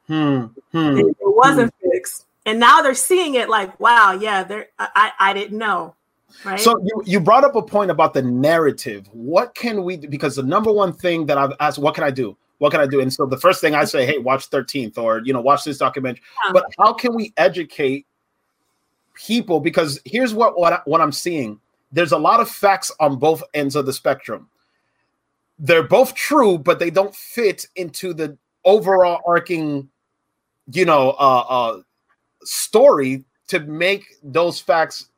Hmm, 0.06 0.46
hmm, 0.70 0.98
it, 0.98 1.06
it 1.06 1.16
wasn't 1.20 1.72
hmm. 1.82 1.83
And 2.46 2.60
now 2.60 2.82
they're 2.82 2.94
seeing 2.94 3.34
it 3.34 3.48
like, 3.48 3.78
wow, 3.80 4.12
yeah, 4.12 4.44
they 4.44 4.66
I, 4.78 5.12
I 5.18 5.32
didn't 5.32 5.58
know. 5.58 5.94
Right. 6.44 6.58
So 6.58 6.78
you, 6.82 7.02
you 7.06 7.20
brought 7.20 7.44
up 7.44 7.54
a 7.54 7.62
point 7.62 7.90
about 7.90 8.12
the 8.12 8.22
narrative. 8.22 9.08
What 9.12 9.54
can 9.54 9.84
we 9.84 9.96
do? 9.96 10.08
Because 10.08 10.36
the 10.36 10.42
number 10.42 10.72
one 10.72 10.92
thing 10.92 11.26
that 11.26 11.38
I've 11.38 11.52
asked, 11.60 11.78
what 11.78 11.94
can 11.94 12.04
I 12.04 12.10
do? 12.10 12.36
What 12.58 12.70
can 12.70 12.80
I 12.80 12.86
do? 12.86 13.00
And 13.00 13.12
so 13.12 13.26
the 13.26 13.36
first 13.36 13.60
thing 13.60 13.74
I 13.74 13.84
say, 13.84 14.04
hey, 14.04 14.18
watch 14.18 14.50
13th 14.50 14.98
or 14.98 15.20
you 15.24 15.32
know, 15.32 15.40
watch 15.40 15.64
this 15.64 15.78
documentary. 15.78 16.22
Yeah. 16.46 16.52
But 16.52 16.66
how 16.78 16.92
can 16.92 17.14
we 17.14 17.32
educate 17.36 18.06
people? 19.14 19.60
Because 19.60 20.00
here's 20.04 20.34
what 20.34 20.58
what, 20.58 20.72
I, 20.72 20.80
what 20.84 21.00
I'm 21.00 21.12
seeing. 21.12 21.60
There's 21.92 22.12
a 22.12 22.18
lot 22.18 22.40
of 22.40 22.50
facts 22.50 22.90
on 22.98 23.18
both 23.18 23.42
ends 23.54 23.76
of 23.76 23.86
the 23.86 23.92
spectrum. 23.92 24.48
They're 25.58 25.86
both 25.86 26.14
true, 26.14 26.58
but 26.58 26.80
they 26.80 26.90
don't 26.90 27.14
fit 27.14 27.68
into 27.76 28.12
the 28.12 28.36
overall 28.64 29.20
arcing, 29.26 29.88
you 30.72 30.84
know, 30.84 31.10
uh, 31.10 31.44
uh, 31.48 31.80
story 32.44 33.24
to 33.48 33.60
make 33.60 34.04
those 34.22 34.60
facts 34.60 35.08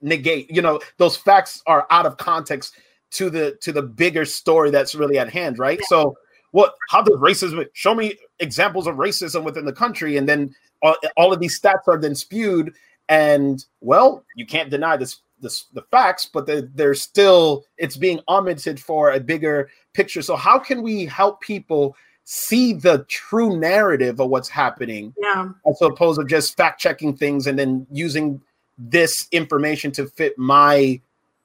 negate 0.00 0.50
you 0.50 0.60
know 0.60 0.78
those 0.98 1.16
facts 1.16 1.62
are 1.66 1.86
out 1.90 2.06
of 2.06 2.16
context 2.18 2.76
to 3.10 3.30
the 3.30 3.56
to 3.60 3.72
the 3.72 3.82
bigger 3.82 4.24
story 4.24 4.70
that's 4.70 4.94
really 4.94 5.18
at 5.18 5.30
hand 5.30 5.58
right 5.58 5.78
yeah. 5.80 5.86
so 5.88 6.16
what 6.50 6.74
how 6.90 7.00
does 7.00 7.18
racism 7.18 7.64
show 7.72 7.94
me 7.94 8.14
examples 8.40 8.86
of 8.86 8.96
racism 8.96 9.44
within 9.44 9.64
the 9.64 9.72
country 9.72 10.16
and 10.16 10.28
then 10.28 10.54
all, 10.82 10.94
all 11.16 11.32
of 11.32 11.40
these 11.40 11.58
stats 11.58 11.88
are 11.88 11.98
then 11.98 12.14
spewed 12.14 12.74
and 13.08 13.64
well 13.80 14.24
you 14.36 14.44
can't 14.46 14.70
deny 14.70 14.96
this 14.96 15.20
this 15.40 15.64
the 15.74 15.82
facts 15.90 16.28
but 16.32 16.46
the, 16.46 16.68
there's 16.74 17.00
still 17.00 17.64
it's 17.78 17.96
being 17.96 18.20
omitted 18.28 18.78
for 18.78 19.12
a 19.12 19.20
bigger 19.20 19.70
picture 19.94 20.22
so 20.22 20.36
how 20.36 20.58
can 20.58 20.82
we 20.82 21.06
help 21.06 21.40
people 21.40 21.96
see 22.24 22.72
the 22.72 23.04
true 23.08 23.58
narrative 23.58 24.18
of 24.18 24.30
what's 24.30 24.48
happening 24.48 25.14
yeah 25.20 25.50
as 25.68 25.80
opposed 25.82 26.18
to 26.18 26.26
just 26.26 26.56
fact 26.56 26.80
checking 26.80 27.16
things 27.16 27.46
and 27.46 27.58
then 27.58 27.86
using 27.90 28.40
this 28.78 29.28
information 29.30 29.92
to 29.92 30.06
fit 30.06 30.36
my 30.38 31.00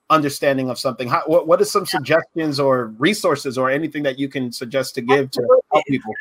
understanding 0.09 0.69
of 0.71 0.79
something 0.79 1.07
How, 1.07 1.21
what, 1.27 1.47
what 1.47 1.61
are 1.61 1.65
some 1.65 1.83
yeah. 1.83 1.99
suggestions 1.99 2.59
or 2.59 2.87
resources 2.97 3.57
or 3.57 3.69
anything 3.69 4.03
that 4.03 4.17
you 4.17 4.27
can 4.27 4.51
suggest 4.51 4.95
to 4.95 5.01
give 5.01 5.25
Absolutely. 5.25 5.57
to 5.57 5.63
help 5.71 5.85
people 5.85 6.13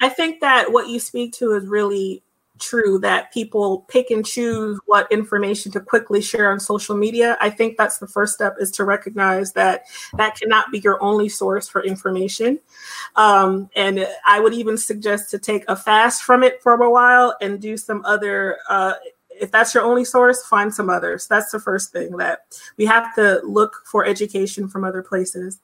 i 0.00 0.08
think 0.08 0.40
that 0.40 0.72
what 0.72 0.88
you 0.88 1.00
speak 1.00 1.32
to 1.34 1.52
is 1.54 1.66
really 1.66 2.22
true 2.58 2.98
that 2.98 3.32
people 3.32 3.80
pick 3.88 4.10
and 4.10 4.24
choose 4.24 4.78
what 4.86 5.10
information 5.10 5.70
to 5.72 5.80
quickly 5.80 6.20
share 6.20 6.50
on 6.50 6.60
social 6.60 6.96
media 6.96 7.36
i 7.40 7.50
think 7.50 7.76
that's 7.76 7.98
the 7.98 8.06
first 8.06 8.34
step 8.34 8.56
is 8.60 8.70
to 8.70 8.84
recognize 8.84 9.52
that 9.52 9.84
that 10.14 10.38
cannot 10.38 10.70
be 10.70 10.78
your 10.78 11.02
only 11.02 11.28
source 11.28 11.68
for 11.68 11.82
information 11.84 12.58
um, 13.16 13.68
and 13.76 14.06
i 14.26 14.40
would 14.40 14.54
even 14.54 14.76
suggest 14.76 15.30
to 15.30 15.38
take 15.38 15.64
a 15.68 15.76
fast 15.76 16.22
from 16.22 16.42
it 16.42 16.62
for 16.62 16.74
a 16.74 16.90
while 16.90 17.36
and 17.40 17.60
do 17.60 17.76
some 17.76 18.04
other 18.04 18.58
uh, 18.68 18.94
if 19.40 19.50
that's 19.50 19.74
your 19.74 19.84
only 19.84 20.04
source, 20.04 20.44
find 20.46 20.72
some 20.72 20.90
others. 20.90 21.26
That's 21.26 21.50
the 21.50 21.60
first 21.60 21.92
thing 21.92 22.16
that 22.16 22.58
we 22.76 22.86
have 22.86 23.14
to 23.16 23.40
look 23.44 23.82
for 23.84 24.06
education 24.06 24.68
from 24.68 24.84
other 24.84 25.02
places. 25.02 25.60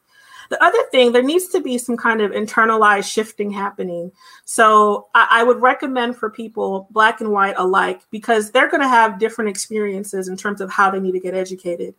The 0.53 0.63
other 0.63 0.83
thing, 0.91 1.13
there 1.13 1.23
needs 1.23 1.49
to 1.49 1.63
be 1.63 1.79
some 1.79 1.97
kind 1.97 2.21
of 2.21 2.33
internalized 2.33 3.11
shifting 3.11 3.51
happening. 3.51 4.13
So 4.45 5.09
I, 5.15 5.27
I 5.31 5.45
would 5.45 5.63
recommend 5.63 6.19
for 6.19 6.29
people, 6.29 6.89
black 6.91 7.23
and 7.23 7.33
white 7.33 7.55
alike, 7.57 8.03
because 8.11 8.51
they're 8.51 8.69
going 8.69 8.83
to 8.83 8.89
have 8.89 9.19
different 9.19 9.49
experiences 9.49 10.29
in 10.29 10.37
terms 10.37 10.61
of 10.61 10.71
how 10.71 10.91
they 10.91 11.01
need 11.01 11.13
to 11.13 11.21
get 11.21 11.33
educated. 11.33 11.95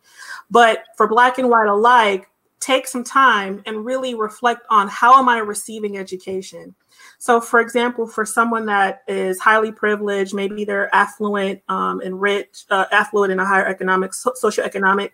But 0.51 0.83
for 0.97 1.07
black 1.07 1.39
and 1.39 1.49
white 1.49 1.67
alike, 1.67 2.29
take 2.59 2.85
some 2.85 3.03
time 3.03 3.63
and 3.65 3.83
really 3.83 4.13
reflect 4.13 4.61
on 4.69 4.87
how 4.87 5.17
am 5.17 5.27
I 5.27 5.39
receiving 5.39 5.97
education? 5.97 6.75
So, 7.17 7.41
for 7.41 7.59
example, 7.59 8.05
for 8.05 8.23
someone 8.23 8.67
that 8.67 9.01
is 9.07 9.39
highly 9.39 9.71
privileged, 9.71 10.35
maybe 10.35 10.63
they're 10.63 10.93
affluent 10.93 11.63
um, 11.69 12.01
and 12.01 12.21
rich, 12.21 12.65
uh, 12.69 12.85
affluent 12.91 13.31
in 13.31 13.39
a 13.39 13.45
higher 13.47 13.65
economic, 13.65 14.13
so- 14.13 14.33
socioeconomic 14.39 15.13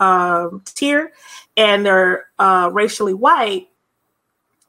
um, 0.00 0.62
tier, 0.64 1.12
and 1.56 1.84
they're 1.84 2.26
uh, 2.38 2.70
racially 2.72 3.14
white, 3.14 3.68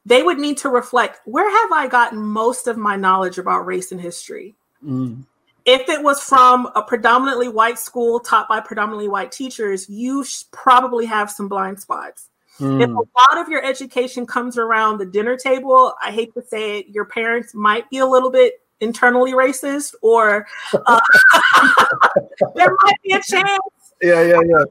they 0.05 0.23
would 0.23 0.39
need 0.39 0.57
to 0.57 0.69
reflect 0.69 1.19
where 1.25 1.49
have 1.49 1.71
I 1.71 1.87
gotten 1.87 2.19
most 2.19 2.67
of 2.67 2.77
my 2.77 2.95
knowledge 2.95 3.37
about 3.37 3.65
race 3.65 3.91
and 3.91 4.01
history? 4.01 4.55
Mm. 4.83 5.25
If 5.65 5.87
it 5.89 6.01
was 6.01 6.23
from 6.23 6.69
a 6.75 6.81
predominantly 6.81 7.47
white 7.47 7.77
school 7.77 8.19
taught 8.19 8.47
by 8.47 8.59
predominantly 8.59 9.07
white 9.07 9.31
teachers, 9.31 9.87
you 9.89 10.25
probably 10.51 11.05
have 11.05 11.29
some 11.29 11.47
blind 11.47 11.79
spots. 11.79 12.29
Mm. 12.59 12.81
If 12.81 12.89
a 12.89 12.93
lot 12.93 13.37
of 13.37 13.49
your 13.49 13.63
education 13.63 14.25
comes 14.25 14.57
around 14.57 14.97
the 14.97 15.05
dinner 15.05 15.37
table, 15.37 15.93
I 16.01 16.11
hate 16.11 16.33
to 16.33 16.41
say 16.41 16.79
it, 16.79 16.87
your 16.87 17.05
parents 17.05 17.53
might 17.53 17.89
be 17.89 17.99
a 17.99 18.05
little 18.05 18.31
bit 18.31 18.61
internally 18.81 19.33
racist, 19.33 19.93
or 20.01 20.47
uh, 20.73 20.99
there 22.55 22.75
might 22.83 23.01
be 23.03 23.13
a 23.13 23.21
chance. 23.21 23.59
Yeah, 24.01 24.23
yeah, 24.23 24.41
yeah. 24.45 24.63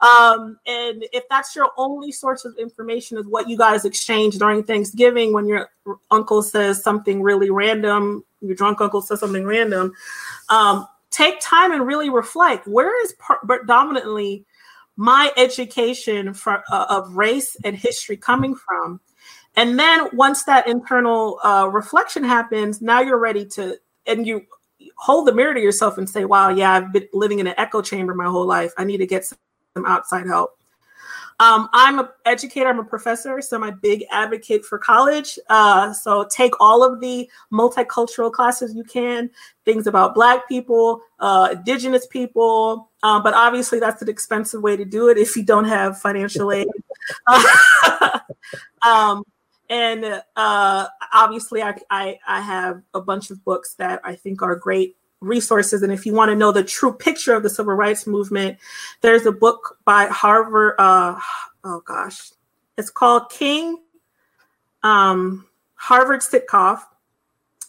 Um, 0.00 0.58
and 0.66 1.04
if 1.12 1.28
that's 1.28 1.54
your 1.54 1.70
only 1.76 2.12
source 2.12 2.44
of 2.44 2.56
information 2.58 3.18
is 3.18 3.26
what 3.26 3.48
you 3.48 3.56
guys 3.56 3.84
exchange 3.84 4.38
during 4.38 4.62
Thanksgiving 4.64 5.32
when 5.32 5.46
your 5.46 5.70
uncle 6.10 6.42
says 6.42 6.82
something 6.82 7.22
really 7.22 7.50
random, 7.50 8.24
your 8.40 8.54
drunk 8.54 8.80
uncle 8.80 9.02
says 9.02 9.20
something 9.20 9.44
random, 9.44 9.92
um, 10.48 10.86
take 11.10 11.40
time 11.40 11.72
and 11.72 11.86
really 11.86 12.10
reflect 12.10 12.66
where 12.66 13.02
is 13.04 13.14
predominantly 13.18 14.44
my 14.96 15.32
education 15.36 16.34
for, 16.34 16.62
uh, 16.70 16.86
of 16.88 17.16
race 17.16 17.56
and 17.64 17.76
history 17.76 18.16
coming 18.16 18.54
from. 18.54 19.00
And 19.56 19.78
then 19.78 20.08
once 20.14 20.44
that 20.44 20.66
internal 20.66 21.38
uh, 21.44 21.68
reflection 21.70 22.24
happens, 22.24 22.80
now 22.80 23.00
you're 23.00 23.18
ready 23.18 23.44
to, 23.46 23.78
and 24.06 24.26
you 24.26 24.46
hold 24.96 25.26
the 25.26 25.34
mirror 25.34 25.54
to 25.54 25.60
yourself 25.60 25.98
and 25.98 26.08
say, 26.08 26.24
wow, 26.24 26.48
yeah, 26.48 26.72
I've 26.72 26.92
been 26.92 27.08
living 27.12 27.38
in 27.38 27.46
an 27.46 27.54
echo 27.56 27.82
chamber 27.82 28.14
my 28.14 28.24
whole 28.24 28.46
life. 28.46 28.72
I 28.78 28.84
need 28.84 28.98
to 28.98 29.06
get 29.06 29.30
some 29.74 29.86
outside 29.86 30.26
help. 30.26 30.58
Um, 31.40 31.68
I'm 31.72 31.98
an 31.98 32.06
educator, 32.24 32.68
I'm 32.68 32.78
a 32.78 32.84
professor, 32.84 33.40
so 33.40 33.56
I'm 33.56 33.64
a 33.64 33.72
big 33.72 34.04
advocate 34.12 34.64
for 34.64 34.78
college. 34.78 35.38
Uh, 35.48 35.92
so 35.92 36.24
take 36.30 36.52
all 36.60 36.84
of 36.84 37.00
the 37.00 37.28
multicultural 37.52 38.30
classes 38.30 38.74
you 38.74 38.84
can, 38.84 39.28
things 39.64 39.88
about 39.88 40.14
Black 40.14 40.46
people, 40.46 41.00
uh, 41.18 41.48
Indigenous 41.52 42.06
people, 42.06 42.90
uh, 43.02 43.20
but 43.20 43.34
obviously 43.34 43.80
that's 43.80 44.02
an 44.02 44.08
expensive 44.08 44.62
way 44.62 44.76
to 44.76 44.84
do 44.84 45.08
it 45.08 45.18
if 45.18 45.36
you 45.36 45.42
don't 45.42 45.64
have 45.64 45.98
financial 46.00 46.52
aid. 46.52 46.68
um, 48.86 49.24
and 49.68 50.22
uh, 50.36 50.86
obviously, 51.12 51.62
I, 51.62 51.74
I, 51.90 52.18
I 52.28 52.40
have 52.40 52.82
a 52.94 53.00
bunch 53.00 53.30
of 53.30 53.42
books 53.42 53.74
that 53.76 54.00
I 54.04 54.14
think 54.14 54.42
are 54.42 54.54
great 54.54 54.96
resources. 55.22 55.82
And 55.82 55.92
if 55.92 56.04
you 56.04 56.12
want 56.12 56.30
to 56.30 56.36
know 56.36 56.52
the 56.52 56.64
true 56.64 56.92
picture 56.92 57.34
of 57.34 57.42
the 57.42 57.50
civil 57.50 57.74
rights 57.74 58.06
movement, 58.06 58.58
there's 59.00 59.24
a 59.24 59.32
book 59.32 59.78
by 59.84 60.06
Harvard. 60.06 60.74
Uh, 60.78 61.18
oh 61.64 61.82
gosh, 61.86 62.30
it's 62.76 62.90
called 62.90 63.30
King 63.30 63.78
um, 64.82 65.46
Harvard 65.74 66.20
Sitkoff, 66.20 66.82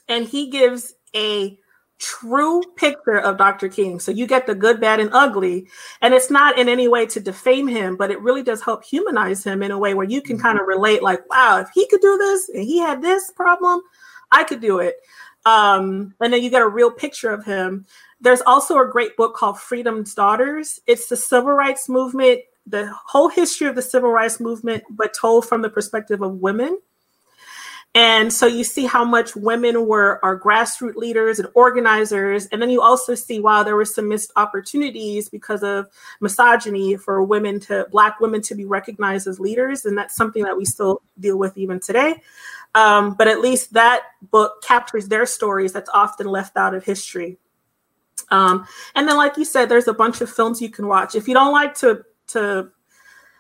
and 0.07 0.25
he 0.25 0.49
gives 0.49 0.93
a 1.15 1.57
true 1.99 2.61
picture 2.75 3.19
of 3.19 3.37
Dr. 3.37 3.69
King. 3.69 3.99
So 3.99 4.11
you 4.11 4.27
get 4.27 4.45
the 4.45 4.55
good, 4.55 4.81
bad, 4.81 4.99
and 4.99 5.09
ugly. 5.13 5.67
And 6.01 6.13
it's 6.13 6.29
not 6.29 6.57
in 6.57 6.67
any 6.67 6.87
way 6.87 7.05
to 7.05 7.19
defame 7.19 7.67
him, 7.67 7.95
but 7.95 8.11
it 8.11 8.19
really 8.19 8.43
does 8.43 8.61
help 8.61 8.83
humanize 8.83 9.43
him 9.43 9.63
in 9.63 9.71
a 9.71 9.77
way 9.77 9.93
where 9.93 10.05
you 10.05 10.21
can 10.21 10.35
mm-hmm. 10.35 10.45
kind 10.45 10.59
of 10.59 10.67
relate, 10.67 11.01
like, 11.01 11.27
wow, 11.29 11.59
if 11.59 11.69
he 11.73 11.87
could 11.87 12.01
do 12.01 12.17
this 12.17 12.49
and 12.49 12.63
he 12.63 12.79
had 12.79 13.01
this 13.01 13.31
problem, 13.31 13.81
I 14.31 14.43
could 14.43 14.59
do 14.59 14.79
it. 14.79 14.95
Um, 15.45 16.13
and 16.21 16.34
then 16.34 16.41
you 16.41 16.49
get 16.49 16.62
a 16.62 16.67
real 16.67 16.91
picture 16.91 17.32
of 17.32 17.45
him. 17.45 17.86
There's 18.21 18.41
also 18.41 18.79
a 18.79 18.88
great 18.88 19.17
book 19.17 19.36
called 19.36 19.60
Freedom's 19.60 20.13
Daughters. 20.13 20.79
It's 20.88 21.08
the 21.08 21.17
civil 21.17 21.51
rights 21.51 21.89
movement, 21.89 22.39
the 22.65 22.89
whole 23.06 23.27
history 23.27 23.67
of 23.67 23.75
the 23.75 23.82
civil 23.82 24.10
rights 24.10 24.39
movement, 24.39 24.84
but 24.89 25.13
told 25.13 25.45
from 25.45 25.62
the 25.62 25.69
perspective 25.69 26.21
of 26.21 26.36
women. 26.36 26.79
And 27.95 28.34
so 28.34 28.47
you 28.47 28.63
see 28.63 28.86
how 28.86 29.06
much 29.06 29.36
women 29.36 29.88
were 29.88 30.19
our 30.25 30.39
grassroots 30.39 30.95
leaders 30.95 31.38
and 31.38 31.47
organizers. 31.53 32.47
And 32.47 32.60
then 32.60 32.71
you 32.71 32.82
also 32.82 33.13
see, 33.13 33.39
wow, 33.39 33.62
there 33.62 33.75
were 33.75 33.86
some 33.86 34.10
missed 34.10 34.32
opportunities 34.36 35.29
because 35.29 35.62
of 35.62 35.88
misogyny 36.19 36.97
for 36.97 37.21
women 37.21 37.60
to, 37.62 37.86
Black 37.91 38.19
women 38.19 38.41
to 38.43 38.56
be 38.56 38.65
recognized 38.65 39.27
as 39.27 39.39
leaders. 39.39 39.86
And 39.86 39.95
that's 39.95 40.15
something 40.15 40.43
that 40.43 40.58
we 40.58 40.65
still 40.65 41.03
deal 41.19 41.38
with 41.38 41.56
even 41.56 41.79
today. 41.79 42.15
Um, 42.73 43.13
but 43.13 43.27
at 43.27 43.41
least 43.41 43.73
that 43.73 44.01
book 44.32 44.63
captures 44.63 45.08
their 45.08 45.27
stories 45.27 45.71
that's 45.71 45.89
often 45.93 46.25
left 46.25 46.58
out 46.58 46.73
of 46.73 46.84
history. 46.84 47.38
Um, 48.32 48.65
and 48.95 49.08
then, 49.08 49.17
like 49.17 49.38
you 49.38 49.45
said, 49.45 49.69
there's 49.69 49.88
a 49.88 49.93
bunch 49.93 50.21
of 50.21 50.29
films 50.29 50.62
you 50.62 50.69
can 50.69 50.88
watch. 50.88 51.13
If 51.13 51.27
you 51.27 51.36
don't 51.36 51.51
like 51.51 51.75
to 51.75 52.03
to 52.27 52.71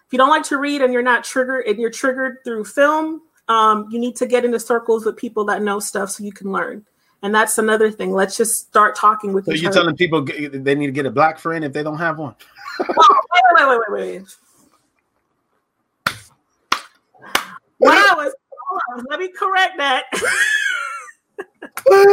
if 0.05 0.11
you 0.11 0.17
don't 0.17 0.29
like 0.29 0.43
to 0.43 0.59
read 0.59 0.81
and 0.81 0.93
you're 0.93 1.01
not 1.01 1.23
triggered 1.23 1.65
and 1.65 1.79
you're 1.79 1.89
triggered 1.89 2.37
through 2.43 2.65
film, 2.65 3.21
um, 3.53 3.87
you 3.91 3.99
need 3.99 4.15
to 4.17 4.25
get 4.25 4.43
into 4.43 4.59
circles 4.59 5.05
with 5.05 5.15
people 5.15 5.45
that 5.45 5.61
know 5.61 5.79
stuff 5.79 6.09
so 6.09 6.23
you 6.23 6.31
can 6.31 6.51
learn. 6.51 6.85
And 7.21 7.33
that's 7.33 7.57
another 7.57 7.89
thing. 7.91 8.11
Let's 8.11 8.35
just 8.35 8.67
start 8.67 8.95
talking 8.95 9.31
with. 9.31 9.45
So 9.45 9.53
you're 9.53 9.69
other. 9.69 9.81
telling 9.81 9.95
people 9.95 10.23
they 10.25 10.75
need 10.75 10.87
to 10.87 10.91
get 10.91 11.05
a 11.05 11.11
black 11.11 11.39
friend 11.39 11.63
if 11.63 11.71
they 11.71 11.83
don't 11.83 11.97
have 11.97 12.17
one. 12.19 12.35
oh, 12.79 13.19
wait, 13.33 13.43
wait, 13.53 13.67
wait, 13.69 13.79
wait, 13.89 14.21
wait. 14.21 14.35
When 17.77 17.93
I 17.93 18.13
was 18.15 18.33
let 19.09 19.19
me 19.19 19.29
correct 19.29 19.77
that. 19.77 20.05
what 21.85 22.07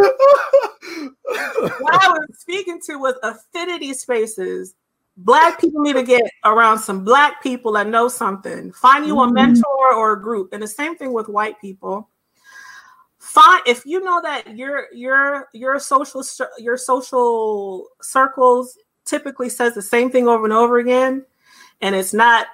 I 1.94 2.08
was 2.08 2.38
speaking 2.38 2.80
to 2.86 2.96
was 2.96 3.14
affinity 3.22 3.94
spaces. 3.94 4.74
Black 5.22 5.60
people 5.60 5.82
need 5.82 5.94
to 5.94 6.02
get 6.02 6.22
around 6.44 6.78
some 6.78 7.04
black 7.04 7.42
people 7.42 7.72
that 7.72 7.86
know 7.86 8.08
something. 8.08 8.72
Find 8.72 9.06
you 9.06 9.20
a 9.20 9.26
mm-hmm. 9.26 9.34
mentor 9.34 9.94
or 9.94 10.12
a 10.12 10.22
group. 10.22 10.52
And 10.52 10.62
the 10.62 10.68
same 10.68 10.96
thing 10.96 11.12
with 11.12 11.28
white 11.28 11.60
people. 11.60 12.08
Find 13.18 13.62
if 13.66 13.84
you 13.84 14.00
know 14.00 14.22
that 14.22 14.56
your 14.56 14.86
your 14.94 15.48
your 15.52 15.78
social 15.78 16.24
your 16.58 16.78
social 16.78 17.88
circles 18.00 18.78
typically 19.04 19.50
says 19.50 19.74
the 19.74 19.82
same 19.82 20.10
thing 20.10 20.26
over 20.26 20.44
and 20.44 20.54
over 20.54 20.78
again, 20.78 21.26
and 21.82 21.94
it's 21.94 22.14
not 22.14 22.46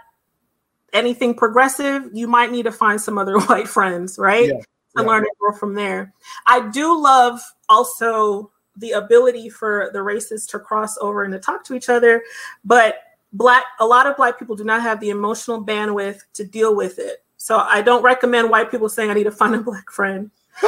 anything 0.92 1.34
progressive, 1.34 2.10
you 2.12 2.26
might 2.26 2.50
need 2.50 2.64
to 2.64 2.72
find 2.72 3.00
some 3.00 3.16
other 3.16 3.38
white 3.46 3.68
friends, 3.68 4.18
right? 4.18 4.48
Yeah. 4.48 4.60
To 4.96 5.02
yeah. 5.02 5.08
learn 5.08 5.22
and 5.22 5.38
grow 5.38 5.52
from 5.52 5.74
there. 5.74 6.12
I 6.46 6.68
do 6.70 7.00
love 7.00 7.40
also 7.68 8.50
the 8.76 8.92
ability 8.92 9.48
for 9.48 9.90
the 9.92 10.02
races 10.02 10.46
to 10.46 10.58
cross 10.58 10.96
over 10.98 11.24
and 11.24 11.32
to 11.32 11.38
talk 11.38 11.64
to 11.64 11.74
each 11.74 11.88
other, 11.88 12.22
but 12.64 12.96
black 13.32 13.64
a 13.80 13.86
lot 13.86 14.06
of 14.06 14.16
black 14.16 14.38
people 14.38 14.56
do 14.56 14.64
not 14.64 14.82
have 14.82 15.00
the 15.00 15.10
emotional 15.10 15.64
bandwidth 15.64 16.20
to 16.34 16.44
deal 16.44 16.74
with 16.74 16.98
it. 16.98 17.24
So 17.36 17.58
I 17.58 17.82
don't 17.82 18.02
recommend 18.02 18.50
white 18.50 18.70
people 18.70 18.88
saying 18.88 19.10
I 19.10 19.14
need 19.14 19.24
to 19.24 19.30
find 19.30 19.54
a 19.54 19.60
black 19.60 19.90
friend. 19.90 20.30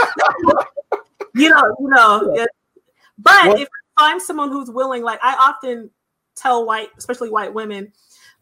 you 1.34 1.48
know, 1.50 1.76
you 1.80 1.88
know. 1.88 2.32
Yeah. 2.34 2.46
But 3.18 3.48
what? 3.48 3.60
if 3.60 3.60
you 3.60 3.66
find 3.98 4.20
someone 4.20 4.50
who's 4.50 4.70
willing, 4.70 5.02
like 5.02 5.18
I 5.22 5.34
often 5.34 5.90
tell 6.36 6.66
white, 6.66 6.90
especially 6.96 7.30
white 7.30 7.52
women, 7.52 7.92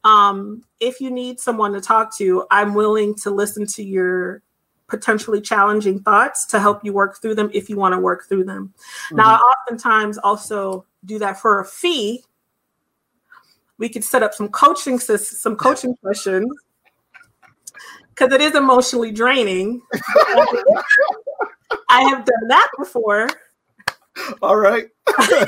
um, 0.05 0.63
if 0.81 1.01
you 1.01 1.11
need 1.11 1.41
someone 1.41 1.73
to 1.73 1.81
talk 1.81 2.15
to, 2.17 2.47
I'm 2.51 2.75
willing 2.75 3.15
to 3.17 3.31
listen 3.31 3.67
to 3.69 3.83
your 3.83 4.43
potentially 4.89 5.41
challenging 5.41 6.01
thoughts 6.01 6.47
to 6.47 6.61
help 6.61 6.85
you 6.85 6.93
work 6.93 7.21
through 7.21 7.35
them 7.35 7.51
if 7.53 7.69
you 7.69 7.77
want 7.77 7.93
to 7.93 7.99
work 7.99 8.29
through 8.29 8.45
them. 8.45 8.73
Mm-hmm. 9.07 9.17
Now, 9.17 9.37
I 9.37 9.39
oftentimes 9.39 10.19
also 10.19 10.85
do 11.05 11.19
that 11.19 11.41
for 11.41 11.61
a 11.61 11.65
fee. 11.65 12.23
We 13.79 13.89
could 13.89 14.05
set 14.05 14.23
up 14.23 14.33
some 14.33 14.49
coaching 14.49 14.99
some 14.99 15.57
coaching 15.57 15.95
sessions 16.05 16.51
because 18.11 18.33
it 18.33 18.41
is 18.41 18.55
emotionally 18.55 19.13
draining. 19.13 19.83
I 21.89 22.03
have 22.03 22.25
done 22.25 22.49
that 22.49 22.69
before. 22.79 23.29
All 24.41 24.57
right. 24.57 24.89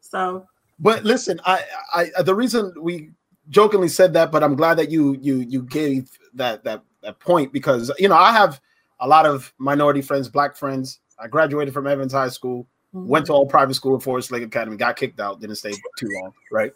so 0.00 0.46
but 0.80 1.04
listen, 1.04 1.38
I, 1.44 1.62
I, 1.94 2.22
the 2.22 2.34
reason 2.34 2.72
we 2.80 3.10
jokingly 3.50 3.88
said 3.88 4.14
that, 4.14 4.32
but 4.32 4.42
I'm 4.42 4.56
glad 4.56 4.78
that 4.78 4.90
you, 4.90 5.16
you, 5.20 5.36
you 5.36 5.62
gave 5.62 6.10
that, 6.34 6.64
that, 6.64 6.82
that 7.02 7.18
point 7.18 7.52
because 7.52 7.90
you 7.98 8.08
know 8.08 8.16
I 8.16 8.32
have 8.32 8.60
a 9.00 9.08
lot 9.08 9.26
of 9.26 9.52
minority 9.58 10.02
friends, 10.02 10.28
black 10.28 10.56
friends. 10.56 11.00
I 11.18 11.26
graduated 11.26 11.74
from 11.74 11.86
Evans 11.86 12.12
High 12.12 12.28
School. 12.28 12.66
Mm-hmm. 12.94 13.08
Went 13.08 13.26
to 13.26 13.32
all 13.32 13.46
private 13.46 13.74
school 13.74 13.96
at 13.96 14.02
Forest 14.02 14.32
Lake 14.32 14.42
Academy, 14.42 14.76
got 14.76 14.96
kicked 14.96 15.20
out, 15.20 15.40
didn't 15.40 15.56
stay 15.56 15.72
too 15.96 16.08
long, 16.20 16.32
right? 16.50 16.72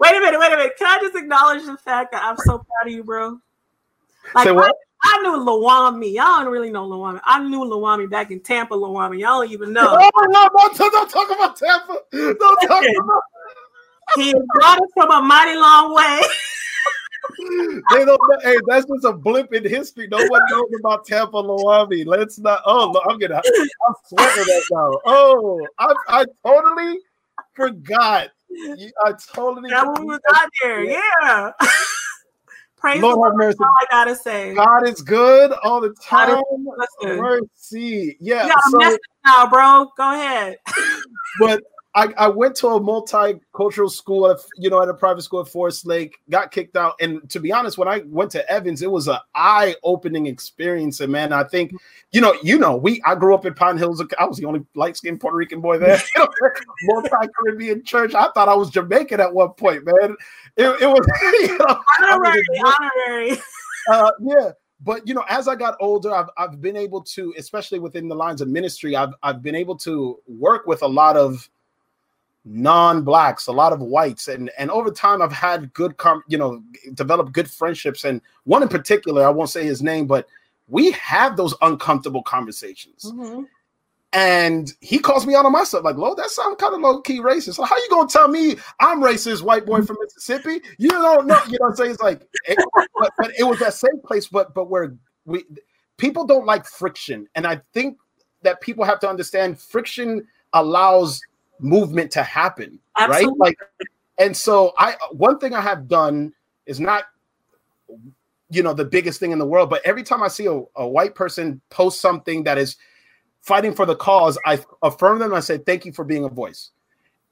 Wait 0.00 0.16
a 0.16 0.20
minute, 0.20 0.38
wait 0.38 0.52
a 0.52 0.56
minute. 0.56 0.72
Can 0.78 0.86
I 0.86 1.00
just 1.00 1.14
acknowledge 1.14 1.64
the 1.64 1.76
fact 1.76 2.12
that 2.12 2.22
I'm 2.22 2.36
so 2.38 2.58
proud 2.58 2.86
of 2.86 2.92
you, 2.92 3.04
bro? 3.04 3.38
Like? 4.34 4.48
I, 4.48 4.70
I 5.02 5.22
knew 5.22 5.44
Lawami. 5.44 6.14
Y'all 6.14 6.42
don't 6.42 6.52
really 6.52 6.70
know 6.70 6.88
Lawami. 6.88 7.20
I 7.24 7.38
knew 7.40 7.60
Lawami 7.60 8.08
back 8.08 8.30
in 8.30 8.40
Tampa, 8.40 8.74
Lawami. 8.74 9.20
Y'all 9.20 9.42
don't 9.42 9.52
even 9.52 9.72
know. 9.72 9.96
Oh, 10.00 10.26
no, 10.28 10.48
don't, 10.56 10.76
don't 10.76 11.10
talk 11.10 11.30
about 11.30 11.56
Tampa. 11.56 11.98
Don't 12.12 12.38
talk 12.66 12.84
about 12.84 13.22
He 14.16 14.34
brought 14.54 14.80
us 14.80 14.88
from 14.94 15.10
a 15.10 15.20
mighty 15.20 15.56
long 15.56 15.94
way. 15.94 16.22
they 17.90 18.04
don't 18.04 18.20
know. 18.28 18.38
Hey, 18.42 18.56
that's 18.66 18.86
just 18.86 19.04
a 19.04 19.12
blip 19.12 19.52
in 19.52 19.64
history. 19.68 20.08
No 20.08 20.24
one 20.26 20.42
knows 20.50 20.70
about 20.78 21.06
Tampa 21.06 21.42
Loami. 21.42 22.06
Let's 22.06 22.38
not. 22.38 22.62
Oh, 22.66 22.90
look, 22.90 23.04
I'm 23.08 23.18
gonna. 23.18 23.36
I'm 23.36 23.94
sweating 24.06 24.44
that 24.44 24.64
now. 24.70 25.00
Oh, 25.06 25.66
I, 25.78 25.94
I 26.08 26.24
totally 26.44 26.98
forgot. 27.54 28.30
I 29.04 29.12
totally. 29.32 29.70
That 29.70 29.86
one 29.86 30.06
was 30.06 30.20
out 30.34 30.50
there. 30.62 30.84
Yeah. 30.84 31.52
Praise 32.76 33.00
Lord 33.00 33.30
have 33.30 33.36
mercy. 33.36 33.58
All 33.60 33.66
I 33.80 33.86
gotta 33.90 34.14
say. 34.14 34.54
God 34.54 34.86
is 34.86 35.00
good 35.00 35.52
all 35.62 35.80
the 35.80 35.94
time. 36.02 36.42
Mercy. 37.02 38.16
Yeah. 38.20 38.46
You 38.46 38.52
got 38.52 38.92
so- 38.92 38.98
now, 39.24 39.46
bro. 39.46 39.90
Go 39.96 40.12
ahead. 40.12 40.58
but 41.40 41.62
I, 41.96 42.12
I 42.18 42.28
went 42.28 42.56
to 42.56 42.68
a 42.68 42.80
multicultural 42.80 43.88
school, 43.88 44.28
at, 44.28 44.38
you 44.56 44.68
know, 44.68 44.82
at 44.82 44.88
a 44.88 44.94
private 44.94 45.22
school 45.22 45.40
at 45.40 45.48
Forest 45.48 45.86
Lake, 45.86 46.18
got 46.28 46.50
kicked 46.50 46.76
out. 46.76 46.94
And 47.00 47.28
to 47.30 47.38
be 47.38 47.52
honest, 47.52 47.78
when 47.78 47.86
I 47.86 48.02
went 48.06 48.32
to 48.32 48.50
Evans, 48.50 48.82
it 48.82 48.90
was 48.90 49.06
an 49.06 49.18
eye-opening 49.36 50.26
experience. 50.26 50.98
And 51.00 51.12
man, 51.12 51.32
I 51.32 51.44
think, 51.44 51.72
you 52.10 52.20
know, 52.20 52.34
you 52.42 52.58
know, 52.58 52.74
we 52.74 53.00
I 53.04 53.14
grew 53.14 53.32
up 53.32 53.46
in 53.46 53.54
Pine 53.54 53.78
Hills. 53.78 54.02
I 54.18 54.24
was 54.24 54.38
the 54.38 54.44
only 54.44 54.64
light-skinned 54.74 55.20
Puerto 55.20 55.36
Rican 55.36 55.60
boy 55.60 55.78
there. 55.78 56.00
Multi-Caribbean 56.82 57.84
church. 57.84 58.14
I 58.14 58.28
thought 58.34 58.48
I 58.48 58.54
was 58.54 58.70
Jamaican 58.70 59.20
at 59.20 59.32
one 59.32 59.50
point, 59.50 59.84
man. 59.84 60.16
It, 60.56 60.66
it 60.82 60.86
was 60.88 61.06
you 61.48 61.58
know, 61.58 61.64
was 61.68 61.84
Honorary, 62.02 62.42
honorary. 62.64 63.38
uh, 63.90 64.10
yeah 64.20 64.50
but 64.80 65.06
you 65.06 65.14
know 65.14 65.24
as 65.28 65.46
i 65.46 65.54
got 65.54 65.76
older 65.80 66.12
I've, 66.12 66.28
I've 66.36 66.60
been 66.60 66.76
able 66.76 67.00
to 67.02 67.32
especially 67.38 67.78
within 67.78 68.08
the 68.08 68.14
lines 68.14 68.40
of 68.40 68.48
ministry 68.48 68.96
I've, 68.96 69.12
I've 69.22 69.40
been 69.42 69.54
able 69.54 69.76
to 69.78 70.18
work 70.26 70.66
with 70.66 70.82
a 70.82 70.86
lot 70.86 71.16
of 71.16 71.48
non-blacks 72.44 73.46
a 73.46 73.52
lot 73.52 73.72
of 73.72 73.80
whites 73.80 74.28
and 74.28 74.50
and 74.58 74.70
over 74.70 74.90
time 74.90 75.22
i've 75.22 75.32
had 75.32 75.72
good 75.72 75.96
com- 75.96 76.22
you 76.28 76.36
know 76.36 76.62
developed 76.92 77.32
good 77.32 77.50
friendships 77.50 78.04
and 78.04 78.20
one 78.44 78.62
in 78.62 78.68
particular 78.68 79.24
i 79.26 79.30
won't 79.30 79.48
say 79.48 79.64
his 79.64 79.82
name 79.82 80.06
but 80.06 80.26
we 80.68 80.90
have 80.92 81.36
those 81.38 81.54
uncomfortable 81.62 82.22
conversations 82.22 83.10
Mhm. 83.14 83.46
and 84.12 84.72
he 84.80 84.98
calls 84.98 85.26
me 85.26 85.34
out 85.34 85.44
on 85.44 85.52
my 85.52 85.64
stuff 85.64 85.82
like, 85.84 85.96
"Lo, 85.96 86.14
that 86.14 86.30
sounds 86.30 86.56
kind 86.60 86.72
of 86.74 86.80
low 86.80 87.00
key 87.00 87.18
racist." 87.18 87.54
So 87.54 87.64
how 87.64 87.76
you 87.76 87.88
gonna 87.90 88.08
tell 88.08 88.28
me 88.28 88.56
I'm 88.78 89.00
racist, 89.00 89.42
white 89.42 89.66
boy 89.66 89.82
from 89.82 89.96
Mississippi? 90.00 90.60
You 90.78 90.88
don't 90.90 91.26
know. 91.26 91.38
You 91.48 91.52
know 91.58 91.66
what 91.66 91.70
I'm 91.70 91.76
saying? 91.76 91.90
It's 91.90 92.02
like, 92.02 92.22
it, 92.46 92.56
but, 92.94 93.10
but 93.18 93.32
it 93.36 93.42
was 93.42 93.58
that 93.58 93.74
same 93.74 93.98
place, 94.04 94.28
but 94.28 94.54
but 94.54 94.70
where 94.70 94.94
we 95.24 95.44
people 95.96 96.24
don't 96.26 96.46
like 96.46 96.64
friction, 96.64 97.26
and 97.34 97.44
I 97.46 97.60
think 97.72 97.98
that 98.42 98.60
people 98.60 98.84
have 98.84 99.00
to 99.00 99.08
understand 99.08 99.58
friction 99.58 100.26
allows 100.52 101.20
movement 101.64 102.10
to 102.12 102.22
happen, 102.22 102.78
Absolutely. 102.96 103.38
right? 103.40 103.56
Like, 103.56 103.58
and 104.18 104.36
so 104.36 104.72
I 104.78 104.96
one 105.10 105.38
thing 105.38 105.54
I 105.54 105.60
have 105.60 105.88
done 105.88 106.32
is 106.66 106.78
not 106.78 107.04
you 108.50 108.62
know 108.62 108.74
the 108.74 108.84
biggest 108.84 109.18
thing 109.18 109.32
in 109.32 109.38
the 109.38 109.46
world 109.46 109.70
but 109.70 109.80
every 109.84 110.02
time 110.02 110.22
i 110.22 110.28
see 110.28 110.46
a, 110.46 110.62
a 110.76 110.86
white 110.86 111.14
person 111.14 111.60
post 111.70 112.00
something 112.00 112.44
that 112.44 112.58
is 112.58 112.76
fighting 113.40 113.72
for 113.74 113.86
the 113.86 113.96
cause 113.96 114.38
i 114.44 114.58
affirm 114.82 115.18
them 115.18 115.30
and 115.30 115.36
i 115.36 115.40
say 115.40 115.58
thank 115.58 115.84
you 115.84 115.92
for 115.92 116.04
being 116.04 116.24
a 116.24 116.28
voice 116.28 116.70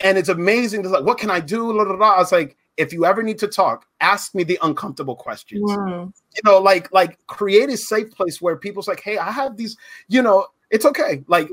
and 0.01 0.17
it's 0.19 0.31
amazing 0.31 0.81
it's 0.81 0.89
like 0.91 1.05
what 1.05 1.19
can 1.19 1.31
i 1.31 1.39
do 1.39 1.71
La, 1.73 1.83
la, 1.85 1.95
la. 1.95 2.15
i 2.15 2.19
was 2.19 2.33
like 2.33 2.57
if 2.79 2.93
you 2.93 3.05
ever 3.05 3.23
need 3.23 3.39
to 3.39 3.47
talk 3.47 3.87
ask 4.01 4.35
me 4.35 4.43
the 4.43 4.59
uncomfortable 4.63 5.15
questions 5.15 5.71
Mhm. 5.71 6.13
you 6.35 6.41
know 6.45 6.59
like 6.59 6.91
like 6.93 7.19
create 7.27 7.69
a 7.69 7.77
safe 7.77 8.11
place 8.11 8.41
where 8.41 8.57
people's 8.57 8.89
like 8.89 9.01
hey 9.01 9.19
i 9.19 9.31
have 9.31 9.57
these 9.57 9.77
you 10.09 10.23
know 10.23 10.47
it's 10.71 10.87
okay 10.87 11.23
like 11.29 11.49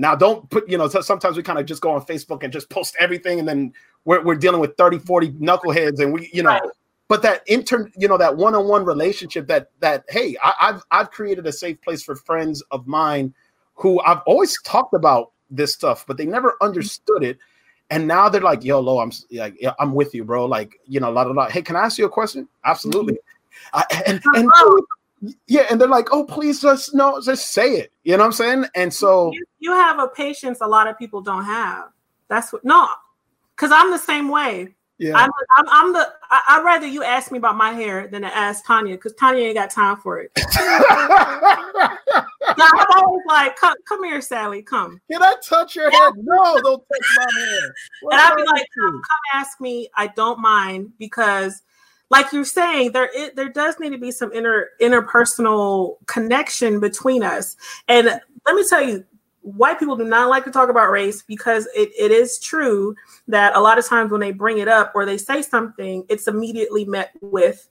now 0.00 0.14
don't 0.14 0.48
put 0.48 0.68
you 0.68 0.78
know 0.78 0.88
sometimes 0.88 1.36
we 1.36 1.42
kind 1.42 1.58
of 1.58 1.66
just 1.66 1.82
go 1.82 1.90
on 1.90 2.00
facebook 2.06 2.42
and 2.42 2.52
just 2.52 2.70
post 2.70 2.96
everything 2.98 3.38
and 3.38 3.46
then 3.46 3.72
we're, 4.06 4.22
we're 4.24 4.34
dealing 4.34 4.60
with 4.60 4.76
30 4.76 4.98
40 4.98 5.32
knuckleheads 5.32 6.00
and 6.00 6.12
we 6.12 6.30
you 6.32 6.42
know 6.42 6.50
Right. 6.50 6.62
but 7.08 7.22
that 7.22 7.42
inter 7.46 7.90
you 7.96 8.08
know 8.08 8.16
that 8.16 8.36
one-on-one 8.36 8.84
relationship 8.84 9.46
that 9.48 9.70
that 9.80 10.04
hey 10.08 10.36
I, 10.42 10.54
i've 10.60 10.82
i've 10.90 11.10
created 11.10 11.46
a 11.46 11.52
safe 11.52 11.80
place 11.82 12.02
for 12.02 12.16
friends 12.16 12.62
of 12.70 12.86
mine 12.86 13.34
who 13.74 14.00
i've 14.00 14.22
always 14.26 14.60
talked 14.62 14.94
about 14.94 15.32
this 15.50 15.74
stuff 15.74 16.06
but 16.06 16.16
they 16.16 16.26
never 16.26 16.50
mm-hmm. 16.50 16.66
understood 16.66 17.22
it. 17.22 17.38
And 17.92 18.06
now 18.06 18.28
they're 18.28 18.40
like 18.40 18.64
yo 18.64 18.78
lo 18.80 19.00
i'm 19.00 19.10
like 19.32 19.56
yeah, 19.60 19.74
i'm 19.80 19.92
with 19.94 20.14
you 20.14 20.24
bro. 20.24 20.46
Like 20.46 20.78
you 20.86 21.00
know 21.00 21.10
a 21.10 21.12
lot 21.12 21.26
of 21.26 21.34
lot 21.34 21.50
hey 21.50 21.60
can 21.60 21.76
i 21.76 21.80
ask 21.80 21.98
you 21.98 22.06
a 22.06 22.08
question? 22.08 22.48
Absolutely. 22.64 23.14
Mm-hmm. 23.14 23.78
I, 23.78 24.02
and 24.06 24.22
and 24.36 24.48
yeah 25.46 25.66
and 25.70 25.80
they're 25.80 25.88
like 25.88 26.08
oh 26.12 26.24
please 26.24 26.62
just 26.62 26.94
no 26.94 27.20
just 27.20 27.52
say 27.52 27.72
it 27.72 27.92
you 28.04 28.12
know 28.12 28.22
what 28.22 28.26
i'm 28.26 28.32
saying 28.32 28.64
and 28.74 28.92
so 28.92 29.30
you, 29.32 29.44
you 29.58 29.72
have 29.72 29.98
a 29.98 30.08
patience 30.08 30.58
a 30.60 30.66
lot 30.66 30.86
of 30.86 30.98
people 30.98 31.20
don't 31.20 31.44
have. 31.44 31.90
That's 32.28 32.52
what 32.52 32.64
no, 32.64 32.88
because 33.54 33.70
I'm 33.72 33.90
the 33.90 33.98
same 33.98 34.28
way. 34.28 34.74
yeah 34.98 35.16
I'm, 35.16 35.30
I'm 35.56 35.64
I'm 35.68 35.92
the 35.92 36.08
I, 36.30 36.42
I'd 36.48 36.64
rather 36.64 36.86
you 36.86 37.02
ask 37.02 37.30
me 37.32 37.38
about 37.38 37.56
my 37.56 37.72
hair 37.72 38.08
than 38.08 38.22
to 38.22 38.34
ask 38.34 38.64
Tanya 38.64 38.94
because 38.94 39.14
Tanya 39.14 39.44
ain't 39.44 39.56
got 39.56 39.70
time 39.70 39.96
for 39.96 40.20
it. 40.20 40.32
So 42.58 42.66
I'm 42.66 42.86
always 42.96 43.22
like, 43.26 43.56
come, 43.56 43.74
come 43.88 44.04
here, 44.04 44.20
Sally, 44.20 44.60
come. 44.60 45.00
can 45.10 45.22
i 45.22 45.34
touch 45.42 45.76
your 45.76 45.90
hair 45.90 46.10
no 46.16 46.60
don't 46.60 46.82
touch 46.88 47.06
my 47.16 47.40
hair 47.40 47.74
What's 48.02 48.14
And 48.14 48.20
I'd 48.20 48.36
be 48.36 48.42
like, 48.42 48.66
come, 48.78 48.92
come 48.92 49.40
ask 49.40 49.60
me. 49.60 49.88
I 49.96 50.08
don't 50.08 50.40
mind 50.40 50.92
because, 50.98 51.62
like 52.10 52.32
you're 52.32 52.44
saying, 52.44 52.92
there 52.92 53.08
it, 53.14 53.36
there 53.36 53.48
does 53.48 53.78
need 53.78 53.90
to 53.90 53.98
be 53.98 54.10
some 54.10 54.32
inter 54.32 54.68
interpersonal 54.80 55.96
connection 56.06 56.80
between 56.80 57.22
us. 57.22 57.56
And 57.88 58.06
let 58.46 58.56
me 58.56 58.64
tell 58.68 58.82
you, 58.82 59.04
white 59.42 59.78
people 59.78 59.96
do 59.96 60.04
not 60.04 60.28
like 60.28 60.44
to 60.44 60.50
talk 60.50 60.68
about 60.68 60.90
race 60.90 61.22
because 61.22 61.66
it, 61.74 61.90
it 61.98 62.10
is 62.10 62.38
true 62.40 62.94
that 63.28 63.56
a 63.56 63.60
lot 63.60 63.78
of 63.78 63.86
times 63.86 64.10
when 64.10 64.20
they 64.20 64.32
bring 64.32 64.58
it 64.58 64.68
up 64.68 64.92
or 64.94 65.06
they 65.06 65.16
say 65.16 65.40
something, 65.40 66.04
it's 66.08 66.28
immediately 66.28 66.84
met 66.84 67.12
with 67.20 67.68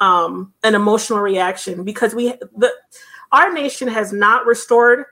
um, 0.00 0.52
an 0.64 0.74
emotional 0.74 1.20
reaction 1.20 1.84
because 1.84 2.14
we 2.14 2.34
the 2.56 2.72
our 3.32 3.52
nation 3.52 3.88
has 3.88 4.12
not 4.12 4.46
restored 4.46 5.06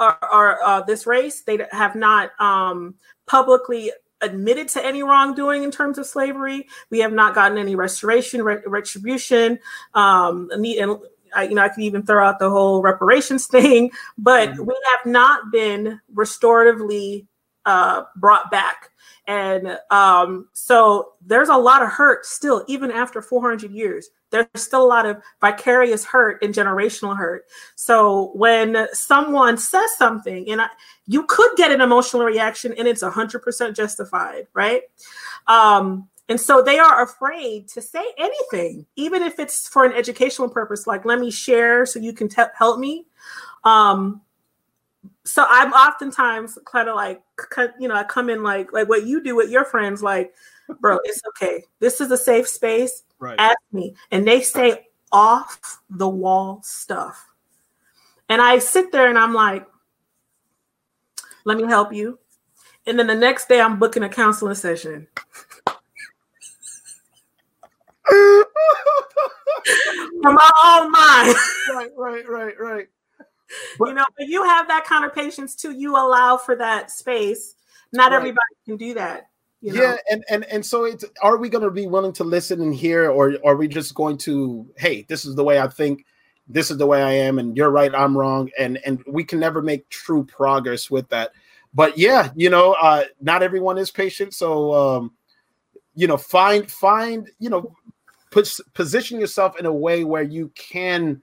our, 0.00 0.18
our 0.22 0.62
uh, 0.62 0.80
this 0.82 1.06
race. 1.06 1.42
They 1.42 1.58
have 1.72 1.94
not 1.94 2.38
um, 2.40 2.94
publicly 3.26 3.92
admitted 4.24 4.68
to 4.68 4.84
any 4.84 5.02
wrongdoing 5.02 5.62
in 5.62 5.70
terms 5.70 5.98
of 5.98 6.06
slavery. 6.06 6.66
We 6.90 7.00
have 7.00 7.12
not 7.12 7.34
gotten 7.34 7.58
any 7.58 7.74
restoration, 7.76 8.42
re- 8.42 8.62
retribution. 8.66 9.58
Um, 9.94 10.50
and, 10.52 10.64
and 10.66 10.96
I, 11.34 11.44
you 11.44 11.54
know, 11.54 11.62
I 11.62 11.68
could 11.68 11.82
even 11.84 12.04
throw 12.04 12.24
out 12.26 12.38
the 12.38 12.50
whole 12.50 12.82
reparations 12.82 13.46
thing, 13.54 13.90
but 14.18 14.50
Mhm. 14.50 14.66
we 14.66 14.74
have 14.96 15.06
not 15.10 15.50
been 15.52 16.00
restoratively 16.14 17.26
uh, 17.66 18.04
brought 18.16 18.50
back. 18.50 18.90
And 19.26 19.78
um, 19.90 20.48
so 20.52 21.12
there's 21.24 21.48
a 21.48 21.56
lot 21.56 21.82
of 21.82 21.88
hurt 21.88 22.26
still, 22.26 22.64
even 22.68 22.90
after 22.90 23.22
400 23.22 23.70
years. 23.70 24.08
There's 24.34 24.48
still 24.56 24.82
a 24.82 24.88
lot 24.88 25.06
of 25.06 25.22
vicarious 25.40 26.04
hurt 26.04 26.42
and 26.42 26.52
generational 26.52 27.16
hurt. 27.16 27.44
So 27.76 28.32
when 28.34 28.88
someone 28.92 29.56
says 29.56 29.96
something, 29.96 30.50
and 30.50 30.60
I, 30.60 30.66
you 31.06 31.24
could 31.26 31.52
get 31.56 31.70
an 31.70 31.80
emotional 31.80 32.24
reaction, 32.24 32.74
and 32.76 32.88
it's 32.88 33.04
100% 33.04 33.76
justified, 33.76 34.48
right? 34.52 34.82
Um, 35.46 36.08
and 36.28 36.40
so 36.40 36.62
they 36.62 36.80
are 36.80 37.02
afraid 37.02 37.68
to 37.68 37.80
say 37.80 38.04
anything, 38.18 38.86
even 38.96 39.22
if 39.22 39.38
it's 39.38 39.68
for 39.68 39.84
an 39.84 39.92
educational 39.92 40.48
purpose, 40.48 40.84
like 40.84 41.04
let 41.04 41.20
me 41.20 41.30
share 41.30 41.86
so 41.86 42.00
you 42.00 42.12
can 42.12 42.28
te- 42.28 42.42
help 42.58 42.80
me. 42.80 43.06
Um, 43.62 44.20
so 45.24 45.46
I'm 45.48 45.72
oftentimes 45.72 46.58
kind 46.64 46.88
of 46.88 46.96
like, 46.96 47.22
you 47.78 47.86
know, 47.86 47.94
I 47.94 48.02
come 48.02 48.30
in 48.30 48.42
like 48.42 48.72
like 48.72 48.88
what 48.88 49.06
you 49.06 49.22
do 49.22 49.36
with 49.36 49.50
your 49.50 49.64
friends, 49.64 50.02
like, 50.02 50.34
bro, 50.80 50.98
it's 51.04 51.20
okay. 51.28 51.64
This 51.78 52.00
is 52.00 52.10
a 52.10 52.16
safe 52.16 52.48
space. 52.48 53.04
Right 53.24 53.40
Ask 53.40 53.58
me, 53.72 53.94
and 54.10 54.26
they 54.26 54.42
say 54.42 54.86
off 55.10 55.80
the 55.90 56.08
wall 56.08 56.60
stuff, 56.62 57.26
and 58.28 58.40
I 58.42 58.58
sit 58.58 58.92
there 58.92 59.08
and 59.08 59.18
I'm 59.18 59.32
like, 59.32 59.66
let 61.44 61.56
me 61.56 61.64
help 61.64 61.92
you. 61.92 62.18
And 62.86 62.98
then 62.98 63.06
the 63.06 63.14
next 63.14 63.48
day, 63.48 63.60
I'm 63.60 63.78
booking 63.78 64.02
a 64.02 64.08
counseling 64.08 64.54
session. 64.54 65.06
from 68.06 68.44
my 70.34 70.50
own 70.64 70.90
mind. 70.90 71.34
right 71.74 71.90
right 71.96 72.28
right 72.28 72.60
right 72.60 72.88
you 73.80 73.92
know, 73.94 74.04
but 74.16 74.28
you 74.28 74.42
have 74.44 74.68
that 74.68 74.84
kind 74.84 75.04
of 75.04 75.14
patience 75.14 75.54
too. 75.54 75.72
You 75.72 75.96
allow 75.96 76.36
for 76.36 76.56
that 76.56 76.90
space. 76.90 77.54
Not 77.92 78.10
Right. 78.10 78.18
everybody 78.18 78.54
can 78.64 78.76
do 78.76 78.94
that. 78.94 79.28
You 79.64 79.72
know? 79.72 79.82
yeah 79.82 79.96
and 80.10 80.24
and 80.28 80.44
and 80.44 80.66
so 80.66 80.84
it's 80.84 81.06
are 81.22 81.38
we 81.38 81.48
going 81.48 81.64
to 81.64 81.70
be 81.70 81.86
willing 81.86 82.12
to 82.14 82.24
listen 82.24 82.60
and 82.60 82.74
hear 82.74 83.10
or 83.10 83.38
are 83.46 83.56
we 83.56 83.66
just 83.66 83.94
going 83.94 84.18
to 84.18 84.68
hey 84.76 85.06
this 85.08 85.24
is 85.24 85.36
the 85.36 85.44
way 85.44 85.58
i 85.58 85.66
think 85.66 86.04
this 86.46 86.70
is 86.70 86.76
the 86.76 86.86
way 86.86 87.02
i 87.02 87.10
am 87.12 87.38
and 87.38 87.56
you're 87.56 87.70
right 87.70 87.94
i'm 87.94 88.14
wrong 88.14 88.50
and 88.58 88.78
and 88.84 89.02
we 89.06 89.24
can 89.24 89.40
never 89.40 89.62
make 89.62 89.88
true 89.88 90.22
progress 90.22 90.90
with 90.90 91.08
that 91.08 91.30
but 91.74 91.98
yeah, 91.98 92.30
you 92.36 92.48
know, 92.48 92.76
uh, 92.80 93.04
not 93.20 93.42
everyone 93.42 93.78
is 93.78 93.90
patient. 93.90 94.32
So, 94.32 94.72
um, 94.72 95.12
you 95.96 96.06
know, 96.06 96.16
find 96.16 96.70
find 96.70 97.28
you 97.40 97.50
know, 97.50 97.74
put 98.30 98.48
position 98.74 99.18
yourself 99.18 99.58
in 99.58 99.66
a 99.66 99.72
way 99.72 100.04
where 100.04 100.22
you 100.22 100.52
can 100.54 101.20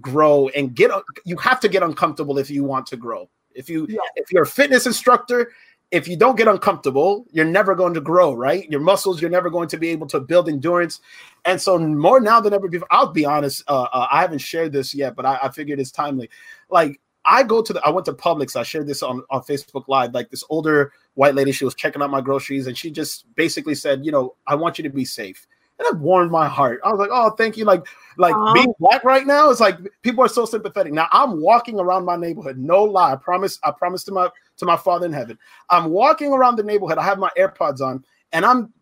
grow 0.00 0.48
and 0.48 0.74
get. 0.74 0.90
You 1.24 1.36
have 1.36 1.60
to 1.60 1.68
get 1.68 1.84
uncomfortable 1.84 2.38
if 2.38 2.50
you 2.50 2.64
want 2.64 2.86
to 2.88 2.96
grow. 2.96 3.30
If 3.54 3.70
you 3.70 3.86
yeah. 3.88 4.00
if 4.16 4.32
you're 4.32 4.42
a 4.42 4.46
fitness 4.46 4.84
instructor, 4.84 5.52
if 5.90 6.08
you 6.08 6.16
don't 6.16 6.36
get 6.36 6.48
uncomfortable, 6.48 7.24
you're 7.30 7.44
never 7.44 7.74
going 7.74 7.94
to 7.94 8.00
grow, 8.00 8.32
right? 8.32 8.68
Your 8.70 8.80
muscles, 8.80 9.20
you're 9.20 9.30
never 9.30 9.48
going 9.48 9.68
to 9.68 9.76
be 9.76 9.88
able 9.90 10.06
to 10.08 10.20
build 10.20 10.48
endurance. 10.48 11.00
And 11.44 11.60
so, 11.60 11.78
more 11.78 12.20
now 12.20 12.40
than 12.40 12.52
ever 12.52 12.68
before, 12.68 12.88
I'll 12.90 13.12
be 13.12 13.24
honest, 13.24 13.62
uh, 13.68 13.82
uh, 13.92 14.08
I 14.10 14.20
haven't 14.20 14.38
shared 14.38 14.72
this 14.72 14.94
yet, 14.94 15.14
but 15.14 15.24
I, 15.24 15.38
I 15.42 15.48
figured 15.50 15.78
it's 15.78 15.92
timely. 15.92 16.30
Like, 16.68 17.00
I 17.24 17.42
go 17.42 17.62
to 17.62 17.72
the 17.72 17.80
I 17.84 17.90
went 17.90 18.04
to 18.06 18.12
Publix. 18.12 18.56
I 18.56 18.62
shared 18.62 18.86
this 18.86 19.02
on, 19.02 19.22
on 19.30 19.42
Facebook 19.42 19.84
Live. 19.88 20.12
Like 20.12 20.30
this 20.30 20.44
older 20.50 20.92
white 21.14 21.34
lady, 21.34 21.52
she 21.52 21.64
was 21.64 21.74
checking 21.74 22.02
out 22.02 22.10
my 22.10 22.20
groceries 22.20 22.66
and 22.66 22.76
she 22.76 22.90
just 22.90 23.24
basically 23.34 23.74
said, 23.74 24.04
you 24.04 24.12
know, 24.12 24.34
I 24.46 24.54
want 24.54 24.78
you 24.78 24.84
to 24.84 24.90
be 24.90 25.04
safe. 25.04 25.46
And 25.78 25.86
it 25.88 25.98
warmed 25.98 26.30
my 26.30 26.48
heart. 26.48 26.80
I 26.84 26.90
was 26.90 27.00
like, 27.00 27.10
oh, 27.10 27.30
thank 27.30 27.56
you. 27.56 27.64
Like, 27.64 27.84
like 28.16 28.34
being 28.54 28.72
black 28.78 29.02
right 29.02 29.26
now 29.26 29.50
is 29.50 29.58
like 29.58 29.78
people 30.02 30.22
are 30.22 30.28
so 30.28 30.44
sympathetic. 30.44 30.92
Now 30.92 31.08
I'm 31.10 31.40
walking 31.40 31.80
around 31.80 32.04
my 32.04 32.16
neighborhood. 32.16 32.58
No 32.58 32.84
lie. 32.84 33.12
I 33.12 33.16
promise, 33.16 33.58
I 33.64 33.70
promise 33.72 34.04
to 34.04 34.12
my 34.12 34.28
to 34.58 34.66
my 34.66 34.76
father 34.76 35.06
in 35.06 35.12
heaven. 35.12 35.38
I'm 35.70 35.90
walking 35.90 36.32
around 36.32 36.56
the 36.56 36.62
neighborhood. 36.62 36.98
I 36.98 37.02
have 37.02 37.18
my 37.18 37.30
AirPods 37.38 37.80
on 37.80 38.04
and 38.32 38.44
I'm 38.44 38.72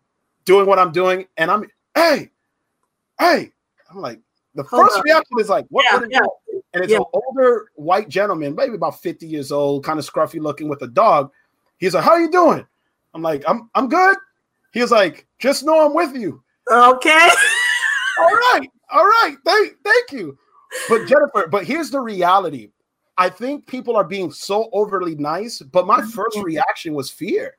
doing 0.45 0.65
what 0.67 0.79
I'm 0.79 0.91
doing. 0.91 1.25
And 1.37 1.49
I'm 1.49 1.65
hey, 1.95 2.31
hey. 3.19 3.51
I'm 3.89 4.01
like, 4.01 4.19
the 4.55 4.63
first 4.63 4.99
reaction 5.03 5.39
is 5.39 5.49
like, 5.49 5.65
what, 5.69 5.85
yeah, 5.85 5.99
what 5.99 6.11
yeah. 6.11 6.19
And 6.73 6.83
it's 6.83 6.91
yeah. 6.91 6.97
an 6.97 7.05
older 7.13 7.67
white 7.75 8.09
gentleman, 8.09 8.55
maybe 8.55 8.75
about 8.75 9.01
50 9.01 9.27
years 9.27 9.51
old, 9.51 9.83
kind 9.83 9.99
of 9.99 10.09
scruffy 10.09 10.39
looking 10.39 10.67
with 10.67 10.81
a 10.81 10.87
dog. 10.87 11.31
He's 11.77 11.93
like, 11.93 12.03
How 12.03 12.15
you 12.15 12.31
doing? 12.31 12.65
I'm 13.13 13.21
like, 13.21 13.43
I'm 13.47 13.69
I'm 13.75 13.89
good. 13.89 14.17
He 14.71 14.81
was 14.81 14.91
like, 14.91 15.27
just 15.37 15.63
know 15.63 15.85
I'm 15.85 15.93
with 15.93 16.15
you. 16.15 16.43
Okay. 16.71 17.29
all 18.19 18.35
right. 18.35 18.67
All 18.89 19.05
right. 19.05 19.35
Thank 19.45 19.73
thank 19.83 20.11
you. 20.11 20.37
But 20.89 21.05
Jennifer, 21.05 21.47
but 21.47 21.65
here's 21.65 21.91
the 21.91 21.99
reality. 21.99 22.69
I 23.17 23.29
think 23.29 23.67
people 23.67 23.95
are 23.95 24.03
being 24.03 24.31
so 24.31 24.69
overly 24.73 25.15
nice, 25.15 25.59
but 25.59 25.85
my 25.85 26.01
first 26.01 26.37
mm-hmm. 26.37 26.45
reaction 26.45 26.93
was 26.93 27.09
fear. 27.09 27.57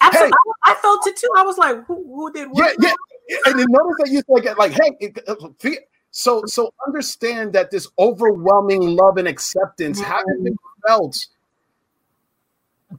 Absolutely. 0.00 0.30
Hey, 0.30 0.52
I, 0.64 0.72
I, 0.72 0.74
felt 0.76 1.06
it 1.06 1.16
too. 1.16 1.28
I 1.36 1.42
was 1.42 1.58
like, 1.58 1.84
who, 1.84 2.04
who 2.04 2.32
did 2.32 2.48
what? 2.50 2.74
Yeah, 2.80 2.92
yeah. 3.28 3.36
And 3.46 3.58
then 3.58 3.66
notice 3.68 3.96
that 3.98 4.10
you 4.10 4.22
like, 4.28 4.58
like, 4.58 4.72
hey, 4.72 4.96
it, 5.00 5.18
it, 5.26 5.38
fear. 5.58 5.78
So, 6.10 6.44
so 6.46 6.72
understand 6.86 7.52
that 7.54 7.70
this 7.70 7.88
overwhelming 7.98 8.80
love 8.80 9.16
and 9.16 9.26
acceptance 9.26 10.00
mm-hmm. 10.00 10.10
hasn't 10.10 10.44
been 10.44 10.56
felt 10.86 11.26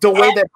the 0.02 0.12
way 0.12 0.34
that 0.36 0.48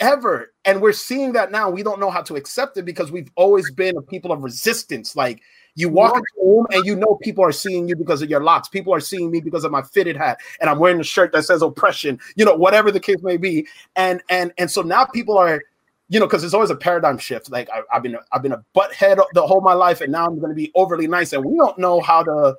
ever. 0.00 0.52
And 0.64 0.80
we're 0.80 0.92
seeing 0.92 1.32
that 1.32 1.50
now. 1.50 1.70
We 1.70 1.82
don't 1.82 2.00
know 2.00 2.10
how 2.10 2.22
to 2.22 2.36
accept 2.36 2.76
it 2.76 2.84
because 2.84 3.10
we've 3.10 3.30
always 3.36 3.70
been 3.72 3.96
a 3.96 4.02
people 4.02 4.32
of 4.32 4.42
resistance. 4.42 5.16
Like 5.16 5.40
you 5.74 5.88
walk 5.88 6.16
into 6.16 6.26
a 6.42 6.46
room 6.46 6.66
and 6.70 6.84
you 6.84 6.96
know 6.96 7.18
people 7.22 7.44
are 7.44 7.52
seeing 7.52 7.88
you 7.88 7.96
because 7.96 8.22
of 8.22 8.30
your 8.30 8.42
locks. 8.42 8.68
People 8.68 8.94
are 8.94 9.00
seeing 9.00 9.30
me 9.30 9.40
because 9.40 9.64
of 9.64 9.72
my 9.72 9.82
fitted 9.82 10.16
hat 10.16 10.38
and 10.60 10.68
I'm 10.68 10.78
wearing 10.78 11.00
a 11.00 11.04
shirt 11.04 11.32
that 11.32 11.44
says 11.44 11.62
oppression, 11.62 12.18
you 12.36 12.44
know, 12.44 12.54
whatever 12.54 12.90
the 12.90 13.00
case 13.00 13.22
may 13.22 13.36
be. 13.36 13.66
And 13.96 14.22
and 14.28 14.52
and 14.58 14.70
so 14.70 14.82
now 14.82 15.04
people 15.04 15.38
are 15.38 15.62
you 16.08 16.18
know, 16.18 16.26
because 16.26 16.42
it's 16.42 16.54
always 16.54 16.70
a 16.70 16.76
paradigm 16.76 17.18
shift. 17.18 17.50
Like 17.50 17.68
I, 17.70 17.82
have 17.90 18.02
been, 18.02 18.16
I've 18.32 18.42
been 18.42 18.52
a 18.52 18.64
butthead 18.74 19.22
the 19.34 19.46
whole 19.46 19.60
my 19.60 19.74
life, 19.74 20.00
and 20.00 20.10
now 20.10 20.26
I'm 20.26 20.38
going 20.38 20.48
to 20.48 20.54
be 20.54 20.72
overly 20.74 21.06
nice, 21.06 21.32
and 21.32 21.44
we 21.44 21.56
don't 21.56 21.78
know 21.78 22.00
how 22.00 22.22
to 22.22 22.56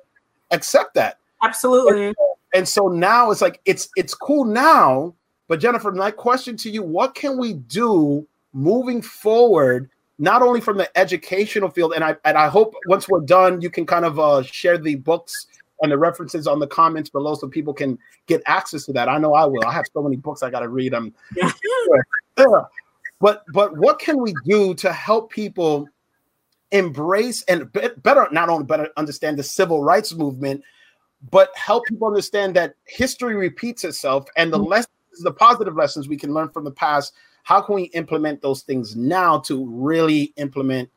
accept 0.50 0.94
that. 0.94 1.18
Absolutely. 1.42 2.06
And, 2.06 2.16
and 2.54 2.68
so 2.68 2.88
now 2.88 3.30
it's 3.30 3.42
like 3.42 3.60
it's 3.64 3.88
it's 3.96 4.14
cool 4.14 4.44
now, 4.44 5.14
but 5.50 5.58
Jennifer, 5.58 5.90
my 5.90 6.12
question 6.12 6.56
to 6.58 6.70
you: 6.70 6.80
What 6.84 7.16
can 7.16 7.36
we 7.36 7.54
do 7.54 8.24
moving 8.52 9.02
forward? 9.02 9.90
Not 10.20 10.42
only 10.42 10.60
from 10.60 10.76
the 10.76 10.96
educational 10.96 11.70
field, 11.70 11.92
and 11.92 12.04
I 12.04 12.14
and 12.24 12.38
I 12.38 12.46
hope 12.46 12.72
once 12.86 13.08
we're 13.08 13.22
done, 13.22 13.60
you 13.60 13.68
can 13.68 13.84
kind 13.84 14.04
of 14.04 14.20
uh, 14.20 14.44
share 14.44 14.78
the 14.78 14.94
books 14.94 15.48
and 15.82 15.90
the 15.90 15.98
references 15.98 16.46
on 16.46 16.60
the 16.60 16.68
comments 16.68 17.10
below 17.10 17.34
so 17.34 17.48
people 17.48 17.74
can 17.74 17.98
get 18.28 18.42
access 18.46 18.84
to 18.84 18.92
that. 18.92 19.08
I 19.08 19.18
know 19.18 19.34
I 19.34 19.44
will. 19.44 19.64
I 19.66 19.72
have 19.72 19.86
so 19.92 20.00
many 20.04 20.14
books 20.14 20.44
I 20.44 20.50
got 20.50 20.60
to 20.60 20.68
read. 20.68 20.94
I'm 20.94 21.12
yeah. 21.34 21.50
But 23.20 23.42
but 23.52 23.76
what 23.76 23.98
can 23.98 24.22
we 24.22 24.32
do 24.44 24.72
to 24.74 24.92
help 24.92 25.32
people 25.32 25.88
embrace 26.70 27.42
and 27.48 27.72
be, 27.72 27.88
better 28.04 28.28
not 28.30 28.50
only 28.50 28.66
better 28.66 28.88
understand 28.96 29.36
the 29.36 29.42
civil 29.42 29.82
rights 29.82 30.14
movement, 30.14 30.62
but 31.32 31.50
help 31.56 31.86
people 31.86 32.06
understand 32.06 32.54
that 32.54 32.76
history 32.84 33.34
repeats 33.34 33.82
itself 33.82 34.26
and 34.36 34.52
the 34.52 34.58
mm-hmm. 34.58 34.70
lessons, 34.70 34.94
the 35.22 35.32
positive 35.32 35.76
lessons 35.76 36.08
we 36.08 36.16
can 36.16 36.32
learn 36.32 36.48
from 36.48 36.64
the 36.64 36.70
past. 36.70 37.14
How 37.42 37.60
can 37.60 37.74
we 37.74 37.84
implement 37.84 38.42
those 38.42 38.62
things 38.62 38.96
now 38.96 39.38
to 39.40 39.66
really 39.66 40.32
implement 40.36 40.90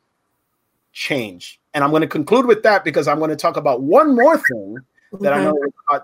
change? 0.91 1.59
And 1.73 1.83
I'm 1.83 1.89
going 1.89 2.01
to 2.01 2.07
conclude 2.07 2.45
with 2.45 2.63
that 2.63 2.83
because 2.83 3.07
I'm 3.07 3.17
going 3.17 3.29
to 3.29 3.35
talk 3.35 3.57
about 3.57 3.81
one 3.81 4.15
more 4.15 4.37
thing 4.37 4.77
that 5.21 5.33
I 5.33 5.43
know 5.43 5.57
is 5.63 5.73
a 5.91 6.01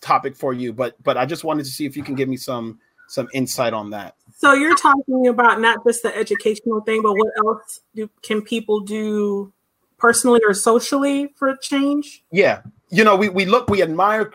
topic 0.00 0.36
for 0.36 0.52
you, 0.52 0.72
but 0.72 1.00
but 1.02 1.16
I 1.16 1.26
just 1.26 1.44
wanted 1.44 1.64
to 1.64 1.70
see 1.70 1.86
if 1.86 1.96
you 1.96 2.02
can 2.02 2.14
give 2.14 2.28
me 2.28 2.36
some 2.36 2.78
some 3.08 3.28
insight 3.34 3.72
on 3.72 3.90
that. 3.90 4.14
So 4.36 4.54
you're 4.54 4.76
talking 4.76 5.26
about 5.26 5.60
not 5.60 5.84
just 5.84 6.02
the 6.02 6.16
educational 6.16 6.80
thing, 6.80 7.02
but 7.02 7.12
what 7.12 7.28
else 7.44 7.80
do 7.94 8.08
can 8.22 8.40
people 8.40 8.80
do 8.80 9.52
personally 9.98 10.40
or 10.46 10.54
socially 10.54 11.32
for 11.36 11.54
change? 11.56 12.24
Yeah. 12.30 12.62
You 12.88 13.04
know, 13.04 13.16
we, 13.16 13.28
we 13.28 13.44
look, 13.44 13.68
we 13.68 13.82
admire 13.82 14.32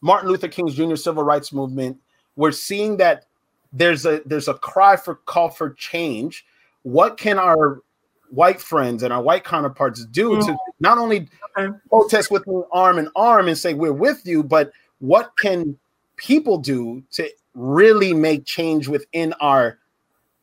Martin 0.00 0.28
Luther 0.28 0.48
King's 0.48 0.74
Jr. 0.74 0.96
civil 0.96 1.22
rights 1.22 1.52
movement. 1.52 1.98
We're 2.36 2.52
seeing 2.52 2.96
that 2.98 3.26
there's 3.72 4.06
a 4.06 4.22
there's 4.26 4.48
a 4.48 4.54
cry 4.54 4.96
for 4.96 5.16
call 5.16 5.50
for 5.50 5.70
change. 5.70 6.44
What 6.82 7.16
can 7.16 7.38
our 7.38 7.82
white 8.30 8.60
friends 8.60 9.02
and 9.02 9.12
our 9.12 9.22
white 9.22 9.44
counterparts 9.44 10.04
do 10.06 10.30
mm-hmm. 10.30 10.46
to 10.46 10.56
not 10.78 10.98
only 10.98 11.28
okay. 11.58 11.76
protest 11.88 12.30
with 12.30 12.46
me 12.46 12.62
arm 12.72 12.98
in 12.98 13.08
arm 13.16 13.48
and 13.48 13.58
say 13.58 13.74
we're 13.74 13.92
with 13.92 14.24
you, 14.24 14.42
but 14.42 14.72
what 15.00 15.32
can 15.38 15.76
people 16.16 16.58
do 16.58 17.02
to 17.12 17.28
really 17.54 18.14
make 18.14 18.44
change 18.44 18.88
within 18.88 19.32
our 19.40 19.78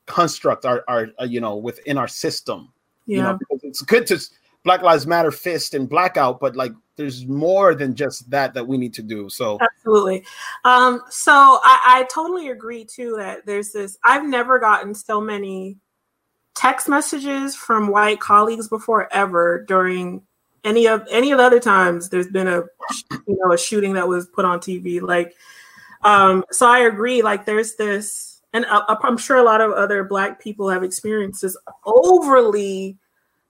construct, 0.06 0.66
our, 0.66 0.84
our 0.88 1.10
uh, 1.22 1.26
you 1.26 1.40
know, 1.40 1.56
within 1.56 1.98
our 1.98 2.08
system. 2.08 2.72
Yeah. 3.06 3.18
You 3.18 3.24
know, 3.24 3.38
because 3.38 3.64
it's 3.64 3.82
good 3.82 4.08
to 4.08 4.20
Black 4.64 4.82
Lives 4.82 5.06
Matter 5.06 5.32
fist 5.32 5.74
and 5.74 5.88
blackout, 5.88 6.40
but 6.40 6.56
like 6.56 6.74
there's 6.98 7.26
more 7.26 7.76
than 7.76 7.96
just 7.96 8.30
that 8.30 8.54
that 8.56 8.68
we 8.68 8.78
need 8.78 8.94
to 8.96 9.04
do. 9.04 9.30
So 9.30 9.58
absolutely. 9.62 10.26
Um, 10.66 11.02
so 11.10 11.32
I, 11.32 11.80
I 11.86 12.08
totally 12.12 12.50
agree 12.50 12.84
too 12.84 13.16
that 13.18 13.46
there's 13.46 13.72
this. 13.72 13.98
I've 14.04 14.26
never 14.26 14.60
gotten 14.60 14.94
so 14.94 15.22
many 15.22 15.78
text 16.56 16.90
messages 16.90 17.56
from 17.56 17.88
white 17.88 18.20
colleagues 18.20 18.68
before 18.68 19.08
ever 19.14 19.64
during 19.68 20.24
any 20.64 20.88
of 20.88 21.06
any 21.10 21.32
of 21.32 21.38
the 21.38 21.44
other 21.44 21.60
times 21.60 22.10
there's 22.10 22.28
been 22.28 22.48
a 22.48 22.64
you 23.28 23.38
know 23.40 23.54
a 23.54 23.58
shooting 23.58 23.94
that 23.94 24.08
was 24.08 24.28
put 24.28 24.44
on 24.44 24.60
TV. 24.60 25.02
Like 25.02 25.36
um, 26.04 26.44
so 26.52 26.68
I 26.68 26.80
agree. 26.80 27.22
Like 27.22 27.46
there's 27.46 27.76
this, 27.76 28.42
and 28.54 28.66
I'm 28.70 29.18
sure 29.18 29.38
a 29.38 29.44
lot 29.44 29.62
of 29.62 29.72
other 29.72 30.04
Black 30.04 30.42
people 30.42 30.70
have 30.70 30.84
experienced 30.84 31.42
this 31.42 31.58
overly 31.86 32.98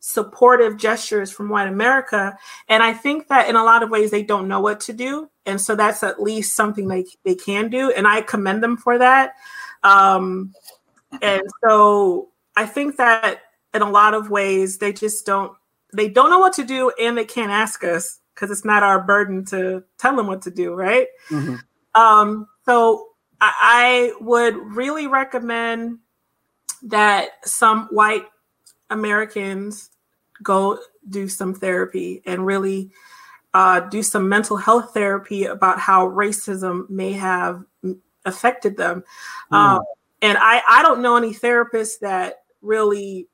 supportive 0.07 0.77
gestures 0.77 1.29
from 1.29 1.49
white 1.49 1.67
America. 1.67 2.37
And 2.69 2.81
I 2.81 2.93
think 2.93 3.27
that 3.27 3.49
in 3.49 3.57
a 3.57 3.63
lot 3.63 3.83
of 3.83 3.89
ways 3.89 4.09
they 4.09 4.23
don't 4.23 4.47
know 4.47 4.61
what 4.61 4.79
to 4.81 4.93
do. 4.93 5.29
And 5.45 5.59
so 5.59 5.75
that's 5.75 6.01
at 6.01 6.21
least 6.21 6.55
something 6.55 6.87
they, 6.87 7.03
they 7.25 7.35
can 7.35 7.69
do. 7.69 7.91
And 7.91 8.07
I 8.07 8.21
commend 8.21 8.63
them 8.63 8.77
for 8.77 8.97
that. 8.97 9.33
Um, 9.83 10.53
and 11.21 11.41
so 11.61 12.29
I 12.55 12.65
think 12.65 12.95
that 12.95 13.41
in 13.73 13.81
a 13.81 13.89
lot 13.89 14.13
of 14.13 14.29
ways 14.29 14.77
they 14.77 14.93
just 14.93 15.25
don't 15.25 15.51
they 15.93 16.07
don't 16.07 16.29
know 16.29 16.39
what 16.39 16.53
to 16.53 16.63
do 16.63 16.89
and 16.99 17.17
they 17.17 17.25
can't 17.25 17.51
ask 17.51 17.83
us 17.83 18.19
because 18.33 18.49
it's 18.49 18.63
not 18.63 18.83
our 18.83 19.03
burden 19.03 19.43
to 19.45 19.83
tell 19.97 20.15
them 20.15 20.27
what 20.27 20.41
to 20.43 20.51
do, 20.51 20.73
right? 20.73 21.07
Mm-hmm. 21.29 21.55
Um, 21.99 22.47
so 22.65 23.07
I, 23.41 24.13
I 24.19 24.23
would 24.23 24.55
really 24.55 25.07
recommend 25.07 25.99
that 26.83 27.29
some 27.43 27.87
white 27.91 28.25
Americans 28.89 29.89
go 30.43 30.79
do 31.09 31.27
some 31.27 31.53
therapy 31.53 32.21
and 32.25 32.45
really 32.45 32.91
uh, 33.53 33.81
do 33.81 34.03
some 34.03 34.29
mental 34.29 34.57
health 34.57 34.93
therapy 34.93 35.45
about 35.45 35.79
how 35.79 36.07
racism 36.07 36.89
may 36.89 37.13
have 37.13 37.63
affected 38.25 38.77
them. 38.77 39.03
Mm. 39.51 39.57
Um, 39.57 39.83
and 40.21 40.37
I, 40.39 40.61
I 40.67 40.83
don't 40.83 41.01
know 41.01 41.15
any 41.15 41.33
therapists 41.33 41.99
that 41.99 42.41
really 42.61 43.27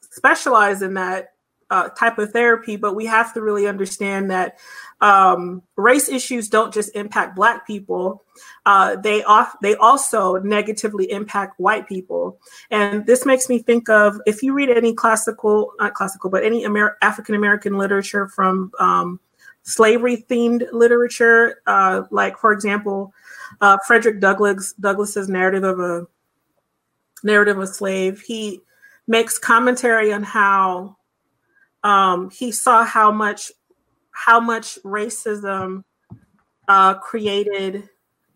specialize 0.00 0.82
in 0.82 0.94
that 0.94 1.32
uh, 1.70 1.88
type 1.90 2.18
of 2.18 2.30
therapy, 2.30 2.76
but 2.76 2.94
we 2.94 3.06
have 3.06 3.34
to 3.34 3.40
really 3.40 3.66
understand 3.66 4.30
that 4.30 4.58
um, 5.00 5.62
race 5.76 6.08
issues 6.08 6.48
don't 6.48 6.72
just 6.72 6.94
impact 6.94 7.36
Black 7.36 7.66
people; 7.66 8.24
uh, 8.64 8.96
they 8.96 9.22
off 9.24 9.56
they 9.62 9.74
also 9.76 10.36
negatively 10.36 11.10
impact 11.10 11.58
white 11.58 11.88
people. 11.88 12.38
And 12.70 13.04
this 13.06 13.26
makes 13.26 13.48
me 13.48 13.58
think 13.58 13.88
of 13.88 14.20
if 14.26 14.42
you 14.42 14.52
read 14.52 14.70
any 14.70 14.94
classical, 14.94 15.72
not 15.78 15.94
classical, 15.94 16.30
but 16.30 16.44
any 16.44 16.64
Amer- 16.64 16.96
African 17.02 17.34
American 17.34 17.78
literature 17.78 18.28
from 18.28 18.70
um, 18.78 19.20
slavery 19.62 20.24
themed 20.30 20.66
literature, 20.72 21.62
uh, 21.66 22.02
like 22.10 22.38
for 22.38 22.52
example, 22.52 23.12
uh, 23.60 23.76
Frederick 23.86 24.20
Douglass 24.20 24.72
Douglass's 24.74 25.28
narrative 25.28 25.64
of 25.64 25.80
a 25.80 26.06
narrative 27.24 27.56
of 27.58 27.64
a 27.64 27.66
slave. 27.66 28.20
He 28.20 28.60
makes 29.08 29.38
commentary 29.38 30.12
on 30.12 30.22
how 30.22 30.96
um, 31.86 32.30
he 32.30 32.50
saw 32.50 32.84
how 32.84 33.12
much 33.12 33.52
how 34.10 34.40
much 34.40 34.76
racism 34.82 35.84
uh, 36.66 36.94
created 36.94 37.88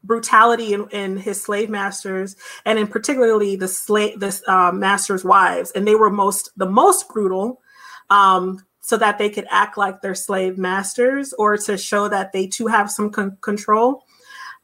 brutality 0.04 0.72
in, 0.72 0.88
in, 0.90 1.16
his 1.16 1.42
slave 1.42 1.68
masters 1.68 2.36
and 2.64 2.78
in 2.78 2.86
particularly 2.86 3.56
the 3.56 3.66
slave 3.66 4.20
the 4.20 4.40
uh, 4.46 4.70
masters 4.70 5.24
wives. 5.24 5.72
And 5.72 5.86
they 5.86 5.96
were 5.96 6.10
most 6.10 6.50
the 6.56 6.70
most 6.70 7.08
brutal 7.08 7.60
um, 8.08 8.64
so 8.80 8.96
that 8.96 9.18
they 9.18 9.28
could 9.28 9.46
act 9.50 9.76
like 9.76 10.00
their 10.00 10.14
slave 10.14 10.56
masters 10.56 11.32
or 11.32 11.56
to 11.56 11.76
show 11.76 12.08
that 12.08 12.32
they 12.32 12.46
too 12.46 12.68
have 12.68 12.88
some 12.88 13.10
con- 13.10 13.36
control. 13.40 14.04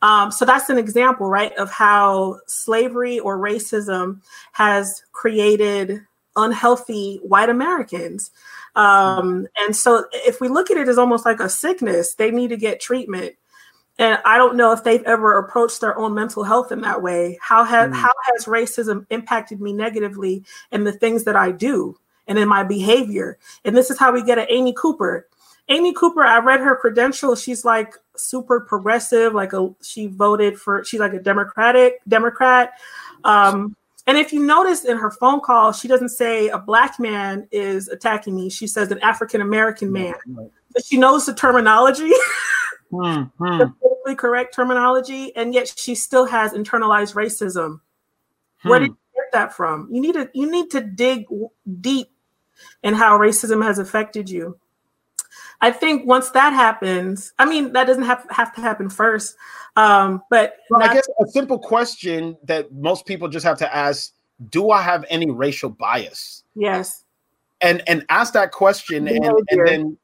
Um, 0.01 0.31
so 0.31 0.45
that's 0.45 0.71
an 0.71 0.79
example 0.79 1.27
right 1.27 1.55
of 1.57 1.71
how 1.73 2.39
slavery 2.47 3.19
or 3.19 3.37
racism 3.37 4.21
has 4.53 5.03
created 5.11 6.03
unhealthy 6.37 7.19
white 7.23 7.49
americans 7.49 8.31
um, 8.77 9.49
and 9.59 9.75
so 9.75 10.05
if 10.13 10.41
we 10.41 10.49
look 10.49 10.71
at 10.71 10.77
it 10.77 10.87
as 10.87 10.99
almost 10.99 11.25
like 11.25 11.41
a 11.41 11.49
sickness, 11.49 12.15
they 12.15 12.31
need 12.31 12.49
to 12.49 12.57
get 12.57 12.79
treatment. 12.79 13.35
And 13.99 14.21
I 14.27 14.37
don't 14.37 14.57
know 14.57 14.73
if 14.73 14.85
they've 14.85 15.03
ever 15.05 15.39
approached 15.39 15.81
their 15.81 15.99
own 15.99 16.15
mental 16.15 16.45
health 16.45 16.71
in 16.71 16.83
that 16.83 17.03
way. 17.03 17.39
How 17.41 17.65
has 17.65 17.91
mm. 17.91 17.95
how 17.95 18.13
has 18.27 18.45
racism 18.45 19.07
impacted 19.09 19.63
me 19.63 19.73
negatively 19.73 20.45
in 20.71 20.85
the 20.85 20.93
things 20.93 21.25
that 21.25 21.35
I 21.35 21.51
do 21.51 21.99
and 22.29 22.39
in 22.39 22.47
my 22.47 22.63
behavior? 22.63 23.39
And 23.65 23.75
this 23.75 23.91
is 23.91 23.99
how 23.99 24.13
we 24.13 24.23
get 24.23 24.37
at 24.37 24.53
Amy 24.53 24.75
Cooper. 24.75 25.27
Amy 25.69 25.95
Cooper, 25.95 26.23
I 26.23 26.39
read 26.41 26.61
her 26.61 26.77
credentials. 26.77 27.43
She's 27.43 27.65
like 27.65 27.95
super 28.15 28.61
progressive, 28.61 29.33
like 29.33 29.55
a 29.55 29.75
she 29.83 30.09
voted 30.09 30.61
for 30.61 30.85
she's 30.85 31.01
like 31.01 31.15
a 31.15 31.19
democratic 31.19 32.01
Democrat. 32.07 32.73
Um, 33.25 33.75
and 34.07 34.17
if 34.17 34.33
you 34.33 34.41
notice 34.41 34.85
in 34.85 34.97
her 34.97 35.11
phone 35.11 35.41
call, 35.41 35.73
she 35.73 35.89
doesn't 35.89 36.11
say 36.11 36.49
a 36.49 36.59
black 36.59 37.01
man 37.01 37.49
is 37.51 37.89
attacking 37.89 38.37
me. 38.37 38.49
She 38.49 38.67
says 38.67 38.93
an 38.93 39.01
African 39.01 39.41
American 39.41 39.93
man. 39.93 40.15
Right. 40.27 40.49
But 40.73 40.85
she 40.85 40.97
knows 40.97 41.27
the 41.27 41.35
terminology, 41.35 42.11
hmm, 42.91 43.23
hmm. 43.39 43.59
the 43.59 43.73
politically 43.81 44.15
correct 44.15 44.55
terminology, 44.55 45.35
and 45.35 45.53
yet 45.53 45.73
she 45.77 45.95
still 45.95 46.27
has 46.27 46.53
internalized 46.53 47.15
racism. 47.15 47.81
Hmm. 48.59 48.69
Where 48.69 48.79
did 48.79 48.89
you 48.91 48.99
get 49.15 49.33
that 49.33 49.53
from? 49.53 49.89
You 49.91 50.01
need 50.01 50.15
to 50.15 50.31
you 50.35 50.51
need 50.51 50.71
to 50.71 50.81
dig 50.81 51.27
deep 51.81 52.09
in 52.85 52.95
how 52.95 53.19
racism 53.19 53.65
has 53.65 53.79
affected 53.79 54.31
you. 54.31 54.59
I 55.61 55.71
think 55.71 56.07
once 56.07 56.31
that 56.31 56.53
happens, 56.53 57.33
I 57.39 57.47
mean 57.47 57.73
that 57.73 57.87
doesn't 57.87 58.05
have 58.05 58.27
have 58.31 58.55
to 58.55 58.61
happen 58.61 58.91
first, 58.91 59.37
um, 59.77 60.23
but 60.31 60.57
well, 60.71 60.83
I 60.83 60.95
guess 60.95 61.09
a 61.21 61.27
simple 61.29 61.59
question 61.59 62.37
that 62.45 62.73
most 62.73 63.07
people 63.07 63.29
just 63.29 63.45
have 63.45 63.59
to 63.59 63.75
ask: 63.75 64.13
Do 64.51 64.71
I 64.71 64.83
have 64.83 65.05
any 65.09 65.31
racial 65.31 65.71
bias? 65.71 66.45
Yes. 66.55 67.05
And 67.61 67.83
and 67.87 68.05
ask 68.09 68.35
that 68.35 68.53
question, 68.53 69.09
and, 69.09 69.25
and 69.25 69.67
then 69.67 69.99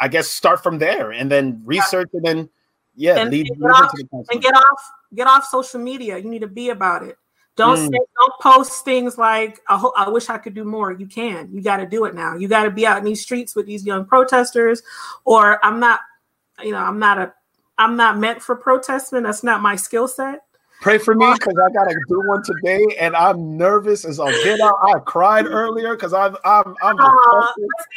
I 0.00 0.08
guess 0.08 0.28
start 0.28 0.62
from 0.62 0.78
there, 0.78 1.12
and 1.12 1.30
then 1.30 1.62
research, 1.64 2.08
yeah. 2.12 2.18
and 2.18 2.24
then 2.24 2.48
yeah, 2.94 3.18
and, 3.18 3.30
lead, 3.30 3.48
and, 3.50 3.60
get 3.60 3.70
off, 3.70 3.92
and 4.30 4.42
get 4.42 4.54
off 4.54 4.92
get 5.14 5.26
off 5.26 5.44
social 5.44 5.80
media. 5.80 6.18
You 6.18 6.30
need 6.30 6.40
to 6.40 6.48
be 6.48 6.70
about 6.70 7.02
it. 7.02 7.18
Don't 7.56 7.78
mm. 7.78 7.90
say, 7.90 7.98
don't 8.18 8.32
post 8.40 8.84
things 8.84 9.16
like 9.16 9.60
I, 9.68 9.78
ho- 9.78 9.94
I 9.96 10.08
wish 10.10 10.28
I 10.28 10.38
could 10.38 10.54
do 10.54 10.64
more. 10.64 10.92
You 10.92 11.06
can. 11.06 11.48
You 11.52 11.62
got 11.62 11.78
to 11.78 11.86
do 11.86 12.04
it 12.04 12.14
now. 12.14 12.36
You 12.36 12.48
got 12.48 12.64
to 12.64 12.70
be 12.70 12.86
out 12.86 12.98
in 12.98 13.04
these 13.04 13.22
streets 13.22 13.56
with 13.56 13.66
these 13.66 13.84
young 13.84 14.04
protesters. 14.04 14.82
Or 15.24 15.64
I'm 15.64 15.80
not, 15.80 16.00
you 16.62 16.72
know, 16.72 16.78
I'm 16.78 16.98
not 16.98 17.18
a 17.18 17.32
I'm 17.78 17.96
not 17.96 18.18
meant 18.18 18.42
for 18.42 18.56
protesting. 18.56 19.22
That's 19.22 19.42
not 19.42 19.60
my 19.60 19.76
skill 19.76 20.08
set. 20.08 20.42
Pray 20.82 20.98
for 20.98 21.14
me 21.14 21.26
because 21.32 21.54
I 21.56 21.72
gotta 21.72 21.96
do 22.06 22.22
one 22.26 22.42
today, 22.42 22.84
and 23.00 23.16
I'm 23.16 23.56
nervous 23.56 24.04
as 24.04 24.18
get 24.18 24.60
out. 24.60 24.74
I 24.82 24.98
cried 24.98 25.46
earlier 25.46 25.96
because 25.96 26.12
I'm 26.12 26.36
I'm 26.44 26.76
I'm. 26.82 26.96
Uh, 27.00 27.48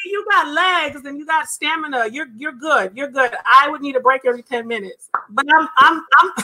you 0.06 0.26
got 0.32 0.48
legs 0.48 1.06
and 1.06 1.18
you 1.18 1.26
got 1.26 1.48
stamina. 1.48 2.08
You're 2.08 2.28
you're 2.38 2.54
good. 2.54 2.94
You're 2.96 3.10
good. 3.10 3.36
I 3.46 3.70
would 3.70 3.82
need 3.82 3.98
a 3.98 4.00
break 4.00 4.22
every 4.26 4.44
ten 4.44 4.66
minutes, 4.66 5.10
but 5.30 5.46
I'm 5.54 5.68
I'm 5.78 6.06
I'm. 6.22 6.32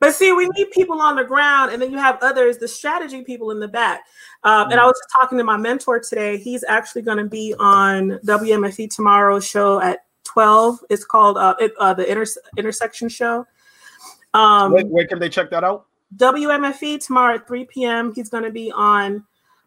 but 0.00 0.14
see, 0.14 0.32
we 0.32 0.48
need 0.56 0.70
people 0.72 1.00
on 1.00 1.16
the 1.16 1.24
ground, 1.24 1.72
and 1.72 1.80
then 1.80 1.90
you 1.90 1.98
have 1.98 2.18
others, 2.22 2.58
the 2.58 2.68
strategy 2.68 3.22
people 3.22 3.50
in 3.50 3.60
the 3.60 3.68
back. 3.68 4.02
Um, 4.44 4.70
and 4.70 4.80
I 4.80 4.84
was 4.84 4.94
just 4.98 5.14
talking 5.20 5.38
to 5.38 5.44
my 5.44 5.56
mentor 5.56 6.00
today. 6.00 6.36
He's 6.36 6.64
actually 6.64 7.02
going 7.02 7.18
to 7.18 7.28
be 7.28 7.54
on 7.58 8.18
WMFE 8.24 8.94
tomorrow's 8.94 9.46
show 9.46 9.80
at 9.80 10.00
12. 10.24 10.80
It's 10.90 11.04
called 11.04 11.36
uh, 11.38 11.54
it, 11.60 11.72
uh, 11.78 11.94
the 11.94 12.10
inter- 12.10 12.26
intersection 12.56 13.08
show. 13.08 13.46
Um, 14.34 14.72
where, 14.72 14.86
where, 14.86 15.06
can 15.06 15.18
they 15.18 15.28
check 15.28 15.50
that 15.50 15.62
out? 15.64 15.86
WMFE 16.16 17.04
tomorrow 17.04 17.36
at 17.36 17.46
3 17.46 17.64
p.m. 17.66 18.12
He's 18.14 18.28
going 18.28 18.44
to 18.44 18.50
be 18.50 18.72
on 18.72 19.24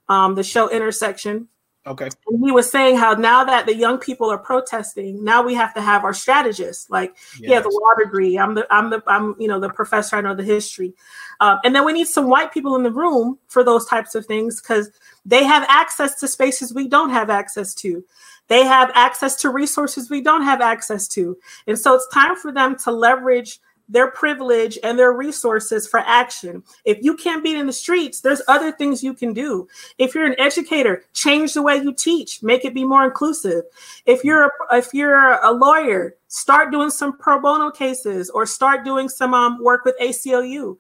um, 0.09 0.36
the 0.36 0.43
show 0.43 0.70
Intersection. 0.70 1.47
Okay. 1.88 2.09
And 2.27 2.43
he 2.43 2.51
was 2.51 2.69
saying 2.69 2.97
how 2.97 3.13
now 3.13 3.43
that 3.43 3.67
the 3.67 3.75
young 3.75 3.99
people 3.99 4.31
are 4.31 4.39
protesting, 4.39 5.23
now 5.23 5.43
we 5.43 5.53
have 5.53 5.73
to 5.75 5.81
have 5.81 6.03
our 6.03 6.15
strategists. 6.15 6.89
Like 6.89 7.15
yes. 7.33 7.41
he 7.41 7.51
has 7.51 7.65
a 7.65 7.69
law 7.69 7.93
degree. 8.03 8.39
I'm 8.39 8.55
the 8.55 8.65
I'm 8.71 8.89
the 8.89 9.03
I'm 9.05 9.36
you 9.39 9.47
know 9.47 9.59
the 9.59 9.69
professor. 9.69 10.15
I 10.15 10.21
know 10.21 10.33
the 10.33 10.43
history, 10.43 10.93
um, 11.41 11.59
and 11.63 11.75
then 11.75 11.86
we 11.86 11.93
need 11.93 12.07
some 12.07 12.27
white 12.27 12.51
people 12.51 12.75
in 12.75 12.83
the 12.83 12.91
room 12.91 13.38
for 13.47 13.63
those 13.63 13.86
types 13.86 14.15
of 14.15 14.25
things 14.25 14.59
because 14.59 14.89
they 15.25 15.43
have 15.43 15.63
access 15.69 16.15
to 16.21 16.27
spaces 16.27 16.73
we 16.73 16.88
don't 16.88 17.11
have 17.11 17.29
access 17.29 17.75
to. 17.75 18.03
They 18.47 18.63
have 18.63 18.91
access 18.93 19.36
to 19.38 19.49
resources 19.49 20.09
we 20.09 20.21
don't 20.21 20.43
have 20.43 20.61
access 20.61 21.07
to. 21.09 21.38
And 21.67 21.77
so 21.77 21.95
it's 21.95 22.07
time 22.13 22.36
for 22.36 22.51
them 22.51 22.77
to 22.79 22.91
leverage 22.91 23.59
their 23.88 24.09
privilege 24.09 24.77
and 24.83 24.97
their 24.97 25.13
resources 25.13 25.88
for 25.88 25.99
action. 25.99 26.63
If 26.86 27.03
you 27.03 27.15
can't 27.15 27.43
be 27.43 27.55
in 27.55 27.67
the 27.67 27.73
streets, 27.73 28.21
there's 28.21 28.41
other 28.47 28.71
things 28.71 29.03
you 29.03 29.13
can 29.13 29.33
do. 29.33 29.67
If 29.97 30.15
you're 30.15 30.25
an 30.25 30.39
educator, 30.39 31.03
change 31.13 31.53
the 31.53 31.61
way 31.61 31.77
you 31.77 31.93
teach, 31.93 32.41
make 32.41 32.65
it 32.65 32.73
be 32.73 32.83
more 32.83 33.05
inclusive. 33.05 33.63
If 34.05 34.23
you're 34.23 34.45
a, 34.45 34.77
if 34.77 34.93
you're 34.93 35.33
a 35.43 35.51
lawyer, 35.51 36.15
start 36.27 36.71
doing 36.71 36.89
some 36.89 37.17
pro 37.17 37.39
bono 37.39 37.71
cases 37.71 38.29
or 38.29 38.45
start 38.45 38.83
doing 38.83 39.07
some 39.07 39.33
um, 39.33 39.63
work 39.63 39.86
with 39.86 39.95
ACLU. 40.01 40.77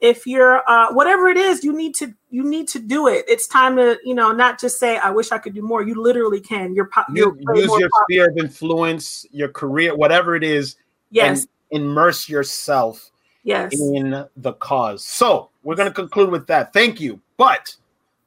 If 0.00 0.26
you're 0.26 0.68
uh, 0.68 0.92
whatever 0.92 1.28
it 1.28 1.36
is, 1.36 1.62
you 1.62 1.72
need 1.72 1.94
to 1.96 2.12
you 2.30 2.42
need 2.42 2.68
to 2.68 2.80
do 2.80 3.06
it. 3.06 3.24
It's 3.28 3.46
time 3.46 3.76
to 3.76 3.98
you 4.04 4.14
know 4.14 4.32
not 4.32 4.60
just 4.60 4.78
say 4.78 4.98
I 4.98 5.10
wish 5.10 5.30
I 5.30 5.38
could 5.38 5.54
do 5.54 5.62
more. 5.62 5.82
You 5.82 6.02
literally 6.02 6.40
can. 6.40 6.74
You're, 6.74 6.88
po- 6.88 7.04
you 7.14 7.36
use 7.54 7.66
your 7.78 7.88
popular. 7.88 7.90
sphere 8.04 8.30
of 8.30 8.38
influence, 8.38 9.24
your 9.30 9.48
career, 9.48 9.96
whatever 9.96 10.34
it 10.34 10.42
is. 10.42 10.76
Yes 11.10 11.46
immerse 11.70 12.28
yourself 12.28 13.10
yes. 13.42 13.78
in 13.78 14.24
the 14.36 14.52
cause. 14.54 15.04
So 15.04 15.50
we're 15.62 15.76
going 15.76 15.88
to 15.88 15.94
conclude 15.94 16.30
with 16.30 16.46
that. 16.48 16.72
Thank 16.72 17.00
you. 17.00 17.20
But 17.36 17.74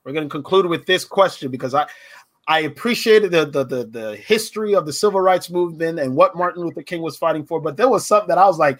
we're 0.03 0.13
going 0.13 0.27
to 0.27 0.31
conclude 0.31 0.65
with 0.65 0.85
this 0.85 1.05
question 1.05 1.51
because 1.51 1.73
I 1.73 1.87
I 2.47 2.61
appreciated 2.61 3.31
the, 3.31 3.45
the, 3.45 3.63
the 3.63 3.83
the 3.85 4.15
history 4.15 4.73
of 4.73 4.85
the 4.85 4.93
civil 4.93 5.21
rights 5.21 5.49
movement 5.49 5.99
and 5.99 6.15
what 6.15 6.35
Martin 6.35 6.63
Luther 6.63 6.81
King 6.81 7.01
was 7.01 7.15
fighting 7.15 7.45
for, 7.45 7.61
but 7.61 7.77
there 7.77 7.87
was 7.87 8.05
something 8.07 8.27
that 8.29 8.37
I 8.37 8.45
was 8.45 8.57
like, 8.57 8.79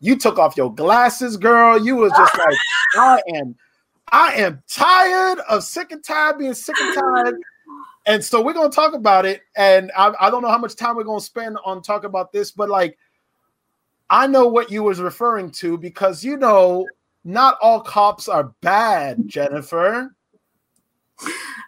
you 0.00 0.16
took 0.16 0.38
off 0.38 0.56
your 0.56 0.72
glasses, 0.72 1.36
girl. 1.36 1.84
You 1.84 1.96
was 1.96 2.12
just 2.12 2.38
like, 2.38 2.56
I 2.96 3.20
am, 3.34 3.56
I 4.12 4.34
am 4.34 4.62
tired 4.68 5.40
of 5.48 5.64
sick 5.64 5.90
and 5.90 6.02
tired 6.02 6.38
being 6.38 6.54
sick 6.54 6.76
and 6.80 6.94
tired. 6.94 7.36
And 8.06 8.24
so 8.24 8.40
we're 8.40 8.52
gonna 8.52 8.70
talk 8.70 8.94
about 8.94 9.26
it. 9.26 9.42
And 9.56 9.90
I, 9.96 10.14
I 10.20 10.30
don't 10.30 10.42
know 10.42 10.48
how 10.48 10.58
much 10.58 10.76
time 10.76 10.96
we're 10.96 11.04
gonna 11.04 11.20
spend 11.20 11.58
on 11.64 11.82
talking 11.82 12.06
about 12.06 12.32
this, 12.32 12.52
but 12.52 12.68
like 12.68 12.96
I 14.08 14.26
know 14.26 14.46
what 14.46 14.70
you 14.70 14.82
was 14.82 15.00
referring 15.00 15.50
to 15.52 15.76
because 15.78 16.24
you 16.24 16.36
know 16.36 16.86
not 17.24 17.58
all 17.60 17.80
cops 17.80 18.28
are 18.28 18.52
bad, 18.60 19.26
Jennifer. 19.26 20.14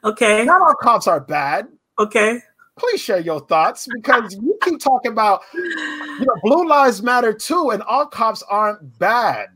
Okay. 0.04 0.44
Not 0.44 0.60
all 0.60 0.74
cops 0.74 1.08
are 1.08 1.20
bad. 1.20 1.68
Okay. 1.98 2.40
Please 2.76 3.00
share 3.00 3.18
your 3.18 3.40
thoughts 3.40 3.88
because 3.92 4.36
you 4.40 4.56
keep 4.62 4.78
talking 4.78 5.10
about 5.10 5.40
you 5.52 6.20
know 6.20 6.36
blue 6.44 6.68
lives 6.68 7.02
matter 7.02 7.32
too, 7.32 7.70
and 7.70 7.82
all 7.82 8.06
cops 8.06 8.44
aren't 8.48 8.98
bad. 9.00 9.48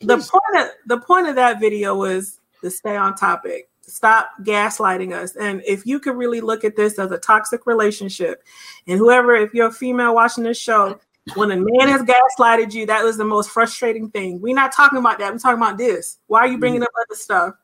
Please. 0.00 0.06
The 0.06 0.16
point 0.16 0.64
of 0.64 0.72
the 0.86 0.98
point 0.98 1.28
of 1.28 1.34
that 1.34 1.60
video 1.60 1.94
was 1.94 2.40
to 2.62 2.70
stay 2.70 2.96
on 2.96 3.14
topic. 3.16 3.68
Stop 3.82 4.30
gaslighting 4.42 5.12
us. 5.12 5.36
And 5.36 5.62
if 5.66 5.84
you 5.84 6.00
could 6.00 6.16
really 6.16 6.40
look 6.40 6.64
at 6.64 6.76
this 6.76 6.98
as 6.98 7.10
a 7.10 7.18
toxic 7.18 7.66
relationship, 7.66 8.42
and 8.86 8.96
whoever, 8.96 9.36
if 9.36 9.52
you're 9.52 9.68
a 9.68 9.72
female 9.72 10.14
watching 10.14 10.44
this 10.44 10.58
show, 10.58 10.98
when 11.34 11.50
a 11.50 11.56
man 11.56 11.88
has 11.88 12.02
gaslighted 12.02 12.72
you, 12.72 12.86
that 12.86 13.04
was 13.04 13.16
the 13.16 13.24
most 13.24 13.50
frustrating 13.50 14.10
thing. 14.10 14.40
We're 14.40 14.54
not 14.54 14.72
talking 14.72 14.98
about 14.98 15.18
that. 15.18 15.32
We're 15.32 15.38
talking 15.38 15.62
about 15.62 15.78
this. 15.78 16.18
Why 16.26 16.40
are 16.40 16.48
you 16.48 16.58
bringing 16.58 16.80
mm. 16.80 16.84
up 16.84 16.90
other 17.06 17.18
stuff? 17.18 17.54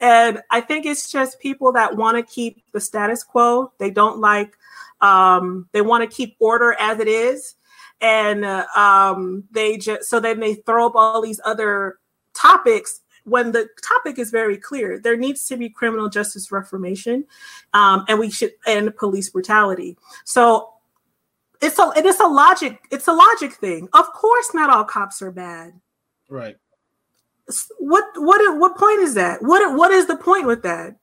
And 0.00 0.42
I 0.50 0.60
think 0.60 0.86
it's 0.86 1.10
just 1.10 1.40
people 1.40 1.72
that 1.72 1.96
want 1.96 2.16
to 2.16 2.32
keep 2.32 2.62
the 2.72 2.80
status 2.80 3.24
quo. 3.24 3.72
They 3.78 3.90
don't 3.90 4.20
like, 4.20 4.56
um, 5.00 5.68
they 5.72 5.80
want 5.80 6.08
to 6.08 6.16
keep 6.16 6.36
order 6.38 6.76
as 6.78 7.00
it 7.00 7.08
is. 7.08 7.54
And 8.00 8.44
uh, 8.44 8.66
um, 8.76 9.44
they 9.50 9.76
just, 9.76 10.08
so 10.08 10.20
then 10.20 10.38
they 10.38 10.54
throw 10.54 10.86
up 10.86 10.94
all 10.94 11.20
these 11.20 11.40
other 11.44 11.98
topics 12.34 13.00
when 13.28 13.52
the 13.52 13.68
topic 13.82 14.18
is 14.18 14.30
very 14.30 14.56
clear, 14.56 14.98
there 14.98 15.16
needs 15.16 15.46
to 15.48 15.56
be 15.56 15.68
criminal 15.68 16.08
justice 16.08 16.50
reformation, 16.50 17.24
um, 17.74 18.04
and 18.08 18.18
we 18.18 18.30
should 18.30 18.52
end 18.66 18.96
police 18.96 19.28
brutality. 19.28 19.96
So 20.24 20.70
it's 21.60 21.78
a 21.78 21.92
it 21.96 22.06
is 22.06 22.20
a 22.20 22.26
logic 22.26 22.80
it's 22.90 23.08
a 23.08 23.12
logic 23.12 23.52
thing. 23.52 23.88
Of 23.92 24.06
course, 24.12 24.50
not 24.54 24.70
all 24.70 24.84
cops 24.84 25.22
are 25.22 25.30
bad. 25.30 25.72
Right. 26.28 26.56
What 27.78 28.04
what 28.16 28.58
what 28.58 28.76
point 28.76 29.00
is 29.00 29.14
that? 29.14 29.42
What 29.42 29.76
what 29.76 29.90
is 29.90 30.06
the 30.06 30.16
point 30.16 30.46
with 30.46 30.62
that? 30.62 30.96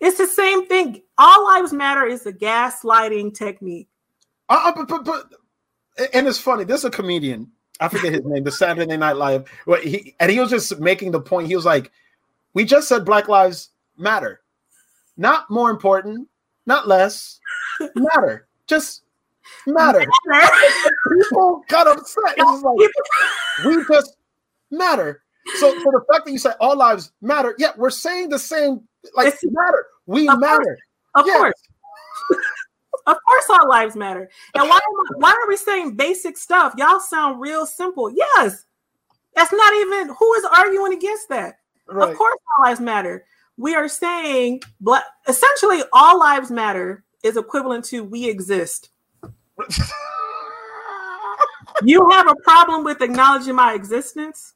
It's 0.00 0.18
the 0.18 0.26
same 0.26 0.66
thing. 0.66 1.02
All 1.18 1.44
lives 1.46 1.72
matter 1.72 2.04
is 2.04 2.26
a 2.26 2.32
gaslighting 2.32 3.34
technique. 3.34 3.88
Uh, 4.48 4.60
uh, 4.66 4.72
but, 4.76 4.88
but, 4.88 5.04
but, 5.04 6.08
and 6.12 6.28
it's 6.28 6.38
funny. 6.38 6.64
There's 6.64 6.84
a 6.84 6.90
comedian. 6.90 7.50
I 7.80 7.88
forget 7.88 8.12
his 8.12 8.24
name. 8.24 8.44
The 8.44 8.52
Saturday 8.52 8.96
Night 8.96 9.16
Live. 9.16 9.50
Well, 9.66 9.80
he 9.80 10.14
and 10.20 10.30
he 10.30 10.38
was 10.38 10.50
just 10.50 10.78
making 10.80 11.12
the 11.12 11.20
point. 11.20 11.48
He 11.48 11.56
was 11.56 11.64
like, 11.64 11.90
"We 12.54 12.64
just 12.64 12.88
said 12.88 13.04
Black 13.04 13.28
Lives 13.28 13.70
Matter, 13.98 14.40
not 15.16 15.50
more 15.50 15.70
important, 15.70 16.28
not 16.66 16.86
less, 16.86 17.40
matter. 17.94 18.46
Just 18.66 19.02
matter. 19.66 20.04
People 21.12 21.64
got 21.68 21.86
upset. 21.86 22.34
It's 22.36 22.62
like 22.62 23.66
we 23.66 23.84
just 23.88 24.16
matter. 24.70 25.22
So 25.58 25.80
for 25.80 25.92
the 25.92 26.04
fact 26.12 26.26
that 26.26 26.32
you 26.32 26.38
say 26.38 26.50
all 26.60 26.76
lives 26.76 27.12
matter, 27.20 27.54
yeah, 27.58 27.70
we're 27.76 27.90
saying 27.90 28.30
the 28.30 28.38
same. 28.38 28.80
Like 29.14 29.28
it's, 29.28 29.44
matter. 29.44 29.86
We 30.06 30.28
of 30.28 30.40
matter. 30.40 30.78
Course, 31.14 31.14
of 31.14 31.24
course. 31.32 31.62
of 33.06 33.16
course, 33.26 33.44
all 33.50 33.68
lives 33.68 33.96
matter. 33.96 34.28
And 34.54 34.68
why? 34.68 34.80
Why 35.16 35.30
are 35.30 35.48
we 35.48 35.56
saying 35.56 35.94
basic 35.94 36.36
stuff? 36.36 36.74
Y'all 36.76 37.00
sound 37.00 37.40
real 37.40 37.66
simple. 37.66 38.10
Yes, 38.10 38.64
that's 39.34 39.52
not 39.52 39.74
even. 39.74 40.14
Who 40.18 40.34
is 40.34 40.44
arguing 40.44 40.94
against 40.94 41.28
that? 41.28 41.58
Right. 41.86 42.10
Of 42.10 42.16
course, 42.16 42.38
all 42.58 42.64
lives 42.64 42.80
matter. 42.80 43.24
We 43.56 43.74
are 43.74 43.88
saying, 43.88 44.62
but 44.80 45.04
essentially, 45.28 45.82
all 45.92 46.18
lives 46.18 46.50
matter 46.50 47.04
is 47.22 47.36
equivalent 47.36 47.84
to 47.86 48.04
we 48.04 48.28
exist 48.28 48.90
you 51.82 52.08
have 52.10 52.28
a 52.28 52.34
problem 52.36 52.84
with 52.84 53.02
acknowledging 53.02 53.54
my 53.54 53.74
existence? 53.74 54.54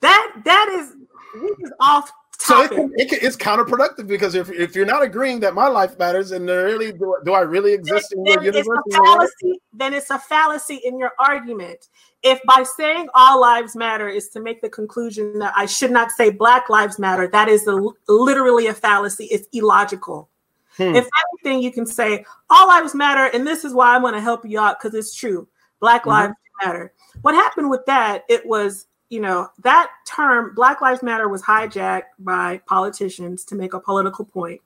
That 0.00 0.32
that 0.44 0.68
is 0.80 0.96
this 1.40 1.58
is 1.60 1.72
off 1.80 2.10
topic. 2.38 2.76
So 2.76 2.90
it, 2.96 3.12
it, 3.12 3.22
it's 3.22 3.36
counterproductive 3.36 4.06
because 4.06 4.34
if, 4.34 4.50
if 4.50 4.74
you're 4.74 4.86
not 4.86 5.02
agreeing 5.02 5.40
that 5.40 5.54
my 5.54 5.68
life 5.68 5.98
matters 5.98 6.32
and 6.32 6.46
really 6.48 6.92
do, 6.92 7.16
do 7.24 7.32
I 7.32 7.40
really 7.40 7.72
exist 7.72 8.12
in 8.12 8.24
your 8.24 8.42
universe? 8.42 8.66
It's 8.86 8.96
fallacy, 8.96 9.60
then 9.72 9.94
it's 9.94 10.10
a 10.10 10.18
fallacy 10.18 10.80
in 10.84 10.98
your 10.98 11.12
argument. 11.18 11.88
If 12.22 12.40
by 12.46 12.64
saying 12.64 13.08
all 13.14 13.40
lives 13.40 13.74
matter 13.74 14.08
is 14.08 14.28
to 14.30 14.40
make 14.40 14.60
the 14.60 14.68
conclusion 14.68 15.38
that 15.38 15.52
I 15.56 15.66
should 15.66 15.90
not 15.90 16.10
say 16.10 16.30
Black 16.30 16.68
lives 16.68 16.98
matter, 16.98 17.28
that 17.28 17.48
is 17.48 17.66
a, 17.66 17.80
literally 18.08 18.66
a 18.68 18.74
fallacy. 18.74 19.24
It's 19.26 19.48
illogical. 19.52 20.28
Hmm. 20.76 20.94
If 20.94 21.08
anything, 21.44 21.62
you 21.62 21.72
can 21.72 21.86
say 21.86 22.24
all 22.48 22.68
lives 22.68 22.94
matter, 22.94 23.26
and 23.36 23.46
this 23.46 23.64
is 23.64 23.74
why 23.74 23.94
I 23.94 23.98
want 23.98 24.16
to 24.16 24.20
help 24.20 24.44
you 24.44 24.58
out 24.58 24.78
because 24.80 24.94
it's 24.94 25.14
true. 25.14 25.48
Black 25.80 26.02
mm-hmm. 26.02 26.10
lives 26.10 26.34
matter. 26.62 26.92
What 27.22 27.34
happened 27.34 27.70
with 27.70 27.84
that? 27.86 28.24
It 28.28 28.46
was, 28.46 28.86
you 29.10 29.20
know, 29.20 29.48
that 29.62 29.90
term 30.06 30.54
Black 30.54 30.80
Lives 30.80 31.02
Matter 31.02 31.28
was 31.28 31.42
hijacked 31.42 32.04
by 32.18 32.62
politicians 32.66 33.44
to 33.46 33.54
make 33.54 33.74
a 33.74 33.80
political 33.80 34.24
point. 34.24 34.60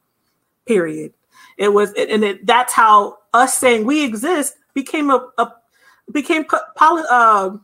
Period. 0.67 1.13
It 1.59 1.73
was, 1.73 1.93
and 1.95 2.25
it, 2.25 2.47
that's 2.47 2.73
how 2.73 3.19
us 3.35 3.59
saying 3.59 3.85
we 3.85 4.05
exist 4.05 4.57
became 4.75 5.11
a, 5.11 5.29
a 5.39 5.53
became 6.13 6.45
poli- 6.77 7.05
uh, 7.11 7.57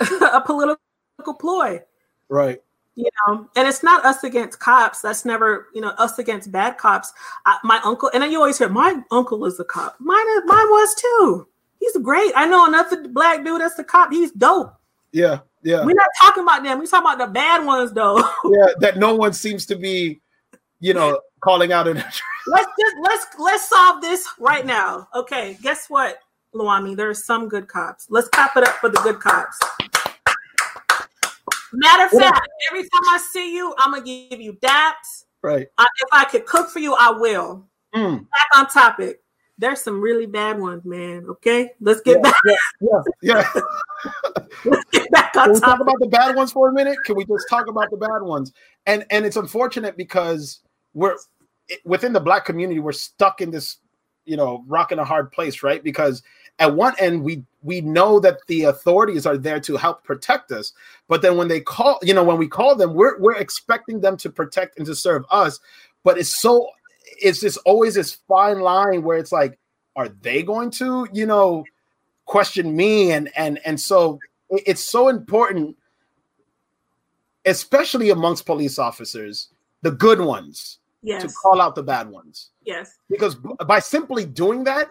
a 0.32 0.40
political 0.40 1.34
ploy. 1.38 1.82
Right 2.28 2.60
you 2.98 3.08
know 3.26 3.48
and 3.54 3.68
it's 3.68 3.84
not 3.84 4.04
us 4.04 4.24
against 4.24 4.58
cops. 4.58 5.00
That's 5.00 5.24
never 5.24 5.68
you 5.72 5.80
know 5.80 5.90
us 5.90 6.18
against 6.18 6.50
bad 6.50 6.78
cops. 6.78 7.12
I, 7.46 7.58
my 7.62 7.80
uncle 7.84 8.10
and 8.12 8.22
then 8.22 8.32
you 8.32 8.38
always 8.38 8.58
hear 8.58 8.68
my 8.68 9.00
uncle 9.12 9.44
is 9.46 9.58
a 9.60 9.64
cop. 9.64 9.96
Mine 10.00 10.46
mine 10.46 10.68
was 10.68 10.94
too. 10.96 11.46
He's 11.78 11.96
great. 11.98 12.32
I 12.34 12.46
know 12.46 12.66
another 12.66 13.06
black 13.08 13.44
dude 13.44 13.60
that's 13.60 13.78
a 13.78 13.84
cop. 13.84 14.12
He's 14.12 14.32
dope. 14.32 14.74
Yeah 15.12 15.40
yeah. 15.62 15.84
We're 15.84 15.94
not 15.94 16.08
talking 16.20 16.42
about 16.42 16.64
them. 16.64 16.78
We're 16.78 16.86
talking 16.86 17.06
about 17.06 17.24
the 17.24 17.32
bad 17.32 17.64
ones 17.64 17.92
though. 17.92 18.18
Yeah 18.44 18.72
that 18.80 18.96
no 18.96 19.14
one 19.14 19.32
seems 19.32 19.64
to 19.66 19.76
be 19.76 20.20
you 20.80 20.92
know 20.92 21.20
calling 21.40 21.70
out 21.70 21.86
in 21.86 21.96
let's 21.96 22.66
just 22.80 22.96
let's 23.00 23.26
let's 23.38 23.68
solve 23.68 24.02
this 24.02 24.26
right 24.40 24.66
now. 24.66 25.06
Okay 25.14 25.56
guess 25.62 25.88
what 25.88 26.18
Luami, 26.52 26.96
there 26.96 27.08
are 27.08 27.14
some 27.14 27.48
good 27.48 27.68
cops. 27.68 28.08
Let's 28.10 28.28
clap 28.28 28.56
it 28.56 28.64
up 28.64 28.74
for 28.76 28.88
the 28.88 28.98
good 29.02 29.20
cops. 29.20 29.56
Matter 31.72 32.04
of 32.04 32.22
fact, 32.22 32.48
every 32.70 32.82
time 32.82 33.02
I 33.10 33.18
see 33.18 33.54
you, 33.54 33.74
I'm 33.78 33.92
gonna 33.92 34.04
give 34.04 34.40
you 34.40 34.54
daps. 34.54 35.24
Right. 35.42 35.68
I, 35.78 35.84
if 35.84 36.08
I 36.12 36.24
could 36.24 36.46
cook 36.46 36.70
for 36.70 36.78
you, 36.78 36.94
I 36.94 37.10
will. 37.10 37.66
Mm. 37.94 38.20
Back 38.20 38.58
on 38.58 38.66
topic. 38.68 39.22
There's 39.56 39.80
some 39.80 40.00
really 40.00 40.26
bad 40.26 40.58
ones, 40.58 40.84
man. 40.84 41.26
Okay, 41.28 41.72
let's 41.80 42.00
get 42.00 42.18
yeah, 42.18 42.22
back. 42.22 42.34
Yeah, 42.44 42.54
yeah. 42.80 43.02
yeah. 43.54 43.60
let's 44.64 44.84
get 44.92 45.10
back 45.10 45.36
on 45.36 45.46
Can 45.46 45.54
we 45.54 45.60
talk 45.60 45.80
about 45.80 45.96
the 45.98 46.06
bad 46.06 46.36
ones 46.36 46.52
for 46.52 46.68
a 46.68 46.72
minute? 46.72 46.96
Can 47.04 47.16
we 47.16 47.24
just 47.24 47.46
talk 47.50 47.66
about 47.68 47.90
the 47.90 47.96
bad 47.96 48.22
ones? 48.22 48.52
And 48.86 49.04
and 49.10 49.26
it's 49.26 49.36
unfortunate 49.36 49.96
because 49.96 50.60
we're 50.94 51.16
within 51.84 52.12
the 52.12 52.20
black 52.20 52.44
community, 52.44 52.80
we're 52.80 52.92
stuck 52.92 53.40
in 53.40 53.50
this, 53.50 53.78
you 54.28 54.36
know, 54.36 54.64
rock 54.66 54.92
in 54.92 54.98
a 54.98 55.04
hard 55.04 55.32
place, 55.32 55.62
right? 55.62 55.82
Because 55.82 56.22
at 56.58 56.74
one 56.74 56.94
end 56.98 57.22
we 57.22 57.42
we 57.62 57.80
know 57.80 58.20
that 58.20 58.38
the 58.46 58.64
authorities 58.64 59.26
are 59.26 59.36
there 59.36 59.60
to 59.60 59.76
help 59.76 60.04
protect 60.04 60.50
us 60.52 60.72
but 61.08 61.22
then 61.22 61.36
when 61.36 61.48
they 61.48 61.60
call 61.60 61.98
you 62.02 62.12
know 62.12 62.24
when 62.24 62.36
we 62.36 62.48
call 62.48 62.74
them 62.74 62.94
we're 62.94 63.18
we're 63.20 63.36
expecting 63.36 64.00
them 64.00 64.16
to 64.16 64.30
protect 64.30 64.76
and 64.78 64.86
to 64.86 64.94
serve 64.94 65.24
us 65.30 65.60
but 66.04 66.18
it's 66.18 66.40
so 66.40 66.68
it's 67.20 67.40
just 67.40 67.58
always 67.64 67.94
this 67.94 68.18
fine 68.28 68.60
line 68.60 69.02
where 69.02 69.18
it's 69.18 69.32
like 69.32 69.58
are 69.96 70.08
they 70.08 70.42
going 70.42 70.70
to 70.70 71.06
you 71.12 71.26
know 71.26 71.64
question 72.24 72.76
me 72.76 73.10
and 73.12 73.30
and 73.36 73.58
and 73.64 73.80
so 73.80 74.18
it's 74.50 74.82
so 74.82 75.08
important 75.08 75.76
especially 77.44 78.10
amongst 78.10 78.46
police 78.46 78.78
officers 78.78 79.48
the 79.82 79.90
good 79.90 80.20
ones 80.20 80.78
yes. 81.02 81.22
to 81.22 81.28
call 81.28 81.60
out 81.60 81.74
the 81.74 81.82
bad 81.82 82.08
ones 82.08 82.50
yes 82.64 82.96
because 83.08 83.36
by 83.66 83.78
simply 83.78 84.24
doing 84.24 84.64
that 84.64 84.90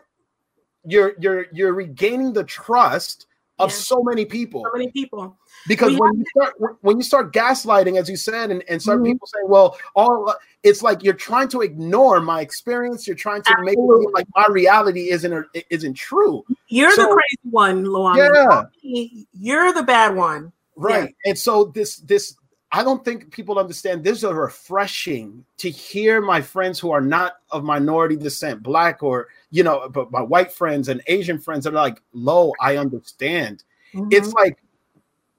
you're 0.85 1.13
you're 1.19 1.45
you're 1.51 1.73
regaining 1.73 2.33
the 2.33 2.43
trust 2.43 3.27
of 3.59 3.71
so 3.71 4.03
many 4.03 4.25
people. 4.25 4.63
So 4.63 4.77
many 4.77 4.91
people. 4.91 5.37
Because 5.67 5.93
we 5.93 5.99
when 5.99 6.17
you 6.19 6.25
start 6.29 6.53
when 6.81 6.97
you 6.97 7.03
start 7.03 7.33
gaslighting, 7.33 7.99
as 7.99 8.09
you 8.09 8.15
said, 8.15 8.51
and, 8.51 8.63
and 8.69 8.81
some 8.81 8.97
mm-hmm. 8.97 9.13
people 9.13 9.27
say, 9.27 9.39
"Well, 9.43 9.77
all 9.95 10.33
it's 10.63 10.81
like 10.81 11.03
you're 11.03 11.13
trying 11.13 11.47
to 11.49 11.61
ignore 11.61 12.19
my 12.19 12.41
experience. 12.41 13.07
You're 13.07 13.15
trying 13.15 13.41
to 13.43 13.51
Absolutely. 13.51 13.99
make 13.99 14.07
it 14.07 14.13
like 14.13 14.27
my 14.35 14.45
reality 14.49 15.09
isn't 15.09 15.47
isn't 15.69 15.95
true." 15.95 16.43
You're 16.67 16.91
so, 16.91 17.03
the 17.03 17.07
crazy 17.07 17.51
one, 17.51 17.85
Luana. 17.85 18.69
Yeah, 18.81 19.23
you're 19.33 19.73
the 19.73 19.83
bad 19.83 20.15
one. 20.15 20.51
Right, 20.75 21.15
yeah. 21.25 21.31
and 21.31 21.37
so 21.37 21.65
this 21.65 21.97
this 21.97 22.35
I 22.71 22.83
don't 22.83 23.03
think 23.05 23.31
people 23.31 23.59
understand 23.59 24.03
this 24.03 24.23
is 24.23 24.31
refreshing 24.31 25.45
to 25.57 25.69
hear 25.69 26.21
my 26.21 26.41
friends 26.41 26.79
who 26.79 26.91
are 26.91 27.01
not 27.01 27.37
of 27.51 27.63
minority 27.63 28.17
descent, 28.17 28.61
black 28.61 29.01
or 29.01 29.29
you 29.51 29.63
know, 29.63 29.87
but 29.89 30.11
my 30.11 30.21
white 30.21 30.51
friends 30.51 30.89
and 30.89 31.01
Asian 31.07 31.39
friends 31.39 31.63
that 31.63 31.73
are 31.73 31.77
like, 31.77 32.01
"Lo, 32.11 32.51
I 32.59 32.77
understand." 32.77 33.63
Mm-hmm. 33.93 34.09
It's 34.11 34.33
like 34.33 34.57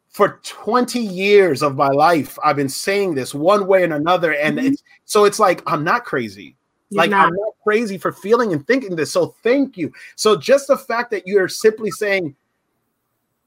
for 0.09 0.41
20 0.43 1.01
years 1.01 1.63
of 1.63 1.77
my 1.77 1.89
life, 1.89 2.39
I've 2.43 2.57
been 2.57 2.69
saying 2.69 3.15
this 3.15 3.35
one 3.35 3.67
way 3.67 3.85
and 3.85 3.93
another, 3.93 4.33
and 4.33 4.57
mm-hmm. 4.57 4.69
it's 4.69 4.83
so 5.05 5.25
it's 5.25 5.39
like 5.39 5.63
I'm 5.67 5.85
not 5.85 6.05
crazy. 6.05 6.57
You're 6.89 7.03
like 7.03 7.11
not. 7.11 7.27
I'm 7.27 7.35
not 7.35 7.55
crazy 7.63 7.99
for 7.99 8.13
feeling 8.13 8.55
and 8.55 8.67
thinking 8.67 8.97
this. 8.97 9.13
So 9.13 9.35
thank 9.43 9.77
you. 9.77 9.93
So 10.17 10.35
just 10.35 10.69
the 10.69 10.79
fact 10.79 11.11
that 11.11 11.27
you're 11.27 11.49
simply 11.49 11.91
saying 11.91 12.35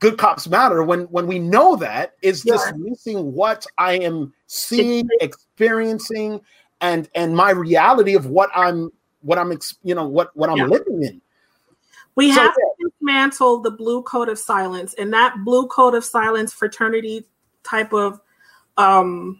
good 0.01 0.17
cops 0.17 0.49
matter 0.49 0.83
when 0.83 1.03
when 1.03 1.27
we 1.27 1.39
know 1.39 1.77
that 1.77 2.15
is 2.21 2.43
yeah. 2.43 2.55
just 2.55 2.75
missing 2.75 3.33
what 3.33 3.65
I 3.77 3.93
am 3.99 4.33
seeing, 4.47 5.07
experiencing, 5.21 6.41
and 6.81 7.07
and 7.15 7.33
my 7.33 7.51
reality 7.51 8.15
of 8.15 8.25
what 8.25 8.49
I'm 8.53 8.91
what 9.21 9.37
I'm 9.37 9.57
you 9.83 9.95
know 9.95 10.05
what 10.05 10.35
what 10.35 10.49
I'm 10.49 10.57
yeah. 10.57 10.65
living 10.65 11.03
in. 11.03 11.21
We 12.15 12.33
so, 12.33 12.41
have 12.41 12.53
yeah. 12.57 12.65
to 12.87 12.91
dismantle 12.91 13.61
the 13.61 13.71
blue 13.71 14.01
code 14.03 14.27
of 14.27 14.37
silence, 14.37 14.93
and 14.95 15.13
that 15.13 15.35
blue 15.45 15.67
code 15.67 15.95
of 15.95 16.03
silence 16.03 16.51
fraternity 16.51 17.25
type 17.63 17.93
of 17.93 18.19
um, 18.77 19.39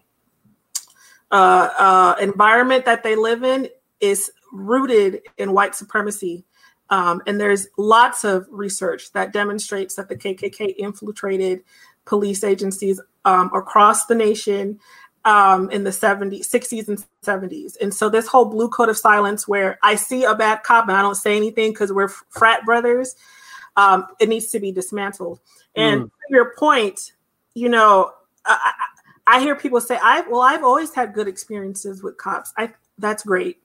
uh, 1.32 1.70
uh, 1.78 2.16
environment 2.22 2.86
that 2.86 3.04
they 3.04 3.16
live 3.16 3.44
in 3.44 3.68
is 4.00 4.32
rooted 4.54 5.22
in 5.38 5.54
white 5.54 5.76
supremacy 5.76 6.46
um, 6.92 7.22
and 7.26 7.40
there's 7.40 7.68
lots 7.78 8.24
of 8.24 8.46
research 8.52 9.14
that 9.14 9.34
demonstrates 9.34 9.96
that 9.96 10.10
the 10.10 10.16
KKK 10.16 10.76
infiltrated 10.78 11.64
police 12.06 12.44
agencies 12.44 13.00
um, 13.26 13.50
across 13.54 14.06
the 14.06 14.16
nation 14.16 14.80
um, 15.24 15.70
in 15.72 15.84
the 15.84 15.92
70s, 15.92 16.50
60s, 16.50 16.88
and 16.88 17.04
70s. 17.24 17.78
And 17.82 17.94
so 17.94 18.10
this 18.10 18.28
whole 18.28 18.46
blue 18.46 18.70
code 18.70 18.90
of 18.90 18.98
silence, 18.98 19.48
where 19.48 19.80
I 19.82 19.96
see 19.96 20.26
a 20.26 20.36
bad 20.36 20.64
cop 20.64 20.88
and 20.88 20.98
I 20.98 21.02
don't 21.02 21.16
say 21.16 21.38
anything 21.38 21.72
because 21.72 21.94
we're 21.94 22.10
frat 22.10 22.66
brothers, 22.66 23.16
um, 23.78 24.08
it 24.20 24.28
needs 24.28 24.48
to 24.48 24.60
be 24.60 24.72
dismantled. 24.72 25.40
And 25.76 26.02
mm. 26.02 26.06
to 26.06 26.12
your 26.30 26.54
point, 26.58 27.14
you 27.54 27.70
know, 27.70 28.12
I, 28.46 28.74
I 29.28 29.40
hear 29.40 29.56
people 29.56 29.80
say, 29.80 29.98
"I 30.02 30.22
well, 30.22 30.42
I've 30.42 30.64
always 30.64 30.94
had 30.94 31.14
good 31.14 31.28
experiences 31.28 32.04
with 32.04 32.18
cops." 32.18 32.52
I 32.58 32.74
that's 32.98 33.24
great, 33.24 33.62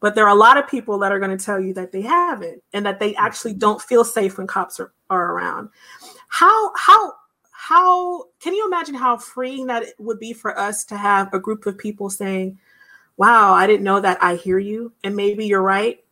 but 0.00 0.14
there 0.14 0.24
are 0.24 0.34
a 0.34 0.38
lot 0.38 0.56
of 0.56 0.68
people 0.68 0.98
that 0.98 1.12
are 1.12 1.18
going 1.18 1.36
to 1.36 1.44
tell 1.44 1.60
you 1.60 1.74
that 1.74 1.92
they 1.92 2.02
haven't, 2.02 2.62
and 2.72 2.84
that 2.86 3.00
they 3.00 3.14
actually 3.16 3.52
mm-hmm. 3.52 3.60
don't 3.60 3.82
feel 3.82 4.04
safe 4.04 4.38
when 4.38 4.46
cops 4.46 4.80
are, 4.80 4.92
are 5.10 5.32
around. 5.32 5.70
How 6.28 6.72
how 6.76 7.14
how 7.50 8.24
can 8.40 8.54
you 8.54 8.66
imagine 8.66 8.94
how 8.94 9.16
freeing 9.16 9.66
that 9.66 9.82
it 9.82 9.94
would 9.98 10.18
be 10.18 10.32
for 10.32 10.58
us 10.58 10.84
to 10.84 10.96
have 10.96 11.32
a 11.32 11.40
group 11.40 11.66
of 11.66 11.78
people 11.78 12.10
saying, 12.10 12.58
"Wow, 13.16 13.52
I 13.52 13.66
didn't 13.66 13.84
know 13.84 14.00
that. 14.00 14.22
I 14.22 14.36
hear 14.36 14.58
you, 14.58 14.92
and 15.04 15.16
maybe 15.16 15.46
you're 15.46 15.62
right." 15.62 16.02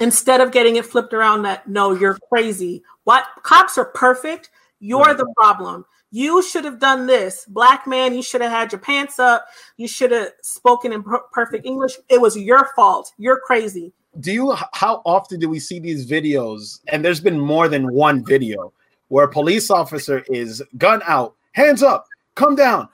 Instead 0.00 0.40
of 0.40 0.50
getting 0.50 0.76
it 0.76 0.86
flipped 0.86 1.14
around 1.14 1.42
that 1.42 1.68
no, 1.68 1.92
you're 1.92 2.18
crazy. 2.32 2.82
What 3.04 3.26
cops 3.42 3.78
are 3.78 3.84
perfect. 3.84 4.50
You're 4.80 5.14
the 5.14 5.32
problem 5.36 5.86
you 6.14 6.44
should 6.44 6.64
have 6.64 6.78
done 6.78 7.06
this. 7.06 7.44
Black 7.48 7.88
man 7.88 8.14
you 8.14 8.22
should 8.22 8.40
have 8.40 8.52
had 8.52 8.70
your 8.70 8.78
pants 8.78 9.18
up. 9.18 9.46
You 9.76 9.88
should 9.88 10.12
have 10.12 10.28
spoken 10.42 10.92
in 10.92 11.02
per- 11.02 11.24
perfect 11.32 11.66
english. 11.66 11.94
It 12.08 12.20
was 12.20 12.36
your 12.36 12.68
fault. 12.76 13.12
You're 13.18 13.40
crazy. 13.40 13.92
Do 14.20 14.32
you 14.32 14.54
how 14.72 15.02
often 15.04 15.40
do 15.40 15.48
we 15.48 15.58
see 15.58 15.80
these 15.80 16.08
videos? 16.08 16.78
And 16.86 17.04
there's 17.04 17.18
been 17.18 17.40
more 17.40 17.66
than 17.66 17.92
one 17.92 18.24
video 18.24 18.72
where 19.08 19.24
a 19.24 19.28
police 19.28 19.72
officer 19.72 20.24
is 20.28 20.62
gun 20.78 21.02
out 21.04 21.34
hands 21.52 21.82
up 21.82 22.06
come 22.36 22.54
down 22.54 22.88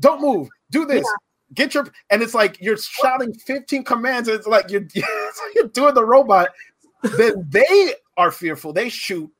don't 0.00 0.20
move 0.20 0.48
do 0.70 0.84
this 0.84 1.04
yeah. 1.04 1.54
get 1.54 1.74
your 1.74 1.86
and 2.10 2.22
it's 2.22 2.34
like 2.34 2.60
you're 2.60 2.76
shouting 2.76 3.32
15 3.32 3.84
commands 3.84 4.28
it's 4.28 4.46
like 4.46 4.70
you're, 4.70 4.86
you're 5.54 5.68
doing 5.68 5.94
the 5.94 6.04
robot. 6.04 6.48
Then 7.02 7.46
they 7.48 7.94
are 8.16 8.30
fearful. 8.30 8.72
They 8.72 8.88
shoot 8.88 9.30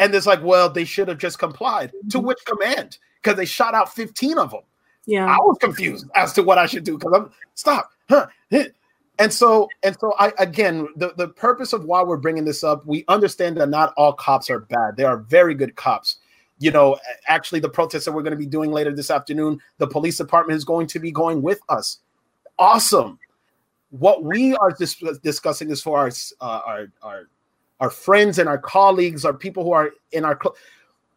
and 0.00 0.14
it's 0.14 0.26
like, 0.26 0.42
well, 0.42 0.68
they 0.68 0.84
should 0.84 1.06
have 1.08 1.18
just 1.18 1.38
complied. 1.38 1.92
To 1.92 2.18
mm-hmm. 2.18 2.26
which 2.26 2.38
command? 2.46 2.98
Because 3.22 3.36
they 3.36 3.44
shot 3.44 3.74
out 3.74 3.94
15 3.94 4.38
of 4.38 4.50
them. 4.50 4.62
Yeah. 5.06 5.26
I 5.26 5.36
was 5.36 5.58
confused 5.60 6.06
as 6.14 6.32
to 6.32 6.42
what 6.42 6.58
I 6.58 6.66
should 6.66 6.84
do 6.84 6.98
because 6.98 7.12
I'm 7.14 7.30
stop. 7.54 7.92
Huh. 8.08 8.26
And 9.18 9.32
so, 9.32 9.68
and 9.82 9.94
so 10.00 10.14
I 10.18 10.32
again 10.38 10.88
the, 10.96 11.12
the 11.16 11.28
purpose 11.28 11.74
of 11.74 11.84
why 11.84 12.02
we're 12.02 12.16
bringing 12.16 12.46
this 12.46 12.64
up, 12.64 12.86
we 12.86 13.04
understand 13.08 13.58
that 13.58 13.68
not 13.68 13.92
all 13.98 14.14
cops 14.14 14.48
are 14.48 14.60
bad. 14.60 14.96
There 14.96 15.06
are 15.08 15.18
very 15.18 15.54
good 15.54 15.76
cops. 15.76 16.16
You 16.58 16.70
know, 16.70 16.98
actually, 17.26 17.60
the 17.60 17.68
protest 17.68 18.06
that 18.06 18.12
we're 18.12 18.22
going 18.22 18.32
to 18.32 18.38
be 18.38 18.46
doing 18.46 18.70
later 18.72 18.94
this 18.94 19.10
afternoon, 19.10 19.60
the 19.78 19.86
police 19.86 20.16
department 20.16 20.56
is 20.56 20.64
going 20.64 20.86
to 20.88 20.98
be 20.98 21.10
going 21.10 21.42
with 21.42 21.60
us. 21.68 21.98
Awesome. 22.58 23.18
What 23.90 24.24
we 24.24 24.54
are 24.56 24.70
dis- 24.70 25.02
discussing 25.22 25.70
is 25.70 25.82
for 25.82 25.98
our, 25.98 26.10
uh, 26.40 26.60
our 26.64 26.86
our 27.02 27.28
our 27.80 27.90
friends 27.90 28.38
and 28.38 28.48
our 28.48 28.58
colleagues, 28.58 29.24
our 29.24 29.32
people 29.32 29.64
who 29.64 29.72
are 29.72 29.90
in 30.12 30.24
our 30.24 30.38
cl- 30.40 30.56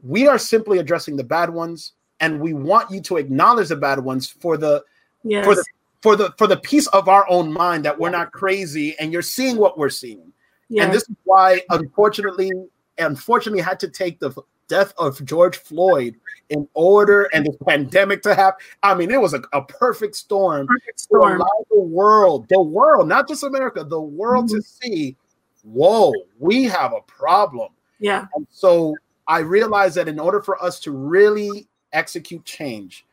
we 0.01 0.27
are 0.27 0.37
simply 0.37 0.79
addressing 0.79 1.15
the 1.15 1.23
bad 1.23 1.49
ones 1.49 1.93
and 2.19 2.39
we 2.39 2.53
want 2.53 2.91
you 2.91 3.01
to 3.01 3.17
acknowledge 3.17 3.69
the 3.69 3.75
bad 3.75 3.99
ones 3.99 4.27
for 4.27 4.57
the 4.57 4.83
yes. 5.23 5.45
for 5.45 5.55
the 5.55 5.65
for 6.01 6.15
the 6.15 6.33
for 6.37 6.47
the 6.47 6.57
peace 6.57 6.87
of 6.87 7.07
our 7.07 7.25
own 7.29 7.51
mind 7.51 7.85
that 7.85 7.97
we're 7.97 8.09
not 8.09 8.31
crazy 8.31 8.95
and 8.99 9.11
you're 9.11 9.21
seeing 9.21 9.57
what 9.57 9.77
we're 9.77 9.89
seeing. 9.89 10.31
Yes. 10.69 10.85
And 10.85 10.93
this 10.93 11.03
is 11.03 11.15
why 11.23 11.61
unfortunately 11.69 12.51
unfortunately 12.97 13.61
had 13.61 13.79
to 13.81 13.89
take 13.89 14.19
the 14.19 14.31
death 14.67 14.93
of 14.97 15.23
George 15.25 15.57
Floyd 15.57 16.15
in 16.49 16.67
order 16.73 17.23
and 17.33 17.45
the 17.45 17.53
pandemic 17.65 18.21
to 18.23 18.35
happen. 18.35 18.63
I 18.81 18.95
mean, 18.95 19.11
it 19.11 19.19
was 19.19 19.33
a, 19.33 19.41
a 19.53 19.61
perfect 19.63 20.15
storm, 20.15 20.67
perfect 20.67 20.99
storm. 20.99 21.37
to 21.37 21.37
allow 21.37 21.65
the 21.71 21.81
world, 21.81 22.47
the 22.49 22.61
world, 22.61 23.07
not 23.07 23.27
just 23.27 23.43
America, 23.43 23.83
the 23.83 23.99
world 23.99 24.45
mm-hmm. 24.45 24.57
to 24.57 24.61
see 24.61 25.17
whoa, 25.63 26.13
we 26.39 26.65
have 26.65 26.93
a 26.93 27.01
problem. 27.01 27.71
Yeah. 27.99 28.25
And 28.35 28.45
so 28.49 28.95
I 29.27 29.39
realized 29.39 29.95
that 29.95 30.07
in 30.07 30.19
order 30.19 30.41
for 30.41 30.61
us 30.63 30.79
to 30.81 30.91
really 30.91 31.67
execute 31.93 32.45
change, 32.45 33.05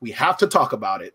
we 0.00 0.10
have 0.10 0.36
to 0.38 0.46
talk 0.46 0.72
about 0.72 1.02
it. 1.02 1.14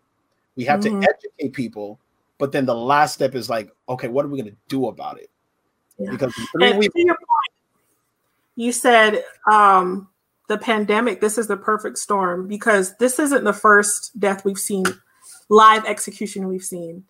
We 0.56 0.64
have 0.64 0.80
mm-hmm. 0.80 1.00
to 1.00 1.08
educate 1.08 1.52
people. 1.52 2.00
But 2.38 2.52
then 2.52 2.66
the 2.66 2.74
last 2.74 3.14
step 3.14 3.34
is 3.34 3.50
like, 3.50 3.70
okay, 3.88 4.08
what 4.08 4.24
are 4.24 4.28
we 4.28 4.40
going 4.40 4.52
to 4.52 4.56
do 4.68 4.86
about 4.86 5.18
it? 5.18 5.30
Yeah. 5.98 6.10
Because 6.10 6.32
three 6.52 6.72
weeks- 6.74 6.94
point, 6.94 7.18
you 8.54 8.72
said 8.72 9.24
um, 9.50 10.08
the 10.48 10.58
pandemic, 10.58 11.20
this 11.20 11.36
is 11.36 11.48
the 11.48 11.56
perfect 11.56 11.98
storm 11.98 12.48
because 12.48 12.96
this 12.98 13.18
isn't 13.18 13.44
the 13.44 13.52
first 13.52 14.18
death 14.18 14.44
we've 14.44 14.58
seen, 14.58 14.84
live 15.48 15.84
execution 15.84 16.48
we've 16.48 16.64
seen. 16.64 17.04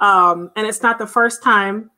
Um, 0.00 0.50
and 0.56 0.66
it's 0.66 0.82
not 0.82 0.98
the 0.98 1.06
first 1.06 1.42
time 1.42 1.90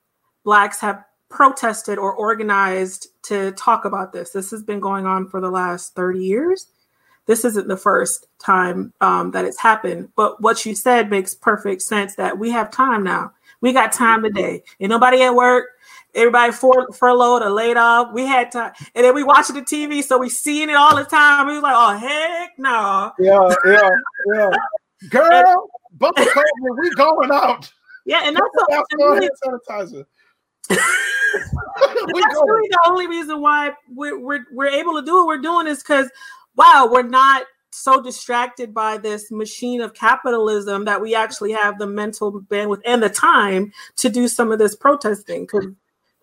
Blacks 0.45 0.81
have 0.81 1.05
protested 1.35 1.99
or 1.99 2.15
organized 2.15 3.09
to 3.25 3.51
talk 3.53 3.85
about 3.85 4.13
this. 4.13 4.31
This 4.31 4.53
has 4.53 4.63
been 4.63 4.79
going 4.79 5.05
on 5.05 5.29
for 5.29 5.41
the 5.41 5.51
last 5.51 5.95
30 5.97 6.21
years. 6.21 6.69
This 7.27 7.45
isn't 7.45 7.67
the 7.67 7.77
first 7.77 8.29
time 8.39 8.93
um, 9.01 9.33
that 9.33 9.45
it's 9.45 9.59
happened. 9.59 10.11
But 10.15 10.41
what 10.41 10.65
you 10.65 10.77
said 10.77 11.11
makes 11.11 11.35
perfect 11.35 11.83
sense 11.83 12.15
that 12.15 12.39
we 12.39 12.51
have 12.51 12.71
time 12.71 13.03
now. 13.03 13.33
We 13.61 13.73
got 13.73 13.93
time 13.93 14.23
today. 14.23 14.63
Ain't 14.79 14.91
nobody 14.91 15.23
at 15.23 15.35
work. 15.35 15.67
Everybody 16.15 16.53
for, 16.53 16.93
furloughed 16.93 17.43
or 17.43 17.51
laid 17.51 17.77
off. 17.77 18.13
We 18.13 18.27
had 18.27 18.53
time. 18.53 18.73
And 18.95 19.05
then 19.05 19.15
we 19.15 19.25
watching 19.25 19.57
the 19.57 19.63
TV, 19.63 20.05
so 20.05 20.19
we 20.19 20.29
seeing 20.29 20.71
it 20.71 20.77
all 20.77 20.95
the 20.95 21.05
time. 21.05 21.49
We 21.49 21.55
was 21.55 21.63
like, 21.65 21.75
oh, 21.77 21.99
heck 21.99 22.53
no. 22.59 23.11
Yeah, 23.19 23.53
yeah, 23.67 23.91
yeah. 24.33 24.51
Girl, 25.09 25.69
bubble 25.95 26.25
we 26.79 26.91
going 26.91 27.33
out. 27.33 27.73
Yeah, 28.07 28.21
and 28.25 28.37
that's, 28.37 28.47
a, 28.71 28.85
and 28.93 29.31
sanitizer. 29.45 30.05
That's 30.69 32.35
really 32.35 32.69
the 32.69 32.81
only 32.87 33.07
reason 33.07 33.41
why 33.41 33.73
we're, 33.89 34.19
we're, 34.19 34.45
we're 34.53 34.69
able 34.69 34.95
to 34.95 35.05
do 35.05 35.15
what 35.15 35.27
we're 35.27 35.39
doing 35.39 35.67
is 35.67 35.83
because 35.83 36.11
wow 36.57 36.89
we're 36.91 37.03
not 37.03 37.45
so 37.71 38.01
distracted 38.01 38.73
by 38.73 38.97
this 38.97 39.31
machine 39.31 39.81
of 39.81 39.95
capitalism 39.95 40.85
that 40.85 41.01
we 41.01 41.15
actually 41.15 41.53
have 41.53 41.79
the 41.79 41.87
mental 41.87 42.41
bandwidth 42.43 42.81
and 42.85 43.03
the 43.03 43.09
time 43.09 43.73
to 43.97 44.09
do 44.09 44.29
some 44.29 44.53
of 44.53 44.59
this 44.59 44.77
protesting 44.77 45.43
because 45.43 45.67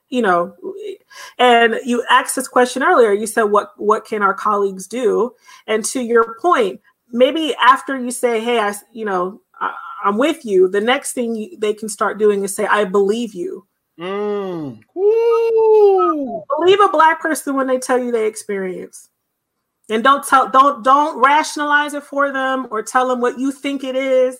you 0.10 0.22
know 0.22 0.56
and 1.38 1.76
you 1.86 2.04
asked 2.10 2.38
this 2.38 2.48
question 2.48 2.84
earlier. 2.84 3.12
You 3.12 3.28
said 3.28 3.44
what 3.44 3.72
what 3.78 4.06
can 4.06 4.22
our 4.22 4.34
colleagues 4.34 4.88
do? 4.88 5.34
And 5.68 5.84
to 5.86 6.02
your 6.02 6.38
point 6.42 6.80
maybe 7.12 7.54
after 7.62 8.00
you 8.00 8.12
say 8.12 8.40
hey 8.40 8.60
i 8.60 8.74
you 8.92 9.06
know 9.06 9.42
I, 9.60 9.74
i'm 10.04 10.18
with 10.18 10.46
you 10.46 10.68
the 10.68 10.82
next 10.82 11.14
thing 11.14 11.56
they 11.60 11.74
can 11.74 11.90
start 11.90 12.18
doing 12.18 12.44
is 12.44 12.56
say 12.56 12.66
i 12.68 12.86
believe 12.86 13.34
you 13.34 13.66
Mm. 14.02 14.82
Believe 16.58 16.80
a 16.80 16.90
black 16.92 17.22
person 17.22 17.56
when 17.56 17.68
they 17.68 17.78
tell 17.78 18.00
you 18.00 18.12
they 18.12 18.26
experience. 18.26 19.10
And 19.90 20.04
don't 20.04 20.26
tell 20.26 20.50
don't 20.50 20.84
don't 20.84 21.22
rationalize 21.22 21.94
it 21.94 22.04
for 22.04 22.32
them 22.32 22.68
or 22.72 22.82
tell 22.82 23.08
them 23.08 23.22
what 23.22 23.38
you 23.38 23.52
think 23.52 23.84
it 23.84 23.96
is. 23.96 24.38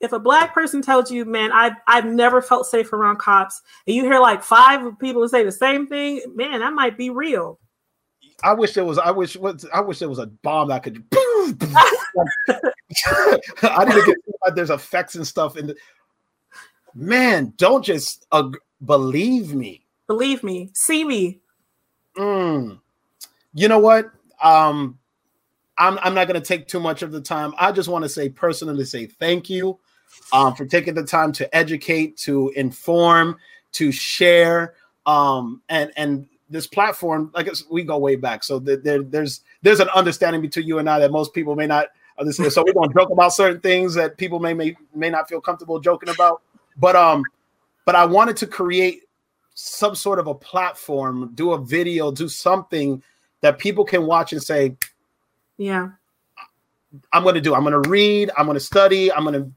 If 0.00 0.12
a 0.12 0.18
black 0.18 0.54
person 0.54 0.82
tells 0.82 1.10
you, 1.10 1.24
man, 1.24 1.52
I've 1.52 1.74
I've 1.86 2.06
never 2.06 2.42
felt 2.42 2.66
safe 2.66 2.92
around 2.92 3.18
cops, 3.18 3.60
and 3.86 3.94
you 3.94 4.04
hear 4.04 4.18
like 4.18 4.42
five 4.42 4.98
people 4.98 5.28
say 5.28 5.44
the 5.44 5.52
same 5.52 5.86
thing, 5.86 6.22
man, 6.34 6.60
that 6.60 6.72
might 6.72 6.96
be 6.96 7.10
real. 7.10 7.60
I 8.42 8.54
wish 8.54 8.72
there 8.74 8.84
was. 8.84 8.98
I 8.98 9.10
wish. 9.10 9.36
I 9.72 9.80
wish 9.80 9.98
there 9.98 10.08
was 10.08 10.20
a 10.20 10.26
bomb 10.26 10.68
that 10.68 10.82
could. 10.84 11.04
I 13.62 13.84
didn't 13.84 14.06
get. 14.06 14.16
There's 14.54 14.70
effects 14.70 15.16
and 15.16 15.26
stuff, 15.26 15.56
and 15.56 15.74
man, 16.94 17.52
don't 17.56 17.84
just 17.84 18.26
uh, 18.30 18.50
Believe 18.84 19.54
me. 19.54 19.84
Believe 20.06 20.42
me. 20.42 20.70
See 20.74 21.04
me. 21.04 21.40
Mm. 22.16 22.80
You 23.54 23.68
know 23.68 23.78
what? 23.78 24.10
Um, 24.42 24.98
I'm, 25.76 25.98
I'm 26.02 26.14
not 26.14 26.26
going 26.26 26.40
to 26.40 26.46
take 26.46 26.66
too 26.66 26.80
much 26.80 27.02
of 27.02 27.12
the 27.12 27.20
time. 27.20 27.54
I 27.58 27.72
just 27.72 27.88
want 27.88 28.04
to 28.04 28.08
say 28.08 28.28
personally, 28.28 28.84
say 28.84 29.06
thank 29.06 29.48
you 29.48 29.78
um, 30.32 30.54
for 30.54 30.66
taking 30.66 30.94
the 30.94 31.04
time 31.04 31.32
to 31.32 31.56
educate, 31.56 32.16
to 32.18 32.50
inform, 32.56 33.36
to 33.72 33.92
share, 33.92 34.74
um, 35.06 35.62
and 35.68 35.92
and 35.96 36.26
this 36.50 36.66
platform. 36.66 37.30
I 37.34 37.42
guess 37.42 37.64
we 37.70 37.84
go 37.84 37.98
way 37.98 38.16
back, 38.16 38.44
so 38.44 38.58
there, 38.58 39.02
there's 39.02 39.42
there's 39.62 39.80
an 39.80 39.88
understanding 39.90 40.42
between 40.42 40.66
you 40.66 40.78
and 40.78 40.88
I 40.88 40.98
that 41.00 41.12
most 41.12 41.32
people 41.34 41.54
may 41.54 41.66
not 41.66 41.86
understand. 42.18 42.52
So 42.52 42.64
we're 42.64 42.72
going 42.72 42.88
to 42.88 42.94
joke 42.94 43.10
about 43.10 43.32
certain 43.32 43.60
things 43.60 43.94
that 43.94 44.16
people 44.16 44.40
may 44.40 44.54
may 44.54 44.76
may 44.94 45.10
not 45.10 45.28
feel 45.28 45.40
comfortable 45.40 45.80
joking 45.80 46.08
about, 46.08 46.42
but 46.76 46.96
um, 46.96 47.22
but 47.88 47.94
I 47.94 48.04
wanted 48.04 48.36
to 48.36 48.46
create 48.46 49.04
some 49.54 49.94
sort 49.94 50.18
of 50.18 50.26
a 50.26 50.34
platform, 50.34 51.30
do 51.34 51.52
a 51.52 51.58
video, 51.58 52.12
do 52.12 52.28
something 52.28 53.02
that 53.40 53.58
people 53.58 53.82
can 53.82 54.04
watch 54.04 54.34
and 54.34 54.42
say, 54.42 54.76
yeah, 55.56 55.92
I'm 57.14 57.22
going 57.22 57.34
to 57.34 57.40
do. 57.40 57.54
I'm 57.54 57.64
going 57.64 57.82
to 57.82 57.88
read. 57.88 58.30
I'm 58.36 58.44
going 58.44 58.56
to 58.56 58.60
study. 58.60 59.10
I'm 59.10 59.24
going 59.24 59.42
to, 59.42 59.50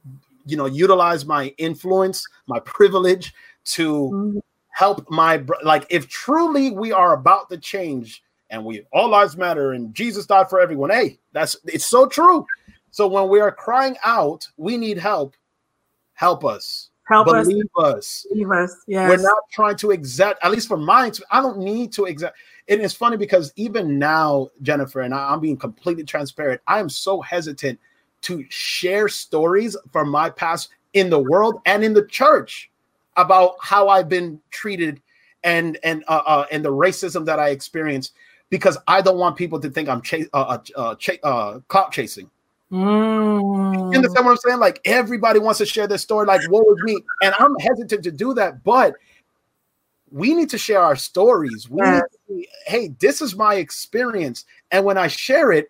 you 0.45 0.55
know, 0.55 0.65
utilize 0.65 1.25
my 1.25 1.47
influence, 1.57 2.25
my 2.47 2.61
privilege 2.61 3.33
to 3.65 4.09
mm-hmm. 4.13 4.39
help 4.69 5.11
my 5.11 5.43
like. 5.61 5.85
If 5.89 6.07
truly 6.07 6.71
we 6.71 6.93
are 6.93 7.11
about 7.11 7.49
to 7.49 7.57
change, 7.57 8.23
and 8.49 8.63
we 8.63 8.85
all 8.93 9.09
lives 9.09 9.35
matter, 9.35 9.73
and 9.73 9.93
Jesus 9.93 10.25
died 10.25 10.49
for 10.49 10.61
everyone. 10.61 10.89
Hey, 10.89 11.19
that's 11.33 11.57
it's 11.65 11.89
so 11.89 12.07
true. 12.07 12.45
So 12.91 13.09
when 13.09 13.27
we 13.27 13.41
are 13.41 13.51
crying 13.51 13.97
out, 14.05 14.47
we 14.55 14.77
need 14.77 14.97
help. 14.97 15.35
Help 16.13 16.45
us. 16.45 16.90
Help 17.07 17.27
believe 17.27 17.65
us. 17.77 17.83
us. 17.83 18.27
Believe 18.29 18.51
us. 18.51 18.75
Yes. 18.87 19.09
We're 19.09 19.23
not 19.23 19.43
trying 19.51 19.75
to 19.77 19.91
exact, 19.91 20.43
at 20.43 20.51
least 20.51 20.67
for 20.67 20.77
mine, 20.77 21.11
I 21.29 21.41
don't 21.41 21.59
need 21.59 21.91
to 21.93 22.05
exact. 22.05 22.37
And 22.69 22.79
it 22.79 22.83
is 22.83 22.93
funny 22.93 23.17
because 23.17 23.51
even 23.55 23.99
now, 23.99 24.49
Jennifer, 24.61 25.01
and 25.01 25.13
I, 25.13 25.33
I'm 25.33 25.39
being 25.39 25.57
completely 25.57 26.03
transparent, 26.03 26.61
I 26.67 26.79
am 26.79 26.89
so 26.89 27.19
hesitant 27.21 27.79
to 28.21 28.45
share 28.49 29.07
stories 29.07 29.75
from 29.91 30.09
my 30.09 30.29
past 30.29 30.69
in 30.93 31.09
the 31.09 31.19
world 31.19 31.61
and 31.65 31.83
in 31.83 31.93
the 31.93 32.05
church 32.05 32.69
about 33.17 33.55
how 33.61 33.89
I've 33.89 34.09
been 34.09 34.39
treated 34.51 35.01
and 35.43 35.77
and 35.83 36.03
uh, 36.07 36.21
uh 36.25 36.45
and 36.51 36.63
the 36.63 36.71
racism 36.71 37.25
that 37.25 37.39
I 37.39 37.49
experienced 37.49 38.13
because 38.49 38.77
I 38.87 39.01
don't 39.01 39.17
want 39.17 39.35
people 39.35 39.59
to 39.59 39.69
think 39.69 39.89
I'm 39.89 40.01
chase 40.01 40.27
uh, 40.33 40.37
uh, 40.37 40.79
uh, 40.79 40.95
ch- 40.95 41.19
uh 41.23 41.59
clout 41.67 41.91
chasing. 41.91 42.29
Mm. 42.71 43.91
You 43.91 43.97
understand 43.97 44.25
what 44.25 44.31
I'm 44.31 44.37
saying? 44.37 44.59
Like 44.59 44.79
everybody 44.85 45.39
wants 45.39 45.57
to 45.59 45.65
share 45.65 45.87
their 45.87 45.97
story, 45.97 46.25
like 46.25 46.41
what 46.49 46.65
was 46.65 46.77
me, 46.83 46.97
and 47.21 47.35
I'm 47.37 47.55
hesitant 47.59 48.03
to 48.03 48.11
do 48.11 48.33
that. 48.35 48.63
But 48.63 48.95
we 50.09 50.33
need 50.33 50.49
to 50.51 50.57
share 50.57 50.81
our 50.81 50.95
stories. 50.95 51.69
We 51.69 51.81
need 51.81 52.01
to, 52.27 52.45
hey, 52.65 52.93
this 52.99 53.21
is 53.21 53.35
my 53.35 53.55
experience, 53.55 54.45
and 54.71 54.85
when 54.85 54.97
I 54.97 55.07
share 55.07 55.51
it, 55.51 55.69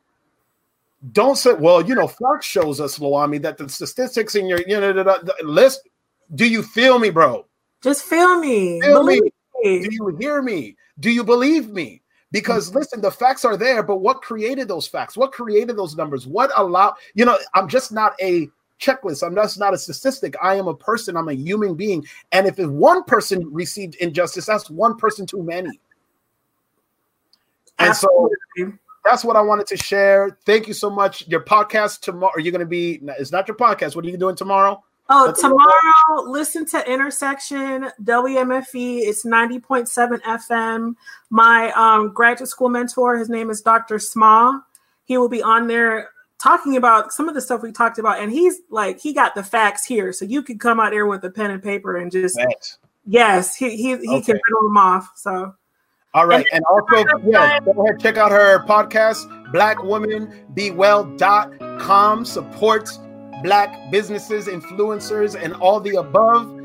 don't 1.12 1.38
say, 1.38 1.54
well, 1.54 1.82
you 1.82 1.96
know, 1.96 2.08
Fox 2.08 2.46
shows 2.46 2.80
us, 2.80 3.00
Loami, 3.00 3.42
that 3.42 3.58
the 3.58 3.68
statistics 3.68 4.36
in 4.36 4.46
your 4.46 4.60
you 4.68 4.80
know 4.80 4.94
the, 4.94 5.04
the 5.04 5.36
list. 5.44 5.88
Do 6.36 6.48
you 6.48 6.64
feel 6.64 7.00
me, 7.00 7.10
bro? 7.10 7.46
Just 7.82 8.06
feel 8.06 8.40
me. 8.40 8.80
Feel 8.82 9.04
me. 9.04 9.22
Me. 9.64 9.80
Do 9.84 9.90
you 9.92 10.18
hear 10.20 10.42
me? 10.42 10.78
Do 11.00 11.10
you 11.10 11.24
believe 11.24 11.70
me? 11.70 12.02
Because 12.32 12.74
listen, 12.74 13.02
the 13.02 13.12
facts 13.12 13.44
are 13.44 13.58
there, 13.58 13.84
but 13.84 13.98
what 13.98 14.22
created 14.22 14.68
those 14.68 14.88
facts? 14.88 15.18
What 15.18 15.32
created 15.32 15.76
those 15.78 15.96
numbers? 15.98 16.26
What 16.26 16.52
allowed, 16.56 16.94
you 17.14 17.26
know, 17.26 17.38
I'm 17.54 17.68
just 17.68 17.92
not 17.92 18.14
a 18.22 18.48
checklist. 18.80 19.26
I'm 19.26 19.36
just 19.36 19.60
not 19.60 19.74
a 19.74 19.78
statistic. 19.78 20.36
I 20.42 20.56
am 20.56 20.68
a 20.68 20.74
person, 20.74 21.16
I'm 21.18 21.28
a 21.28 21.34
human 21.34 21.76
being. 21.76 22.06
And 22.32 22.48
if 22.48 22.58
one 22.58 23.04
person 23.04 23.52
received 23.54 23.96
injustice, 23.96 24.46
that's 24.46 24.70
one 24.70 24.98
person 24.98 25.26
too 25.26 25.44
many. 25.44 25.80
And 27.80 27.96
so 27.96 28.30
that's 29.04 29.24
what 29.26 29.36
I 29.36 29.42
wanted 29.42 29.68
to 29.68 29.78
share. 29.78 30.38
Thank 30.46 30.68
you 30.68 30.74
so 30.74 30.90
much. 30.90 31.28
Your 31.28 31.44
podcast 31.44 32.02
tomorrow, 32.02 32.32
are 32.36 32.40
you 32.40 32.52
going 32.52 32.60
to 32.60 32.66
be, 32.66 33.02
it's 33.20 33.32
not 33.32 33.48
your 33.48 33.58
podcast. 33.58 33.96
What 33.96 34.06
are 34.06 34.10
you 34.10 34.18
doing 34.18 34.36
tomorrow? 34.36 34.84
Oh, 35.14 35.34
tomorrow, 35.38 36.22
listen 36.30 36.66
to 36.68 36.90
Intersection 36.90 37.90
WMFE. 38.02 39.00
It's 39.02 39.26
90.7 39.26 40.22
FM. 40.22 40.96
My 41.30 41.70
um, 41.74 42.14
graduate 42.14 42.48
school 42.50 42.70
mentor, 42.70 43.18
his 43.18 43.28
name 43.30 43.50
is 43.50 43.62
Dr. 43.62 44.00
Sma. 44.00 44.62
He 45.04 45.18
will 45.18 45.28
be 45.28 45.44
on 45.44 45.68
there 45.68 46.12
talking 46.40 46.78
about 46.78 47.12
some 47.12 47.28
of 47.28 47.36
the 47.36 47.42
stuff 47.42 47.62
we 47.62 47.74
talked 47.74 48.00
about. 48.00 48.22
And 48.22 48.32
he's 48.32 48.62
like, 48.70 49.02
he 49.02 49.12
got 49.14 49.36
the 49.36 49.44
facts 49.44 49.86
here. 49.86 50.14
So 50.14 50.24
you 50.24 50.42
could 50.42 50.62
come 50.62 50.80
out 50.80 50.92
there 50.92 51.06
with 51.06 51.26
a 51.26 51.30
pen 51.30 51.52
and 51.52 51.62
paper 51.62 51.98
and 51.98 52.10
just, 52.10 52.36
Thanks. 52.36 52.78
yes, 53.06 53.54
he, 53.56 53.72
he, 53.76 53.98
he 53.98 54.08
Okay. 54.08 54.22
can 54.22 54.40
riddle 54.48 54.64
them 54.64 54.78
off. 54.78 55.12
So, 55.16 55.54
All 56.14 56.26
right. 56.26 56.46
And 56.54 56.64
also, 56.72 57.04
yeah, 57.26 57.60
go 57.60 57.72
ahead, 57.84 58.00
check 58.00 58.16
out 58.16 58.32
her 58.32 58.60
podcast, 58.66 59.28
blackwomanbewell.com. 59.52 62.26
Support 62.26 62.90
black 63.44 63.92
businesses, 63.92 64.48
influencers, 64.48 65.42
and 65.42 65.54
all 65.56 65.80
the 65.80 65.96
above. 65.96 66.58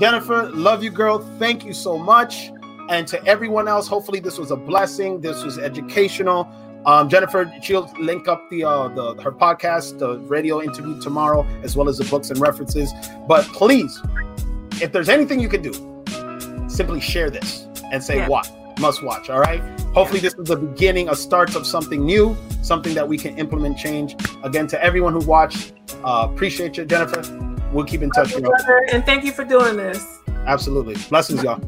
Jennifer, 0.00 0.50
love 0.50 0.82
you, 0.82 0.90
girl. 0.90 1.18
Thank 1.38 1.64
you 1.64 1.72
so 1.72 1.96
much. 1.96 2.50
And 2.88 3.06
to 3.08 3.24
everyone 3.26 3.66
else, 3.68 3.88
hopefully 3.88 4.20
this 4.20 4.38
was 4.38 4.50
a 4.50 4.56
blessing. 4.56 5.20
This 5.20 5.42
was 5.42 5.58
educational. 5.58 6.48
Um, 6.86 7.08
Jennifer, 7.08 7.52
she'll 7.62 7.92
link 7.98 8.28
up 8.28 8.48
the 8.48 8.62
uh, 8.64 8.88
the 8.88 9.20
her 9.22 9.32
podcast, 9.32 9.98
the 9.98 10.18
radio 10.20 10.62
interview 10.62 11.00
tomorrow, 11.00 11.44
as 11.64 11.74
well 11.76 11.88
as 11.88 11.98
the 11.98 12.04
books 12.04 12.30
and 12.30 12.38
references. 12.38 12.92
But 13.26 13.44
please, 13.46 14.00
if 14.80 14.92
there's 14.92 15.08
anything 15.08 15.40
you 15.40 15.48
can 15.48 15.62
do, 15.62 15.72
simply 16.68 17.00
share 17.00 17.28
this 17.28 17.66
and 17.92 18.04
say 18.04 18.18
Yeah. 18.18 18.28
what 18.28 18.48
must 18.78 19.02
watch. 19.02 19.30
All 19.30 19.40
right. 19.40 19.60
Hopefully, 19.94 20.20
this 20.20 20.34
is 20.34 20.44
the 20.44 20.56
beginning, 20.56 21.08
a 21.08 21.16
start 21.16 21.54
of 21.54 21.66
something 21.66 22.04
new, 22.04 22.36
something 22.62 22.94
that 22.94 23.06
we 23.06 23.18
can 23.18 23.36
implement 23.38 23.78
change. 23.78 24.14
Again, 24.42 24.66
to 24.68 24.82
everyone 24.82 25.12
who 25.12 25.26
watched, 25.26 25.72
uh, 26.04 26.28
appreciate 26.30 26.76
you, 26.76 26.84
Jennifer. 26.84 27.22
We'll 27.72 27.84
keep 27.84 28.02
in 28.02 28.10
touch. 28.10 28.32
You 28.32 28.52
and 28.92 29.04
thank 29.04 29.24
you 29.24 29.32
for 29.32 29.44
doing 29.44 29.76
this. 29.76 30.20
Absolutely. 30.46 30.94
Blessings, 31.08 31.42
y'all. 31.42 31.60